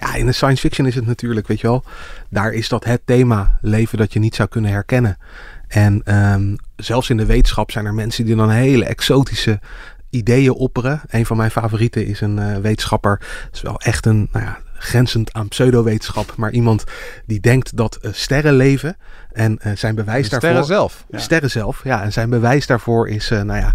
Ja, 0.04 0.14
in 0.14 0.26
de 0.26 0.32
science 0.32 0.60
fiction 0.60 0.86
is 0.86 0.94
het 0.94 1.06
natuurlijk, 1.06 1.46
weet 1.46 1.60
je 1.60 1.66
wel, 1.66 1.84
daar 2.28 2.52
is 2.52 2.68
dat 2.68 2.84
het 2.84 3.00
thema 3.04 3.58
leven 3.60 3.98
dat 3.98 4.12
je 4.12 4.18
niet 4.18 4.34
zou 4.34 4.48
kunnen 4.48 4.70
herkennen. 4.70 5.18
En 5.68 6.00
ehm, 6.04 6.54
zelfs 6.76 7.10
in 7.10 7.16
de 7.16 7.26
wetenschap 7.26 7.70
zijn 7.70 7.86
er 7.86 7.94
mensen 7.94 8.24
die 8.24 8.36
dan 8.36 8.50
hele 8.50 8.84
exotische 8.84 9.60
ideeën 10.10 10.52
opperen. 10.52 11.00
Een 11.08 11.26
van 11.26 11.36
mijn 11.36 11.50
favorieten 11.50 12.06
is 12.06 12.20
een 12.20 12.38
eh, 12.38 12.56
wetenschapper, 12.56 13.20
het 13.44 13.54
is 13.54 13.62
wel 13.62 13.80
echt 13.80 14.06
een, 14.06 14.28
nou 14.32 14.44
ja, 14.44 14.58
grenzend 14.74 15.32
aan 15.32 15.48
pseudowetenschap, 15.48 16.34
maar 16.36 16.50
iemand 16.50 16.84
die 17.26 17.40
denkt 17.40 17.76
dat 17.76 17.96
eh, 17.96 18.12
sterren 18.12 18.54
leven. 18.54 18.96
En 19.32 19.58
eh, 19.58 19.72
zijn 19.76 19.94
bewijs 19.94 20.28
daarvoor... 20.28 20.48
sterren 20.48 20.66
zelf? 20.66 21.04
Ja. 21.10 21.18
Sterren 21.18 21.50
zelf, 21.50 21.84
ja. 21.84 22.02
En 22.02 22.12
zijn 22.12 22.30
bewijs 22.30 22.66
daarvoor 22.66 23.08
is, 23.08 23.28
nou 23.28 23.56
ja, 23.56 23.72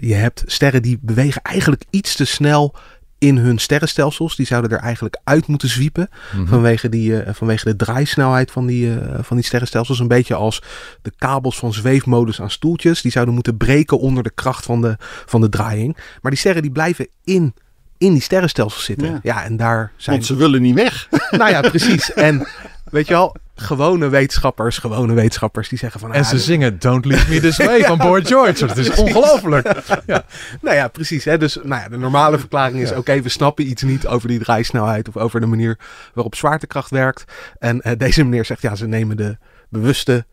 je 0.00 0.14
hebt 0.14 0.42
sterren 0.46 0.82
die 0.82 0.98
bewegen 1.00 1.42
eigenlijk 1.42 1.84
iets 1.90 2.14
te 2.14 2.24
snel 2.24 2.74
in 3.18 3.36
hun 3.36 3.58
sterrenstelsels. 3.58 4.36
Die 4.36 4.46
zouden 4.46 4.70
er 4.70 4.78
eigenlijk 4.78 5.20
uit 5.24 5.46
moeten 5.46 5.68
zwiepen 5.68 6.08
Mhm. 6.32 6.46
vanwege, 6.46 6.88
die, 6.88 7.22
eh, 7.22 7.34
vanwege 7.34 7.64
de 7.64 7.76
draaisnelheid 7.76 8.50
van 8.50 8.66
die, 8.66 8.94
eh, 8.94 9.18
van 9.22 9.36
die 9.36 9.46
sterrenstelsels. 9.46 9.98
Een 9.98 10.08
beetje 10.08 10.34
als 10.34 10.62
de 11.02 11.12
kabels 11.18 11.58
van 11.58 11.72
zweefmodus 11.72 12.40
aan 12.40 12.50
stoeltjes. 12.50 13.02
Die 13.02 13.12
zouden 13.12 13.34
moeten 13.34 13.56
breken 13.56 13.98
onder 13.98 14.22
de 14.22 14.32
kracht 14.34 14.64
van 14.64 14.80
de, 14.80 14.96
van 15.26 15.40
de 15.40 15.48
draaiing. 15.48 15.96
Maar 16.22 16.30
die 16.30 16.40
sterren 16.40 16.62
die 16.62 16.70
blijven 16.72 17.08
in, 17.24 17.54
in 17.98 18.12
die 18.12 18.22
sterrenstelsels 18.22 18.84
zitten. 18.84 19.06
Ja. 19.06 19.18
Ja, 19.22 19.44
en 19.44 19.56
daar 19.56 19.92
zijn... 19.96 20.16
Want 20.16 20.28
ze 20.28 20.36
willen 20.36 20.62
niet 20.62 20.74
weg. 20.74 21.08
Nou 21.30 21.50
ja, 21.50 21.60
precies. 21.60 22.12
En 22.28 22.46
weet 22.90 23.06
je 23.06 23.12
wel, 23.12 23.36
gewone 23.54 24.08
wetenschappers, 24.08 24.78
gewone 24.78 25.12
wetenschappers 25.12 25.68
die 25.68 25.78
zeggen 25.78 26.00
van... 26.00 26.12
En 26.12 26.22
ah, 26.22 26.28
ze 26.28 26.38
zingen 26.38 26.78
Don't 26.78 27.04
Leave 27.04 27.30
Me 27.30 27.40
This 27.40 27.56
Way 27.56 27.84
van 27.84 27.98
Boy 27.98 28.24
George. 28.24 28.66
Dat 28.66 28.76
is 28.76 28.90
ongelooflijk. 28.90 29.66
Ja. 30.06 30.24
Nou 30.60 30.76
ja, 30.76 30.88
precies. 30.88 31.24
Hè? 31.24 31.38
Dus 31.38 31.54
nou 31.54 31.82
ja, 31.82 31.88
de 31.88 31.96
normale 31.96 32.38
verklaring 32.38 32.80
is: 32.80 32.92
oké, 32.92 33.22
we 33.22 33.28
snappen 33.28 33.68
iets 33.68 33.82
niet 33.82 34.06
over 34.06 34.28
die 34.28 34.38
draaisnelheid 34.38 35.08
of 35.08 35.16
over 35.16 35.40
de 35.40 35.46
manier 35.46 35.78
waarop 36.14 36.34
zwaartekracht 36.34 36.90
werkt. 36.90 37.24
En 37.58 37.80
eh, 37.80 37.92
deze 37.96 38.24
meneer 38.24 38.44
zegt: 38.44 38.62
ja, 38.62 38.74
ze 38.74 38.86
nemen 38.86 39.16
de 39.16 39.36
bewuste 39.68 40.26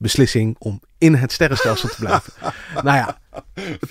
beslissing 0.00 0.56
om 0.58 0.80
in 0.98 1.14
het 1.14 1.32
sterrenstelsel 1.32 1.88
te 1.88 1.96
blijven. 1.98 2.32
nou 2.84 2.96
ja, 2.96 3.18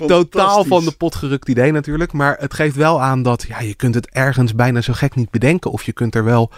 totaal 0.08 0.64
van 0.64 0.84
de 0.84 0.92
pot 0.92 1.16
gerukt 1.16 1.50
idee 1.50 1.72
natuurlijk. 1.72 2.14
Maar 2.14 2.38
het 2.40 2.54
geeft 2.54 2.76
wel 2.76 3.02
aan 3.02 3.24
dat 3.24 3.46
ja, 3.48 3.60
je 3.60 3.76
kunt 3.76 3.96
het 3.96 4.10
ergens 4.10 4.56
bijna 4.56 4.82
zo 4.82 4.94
gek 4.94 5.16
niet 5.16 5.30
bedenken. 5.30 5.72
Of 5.72 5.84
je 5.84 5.94
kunt 5.94 6.16
er 6.16 6.24
wel 6.24 6.52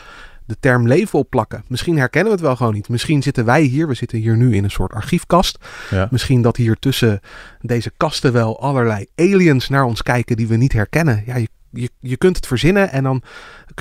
de 0.46 0.58
term 0.60 0.88
leven 0.88 1.20
op 1.20 1.30
plakken. 1.30 1.64
Misschien 1.68 1.98
herkennen 1.98 2.32
we 2.32 2.38
het 2.38 2.48
wel 2.48 2.56
gewoon 2.56 2.74
niet. 2.74 2.90
Misschien 2.90 3.22
zitten 3.22 3.46
wij 3.46 3.62
hier, 3.62 3.88
we 3.88 3.94
zitten 3.94 4.18
hier 4.18 4.38
nu 4.38 4.56
in 4.56 4.64
een 4.64 4.72
soort 4.72 4.92
archiefkast. 4.92 5.58
Ja. 5.90 6.08
Misschien 6.12 6.42
dat 6.42 6.58
hier 6.58 6.76
tussen 6.76 7.20
deze 7.62 7.92
kasten 7.98 8.34
wel 8.34 8.62
allerlei 8.62 9.06
aliens 9.16 9.70
naar 9.70 9.84
ons 9.84 10.02
kijken 10.02 10.36
die 10.36 10.48
we 10.48 10.56
niet 10.56 10.74
herkennen. 10.74 11.24
Ja, 11.26 11.36
je, 11.36 11.48
je, 11.70 11.90
je 12.00 12.18
kunt 12.18 12.36
het 12.36 12.48
verzinnen 12.48 12.92
en 12.92 13.04
dan 13.04 13.22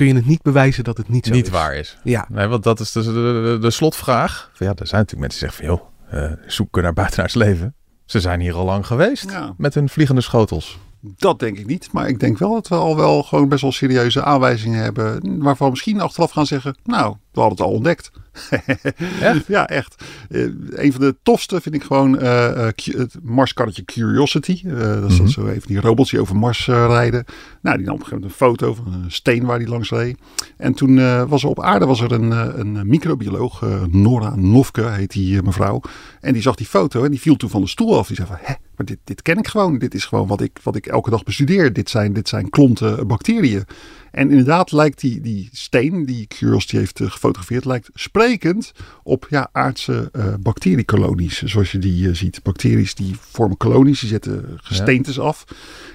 kun 0.01 0.09
je 0.09 0.15
het 0.15 0.25
niet 0.25 0.41
bewijzen 0.41 0.83
dat 0.83 0.97
het 0.97 1.09
niet 1.09 1.25
zo 1.25 1.33
Niet 1.33 1.45
is. 1.45 1.51
waar 1.51 1.75
is. 1.75 1.97
Ja. 2.03 2.25
Nee, 2.29 2.47
want 2.47 2.63
dat 2.63 2.79
is 2.79 2.91
dus 2.91 3.05
de, 3.05 3.11
de, 3.13 3.57
de 3.61 3.71
slotvraag. 3.71 4.51
Ja, 4.57 4.73
er 4.75 4.87
zijn 4.87 5.01
natuurlijk 5.01 5.19
mensen 5.19 5.39
die 5.39 5.49
zeggen 5.49 5.65
van... 5.65 5.65
joh, 6.11 6.23
eh, 6.23 6.37
zoeken 6.47 6.83
naar 6.83 6.93
buitenaards 6.93 7.33
leven. 7.33 7.75
Ze 8.05 8.19
zijn 8.19 8.39
hier 8.39 8.53
al 8.55 8.65
lang 8.65 8.85
geweest 8.87 9.31
Ja. 9.31 9.53
met 9.57 9.73
hun 9.73 9.89
vliegende 9.89 10.21
schotels. 10.21 10.79
Dat 11.01 11.39
denk 11.39 11.57
ik 11.57 11.65
niet. 11.65 11.89
Maar 11.91 12.07
ik 12.07 12.19
denk 12.19 12.37
wel 12.37 12.53
dat 12.53 12.67
we 12.67 12.75
al 12.75 12.95
wel 12.95 13.23
gewoon 13.23 13.49
best 13.49 13.61
wel 13.61 13.71
serieuze 13.71 14.23
aanwijzingen 14.23 14.83
hebben. 14.83 15.39
Waarvan 15.43 15.65
we 15.65 15.71
misschien 15.71 16.01
achteraf 16.01 16.31
gaan 16.31 16.45
zeggen. 16.45 16.77
Nou, 16.83 17.15
we 17.31 17.39
hadden 17.39 17.57
het 17.57 17.67
al 17.67 17.73
ontdekt. 17.73 18.11
Echt? 19.21 19.47
Ja, 19.47 19.67
echt. 19.67 20.03
Eh, 20.29 20.41
een 20.69 20.91
van 20.91 21.01
de 21.01 21.15
tofste 21.23 21.61
vind 21.61 21.75
ik 21.75 21.83
gewoon 21.83 22.19
eh, 22.19 22.67
eh, 22.67 22.73
het 22.97 23.15
Marskarretje 23.23 23.85
Curiosity. 23.85 24.67
Dat 24.67 25.11
is 25.11 25.19
Mhm. 25.19 25.27
zo 25.27 25.47
even 25.47 25.67
die 25.67 25.79
robots 25.81 26.09
die 26.09 26.19
over 26.19 26.35
Mars 26.35 26.65
rijden. 26.67 27.25
Nou, 27.61 27.77
die 27.77 27.85
nam 27.85 27.95
op 27.95 27.99
een 28.01 28.05
gegeven 28.05 28.29
moment 28.29 28.41
een 28.41 28.47
foto 28.47 28.73
van 28.73 28.93
een 28.93 29.11
steen 29.11 29.45
waar 29.45 29.59
die 29.59 29.67
langs 29.67 29.89
reed. 29.89 30.17
En 30.57 30.73
toen 30.73 31.27
was 31.27 31.43
er 31.43 31.49
op 31.49 31.61
aarde 31.61 31.85
was 31.85 32.01
er 32.01 32.11
een, 32.11 32.31
een 32.59 32.87
microbioloog, 32.87 33.63
Nora 33.89 34.35
Nofke 34.35 34.87
heet 34.89 35.11
die 35.11 35.41
mevrouw. 35.41 35.81
En 36.19 36.33
die 36.33 36.41
zag 36.41 36.55
die 36.55 36.65
foto 36.67 37.03
en 37.03 37.11
die 37.11 37.19
viel 37.21 37.35
toen 37.35 37.49
van 37.49 37.61
de 37.61 37.67
stoel 37.67 37.97
af. 37.97 38.07
Die 38.07 38.15
zei 38.15 38.27
van, 38.27 38.37
hè, 38.41 38.53
maar 38.81 38.95
dit, 38.95 38.99
dit 39.03 39.21
ken 39.21 39.37
ik 39.37 39.47
gewoon. 39.47 39.77
Dit 39.77 39.93
is 39.93 40.05
gewoon 40.05 40.27
wat 40.27 40.41
ik, 40.41 40.59
wat 40.63 40.75
ik 40.75 40.85
elke 40.85 41.09
dag 41.09 41.23
bestudeer. 41.23 41.73
Dit 41.73 41.89
zijn, 41.89 42.13
dit 42.13 42.29
zijn 42.29 42.49
klonten 42.49 43.07
bacteriën. 43.07 43.65
En 44.11 44.29
inderdaad 44.29 44.71
lijkt 44.71 45.01
die, 45.01 45.21
die 45.21 45.49
steen 45.51 46.05
die 46.05 46.27
Curiosity 46.27 46.77
heeft 46.77 46.99
eh, 46.99 47.11
gefotografeerd, 47.11 47.65
lijkt 47.65 47.89
sprekend 47.93 48.71
op 49.03 49.27
ja, 49.29 49.49
aardse 49.51 50.09
eh, 50.11 50.33
bacteriekolonies. 50.39 51.41
Zoals 51.41 51.71
je 51.71 51.79
die 51.79 52.07
eh, 52.07 52.15
ziet. 52.15 52.43
Bacteriën 52.43 52.89
die 52.95 53.15
vormen 53.19 53.57
kolonies, 53.57 53.99
die 53.99 54.09
zetten 54.09 54.59
gesteentes 54.61 55.19
af. 55.19 55.45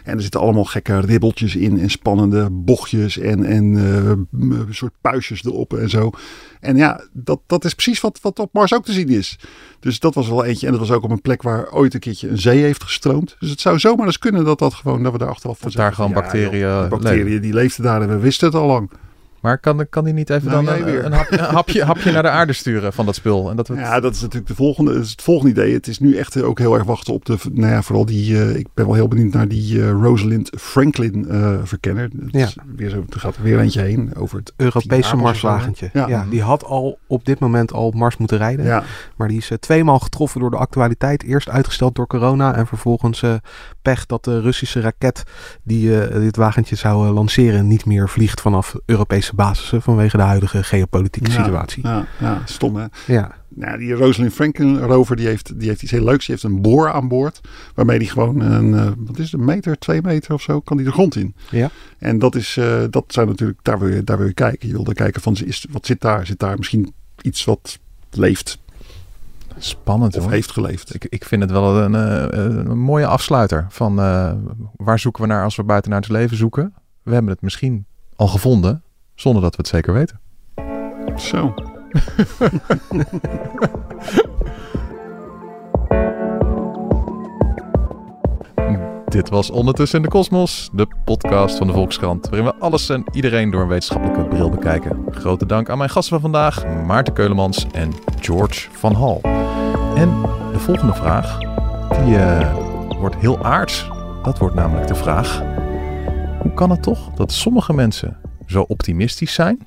En 0.04 0.16
er 0.16 0.22
zitten 0.22 0.40
allemaal 0.40 0.64
gekke 0.64 1.00
ribbeltjes 1.00 1.56
in 1.56 1.80
en 1.80 1.90
spannende 1.90 2.50
bochtjes 2.50 3.18
en, 3.18 3.44
en 3.44 4.28
soort 4.70 4.92
puistjes 5.00 5.44
erop 5.44 5.74
en 5.74 5.90
zo. 5.90 6.10
En 6.60 6.76
ja, 6.76 7.04
dat, 7.12 7.40
dat 7.46 7.64
is 7.64 7.74
precies 7.74 8.00
wat, 8.00 8.18
wat 8.22 8.38
op 8.38 8.52
Mars 8.52 8.74
ook 8.74 8.84
te 8.84 8.92
zien 8.92 9.08
is. 9.08 9.38
Dus 9.80 9.98
dat 9.98 10.14
was 10.14 10.28
wel 10.28 10.44
eentje. 10.44 10.66
En 10.66 10.72
dat 10.72 10.80
was 10.80 10.90
ook 10.90 11.02
op 11.02 11.10
een 11.10 11.20
plek 11.20 11.42
waar 11.42 11.72
ooit 11.72 11.94
een 11.94 12.00
keertje 12.00 12.28
een 12.28 12.38
zee 12.38 12.62
heeft 12.62 12.82
gestroomd. 12.82 13.36
Dus 13.38 13.50
het 13.50 13.60
zou 13.60 13.78
zomaar 13.78 14.06
eens 14.06 14.18
kunnen 14.18 14.44
dat 14.44 14.58
dat 14.58 14.74
gewoon, 14.74 15.02
dat 15.02 15.12
we 15.12 15.18
daar 15.18 15.28
achteraf 15.28 15.58
van 15.58 15.70
daar 15.74 15.92
gewoon 15.92 16.10
ja, 16.10 16.20
bacteriën 16.20 16.88
bacteriën 16.88 17.40
die 17.40 17.52
leefden 17.52 17.84
daar 17.84 18.02
we 18.08 18.18
wisten 18.18 18.46
het 18.46 18.56
al 18.56 18.66
lang. 18.66 18.90
Maar 19.40 19.58
kan, 19.58 19.86
kan 19.90 20.04
die 20.04 20.14
niet 20.14 20.30
even 20.30 20.50
Nou, 20.50 20.64
dan 20.64 20.74
een, 20.74 20.84
weer. 20.84 21.04
een, 21.04 21.12
hapje, 21.12 21.38
een 21.38 21.44
hapje, 21.54 21.84
hapje 21.90 22.12
naar 22.12 22.22
de 22.22 22.28
aarde 22.28 22.52
sturen 22.52 22.92
van 22.92 23.06
dat 23.06 23.14
spul? 23.14 23.50
En 23.50 23.56
dat 23.56 23.68
het- 23.68 23.78
Ja, 23.78 24.00
dat 24.00 24.14
is 24.14 24.20
natuurlijk 24.20 24.46
de 24.48 24.54
volgende, 24.54 24.92
dat 24.94 25.02
is 25.02 25.10
het 25.10 25.22
volgende 25.22 25.50
idee. 25.50 25.72
Het 25.74 25.86
is 25.86 25.98
nu 25.98 26.16
echt 26.16 26.42
ook 26.42 26.58
heel 26.58 26.74
erg 26.74 26.84
wachten 26.84 27.14
op 27.14 27.24
de, 27.24 27.36
nou 27.52 27.72
ja, 27.72 27.82
vooral 27.82 28.04
die, 28.06 28.38
eh, 28.42 28.56
ik 28.56 28.66
ben 28.74 28.86
wel 28.86 28.94
heel 28.94 29.08
benieuwd 29.08 29.32
naar 29.32 29.48
die 29.48 29.82
eh, 29.82 29.90
Rosalind 29.90 30.50
Franklin 30.58 31.28
eh, 31.28 31.54
verkenner. 31.62 32.10
Ja. 32.30 32.48
weer 32.76 32.90
zo, 32.90 33.04
er 33.12 33.20
gaat 33.20 33.36
er 33.36 33.42
weer 33.42 33.60
eentje 33.60 33.80
heen 33.80 34.14
over 34.16 34.38
het 34.38 34.52
Europese 34.56 35.16
Marswagentje. 35.16 35.90
Ja. 35.92 36.08
Ja. 36.08 36.26
die 36.30 36.42
had 36.42 36.64
al 36.64 36.98
op 37.06 37.24
dit 37.24 37.38
moment 37.38 37.72
al 37.72 37.86
op 37.86 37.94
Mars 37.94 38.16
moeten 38.16 38.38
rijden. 38.38 38.64
Ja. 38.64 38.82
Maar 39.16 39.28
die 39.28 39.36
is 39.38 39.50
tweemaal 39.60 39.98
getroffen 39.98 40.40
door 40.40 40.50
de 40.50 40.56
actualiteit. 40.56 41.22
Eerst 41.22 41.48
uitgesteld 41.48 41.94
door 41.94 42.06
corona 42.06 42.54
en 42.54 42.66
vervolgens 42.66 43.22
eh, 43.22 43.34
pech 43.82 44.06
dat 44.06 44.24
de 44.24 44.40
Russische 44.40 44.80
raket 44.80 45.22
die 45.62 46.00
eh, 46.02 46.20
dit 46.20 46.36
wagentje 46.36 46.76
zou 46.76 47.08
lanceren 47.10 47.66
niet 47.66 47.84
meer 47.86 48.08
vliegt 48.08 48.40
vanaf 48.40 48.74
Europese 48.86 49.25
basissen 49.34 49.82
vanwege 49.82 50.16
de 50.16 50.22
huidige 50.22 50.62
geopolitieke 50.62 51.30
Ja, 51.30 51.42
situatie. 51.42 51.86
Ja, 51.86 52.06
ja, 52.20 52.42
stom 52.44 52.76
hè. 52.76 52.84
Ja. 53.06 53.34
Nou, 53.48 53.78
die 53.78 53.92
Rosalind 53.92 54.32
Franklin 54.32 54.78
rover 54.78 55.16
die 55.16 55.26
heeft, 55.26 55.58
die 55.60 55.68
heeft 55.68 55.82
iets 55.82 55.90
heel 55.92 56.04
leuks. 56.04 56.26
Die 56.26 56.34
heeft 56.34 56.42
een 56.42 56.62
boor 56.62 56.92
aan 56.92 57.08
boord. 57.08 57.40
Waarmee 57.74 57.98
die 57.98 58.08
gewoon 58.08 58.40
een, 58.40 58.74
eh, 58.74 58.90
wat 58.96 59.18
is 59.18 59.30
het, 59.30 59.40
een 59.40 59.46
meter, 59.46 59.78
twee 59.78 60.02
meter 60.02 60.34
of 60.34 60.42
zo, 60.42 60.60
kan 60.60 60.76
die 60.76 60.86
de 60.86 60.92
grond 60.92 61.16
in. 61.16 61.34
Ja. 61.50 61.70
En 61.98 62.18
dat 62.18 62.34
is, 62.34 62.56
eh, 62.56 62.82
dat 62.90 63.04
zijn 63.08 63.26
natuurlijk, 63.28 63.58
daar 63.62 63.78
wil 63.78 63.88
je, 63.88 64.04
daar 64.04 64.18
wil 64.18 64.26
je 64.26 64.32
kijken. 64.32 64.68
Je 64.68 64.74
wil 64.74 64.86
er 64.86 64.94
kijken 64.94 65.22
van, 65.22 65.36
is, 65.44 65.66
wat 65.70 65.86
zit 65.86 66.00
daar? 66.00 66.26
Zit 66.26 66.38
daar 66.38 66.56
misschien 66.56 66.92
iets 67.20 67.44
wat 67.44 67.78
leeft? 68.10 68.58
Spannend 69.58 70.16
Of 70.16 70.22
hoor. 70.22 70.32
heeft 70.32 70.50
geleefd. 70.50 70.94
Ik, 70.94 71.04
ik 71.04 71.24
vind 71.24 71.42
het 71.42 71.50
wel 71.50 71.76
een, 71.82 71.94
eh, 71.94 72.38
een 72.38 72.78
mooie 72.78 73.06
afsluiter 73.06 73.66
van 73.68 73.98
eh, 74.00 74.32
waar 74.76 74.98
zoeken 74.98 75.22
we 75.22 75.28
naar 75.28 75.44
als 75.44 75.56
we 75.56 75.62
buiten 75.62 75.90
naar 75.90 76.00
het 76.00 76.10
leven 76.10 76.36
zoeken. 76.36 76.74
We 77.02 77.12
hebben 77.12 77.30
het 77.30 77.42
misschien 77.42 77.86
al 78.16 78.26
gevonden, 78.28 78.82
zonder 79.16 79.42
dat 79.42 79.50
we 79.50 79.56
het 79.56 79.68
zeker 79.68 79.92
weten. 79.92 80.20
Zo. 81.16 81.54
Dit 89.08 89.28
was 89.28 89.50
Ondertussen 89.50 89.98
in 89.98 90.04
de 90.04 90.10
Kosmos, 90.10 90.70
de 90.72 90.88
podcast 91.04 91.56
van 91.56 91.66
de 91.66 91.72
Volkskrant, 91.72 92.28
waarin 92.28 92.44
we 92.44 92.54
alles 92.58 92.88
en 92.88 93.04
iedereen 93.12 93.50
door 93.50 93.62
een 93.62 93.68
wetenschappelijke 93.68 94.24
bril 94.24 94.50
bekijken. 94.50 95.04
Grote 95.10 95.46
dank 95.46 95.68
aan 95.70 95.78
mijn 95.78 95.90
gasten 95.90 96.20
van 96.20 96.30
vandaag, 96.30 96.66
Maarten 96.86 97.14
Keulemans 97.14 97.66
en 97.72 97.92
George 98.20 98.68
van 98.70 98.94
Hal. 98.94 99.20
En 99.94 100.20
de 100.52 100.58
volgende 100.58 100.94
vraag, 100.94 101.38
die 102.04 102.16
eh, 102.16 102.54
wordt 102.98 103.16
heel 103.16 103.44
aards. 103.44 103.88
Dat 104.22 104.38
wordt 104.38 104.54
namelijk 104.54 104.86
de 104.86 104.94
vraag, 104.94 105.42
hoe 106.42 106.54
kan 106.54 106.70
het 106.70 106.82
toch 106.82 107.10
dat 107.10 107.32
sommige 107.32 107.72
mensen 107.72 108.16
zo 108.46 108.64
optimistisch 108.68 109.34
zijn, 109.34 109.58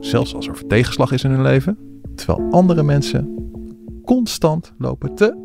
zelfs 0.00 0.34
als 0.34 0.46
er 0.48 0.66
tegenslag 0.66 1.12
is 1.12 1.24
in 1.24 1.30
hun 1.30 1.42
leven, 1.42 1.78
terwijl 2.14 2.48
andere 2.50 2.82
mensen 2.82 3.50
constant 4.04 4.72
lopen 4.78 5.14
te 5.14 5.44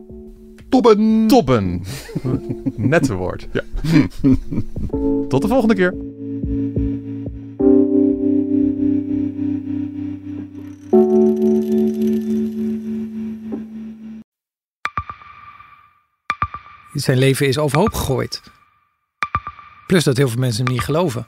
Tobben. 0.69 1.27
tobben. 1.27 1.83
Nette 2.75 3.13
woord. 3.13 3.47
Ja. 3.51 3.61
Tot 5.27 5.41
de 5.41 5.47
volgende 5.47 5.75
keer. 5.75 5.93
Zijn 16.93 17.17
leven 17.17 17.47
is 17.47 17.57
overhoop 17.57 17.93
gegooid. 17.93 18.41
Plus 19.87 20.03
dat 20.03 20.17
heel 20.17 20.29
veel 20.29 20.39
mensen 20.39 20.63
hem 20.63 20.73
niet 20.73 20.83
geloven. 20.83 21.27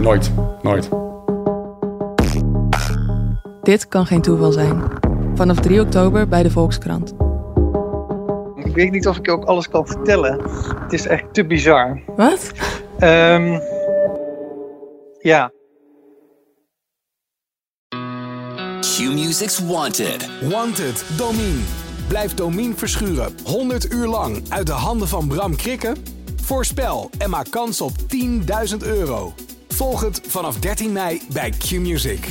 Nooit, 0.00 0.32
nooit. 0.62 0.88
Dit 3.62 3.88
kan 3.88 4.06
geen 4.06 4.22
toeval 4.22 4.52
zijn. 4.52 4.82
Vanaf 5.34 5.60
3 5.60 5.80
oktober 5.80 6.28
bij 6.28 6.42
de 6.42 6.50
Volkskrant. 6.50 7.14
Ik 8.54 8.74
weet 8.74 8.90
niet 8.90 9.08
of 9.08 9.16
ik 9.16 9.26
je 9.26 9.32
ook 9.32 9.44
alles 9.44 9.68
kan 9.68 9.86
vertellen. 9.86 10.40
Het 10.82 10.92
is 10.92 11.06
echt 11.06 11.34
te 11.34 11.46
bizar. 11.46 12.02
Wat? 12.16 12.52
Ehm 12.98 13.58
ja. 15.18 15.52
Q-Music's 18.80 19.58
Wanted. 19.58 20.28
Wanted, 20.50 21.04
Domine. 21.16 21.60
Blijf 22.08 22.34
Domine 22.34 22.74
verschuren 22.74 23.34
100 23.44 23.92
uur 23.92 24.06
lang 24.06 24.42
uit 24.48 24.66
de 24.66 24.72
handen 24.72 25.08
van 25.08 25.28
Bram 25.28 25.56
Krikken? 25.56 25.96
Voorspel 26.42 27.10
en 27.18 27.30
maak 27.30 27.50
kans 27.50 27.80
op 27.80 27.92
10.000 28.70 28.76
euro. 28.78 29.32
Volg 29.78 30.00
het 30.00 30.20
vanaf 30.26 30.58
13 30.58 30.92
mei 30.92 31.22
bij 31.32 31.50
Q-Music. 31.50 32.28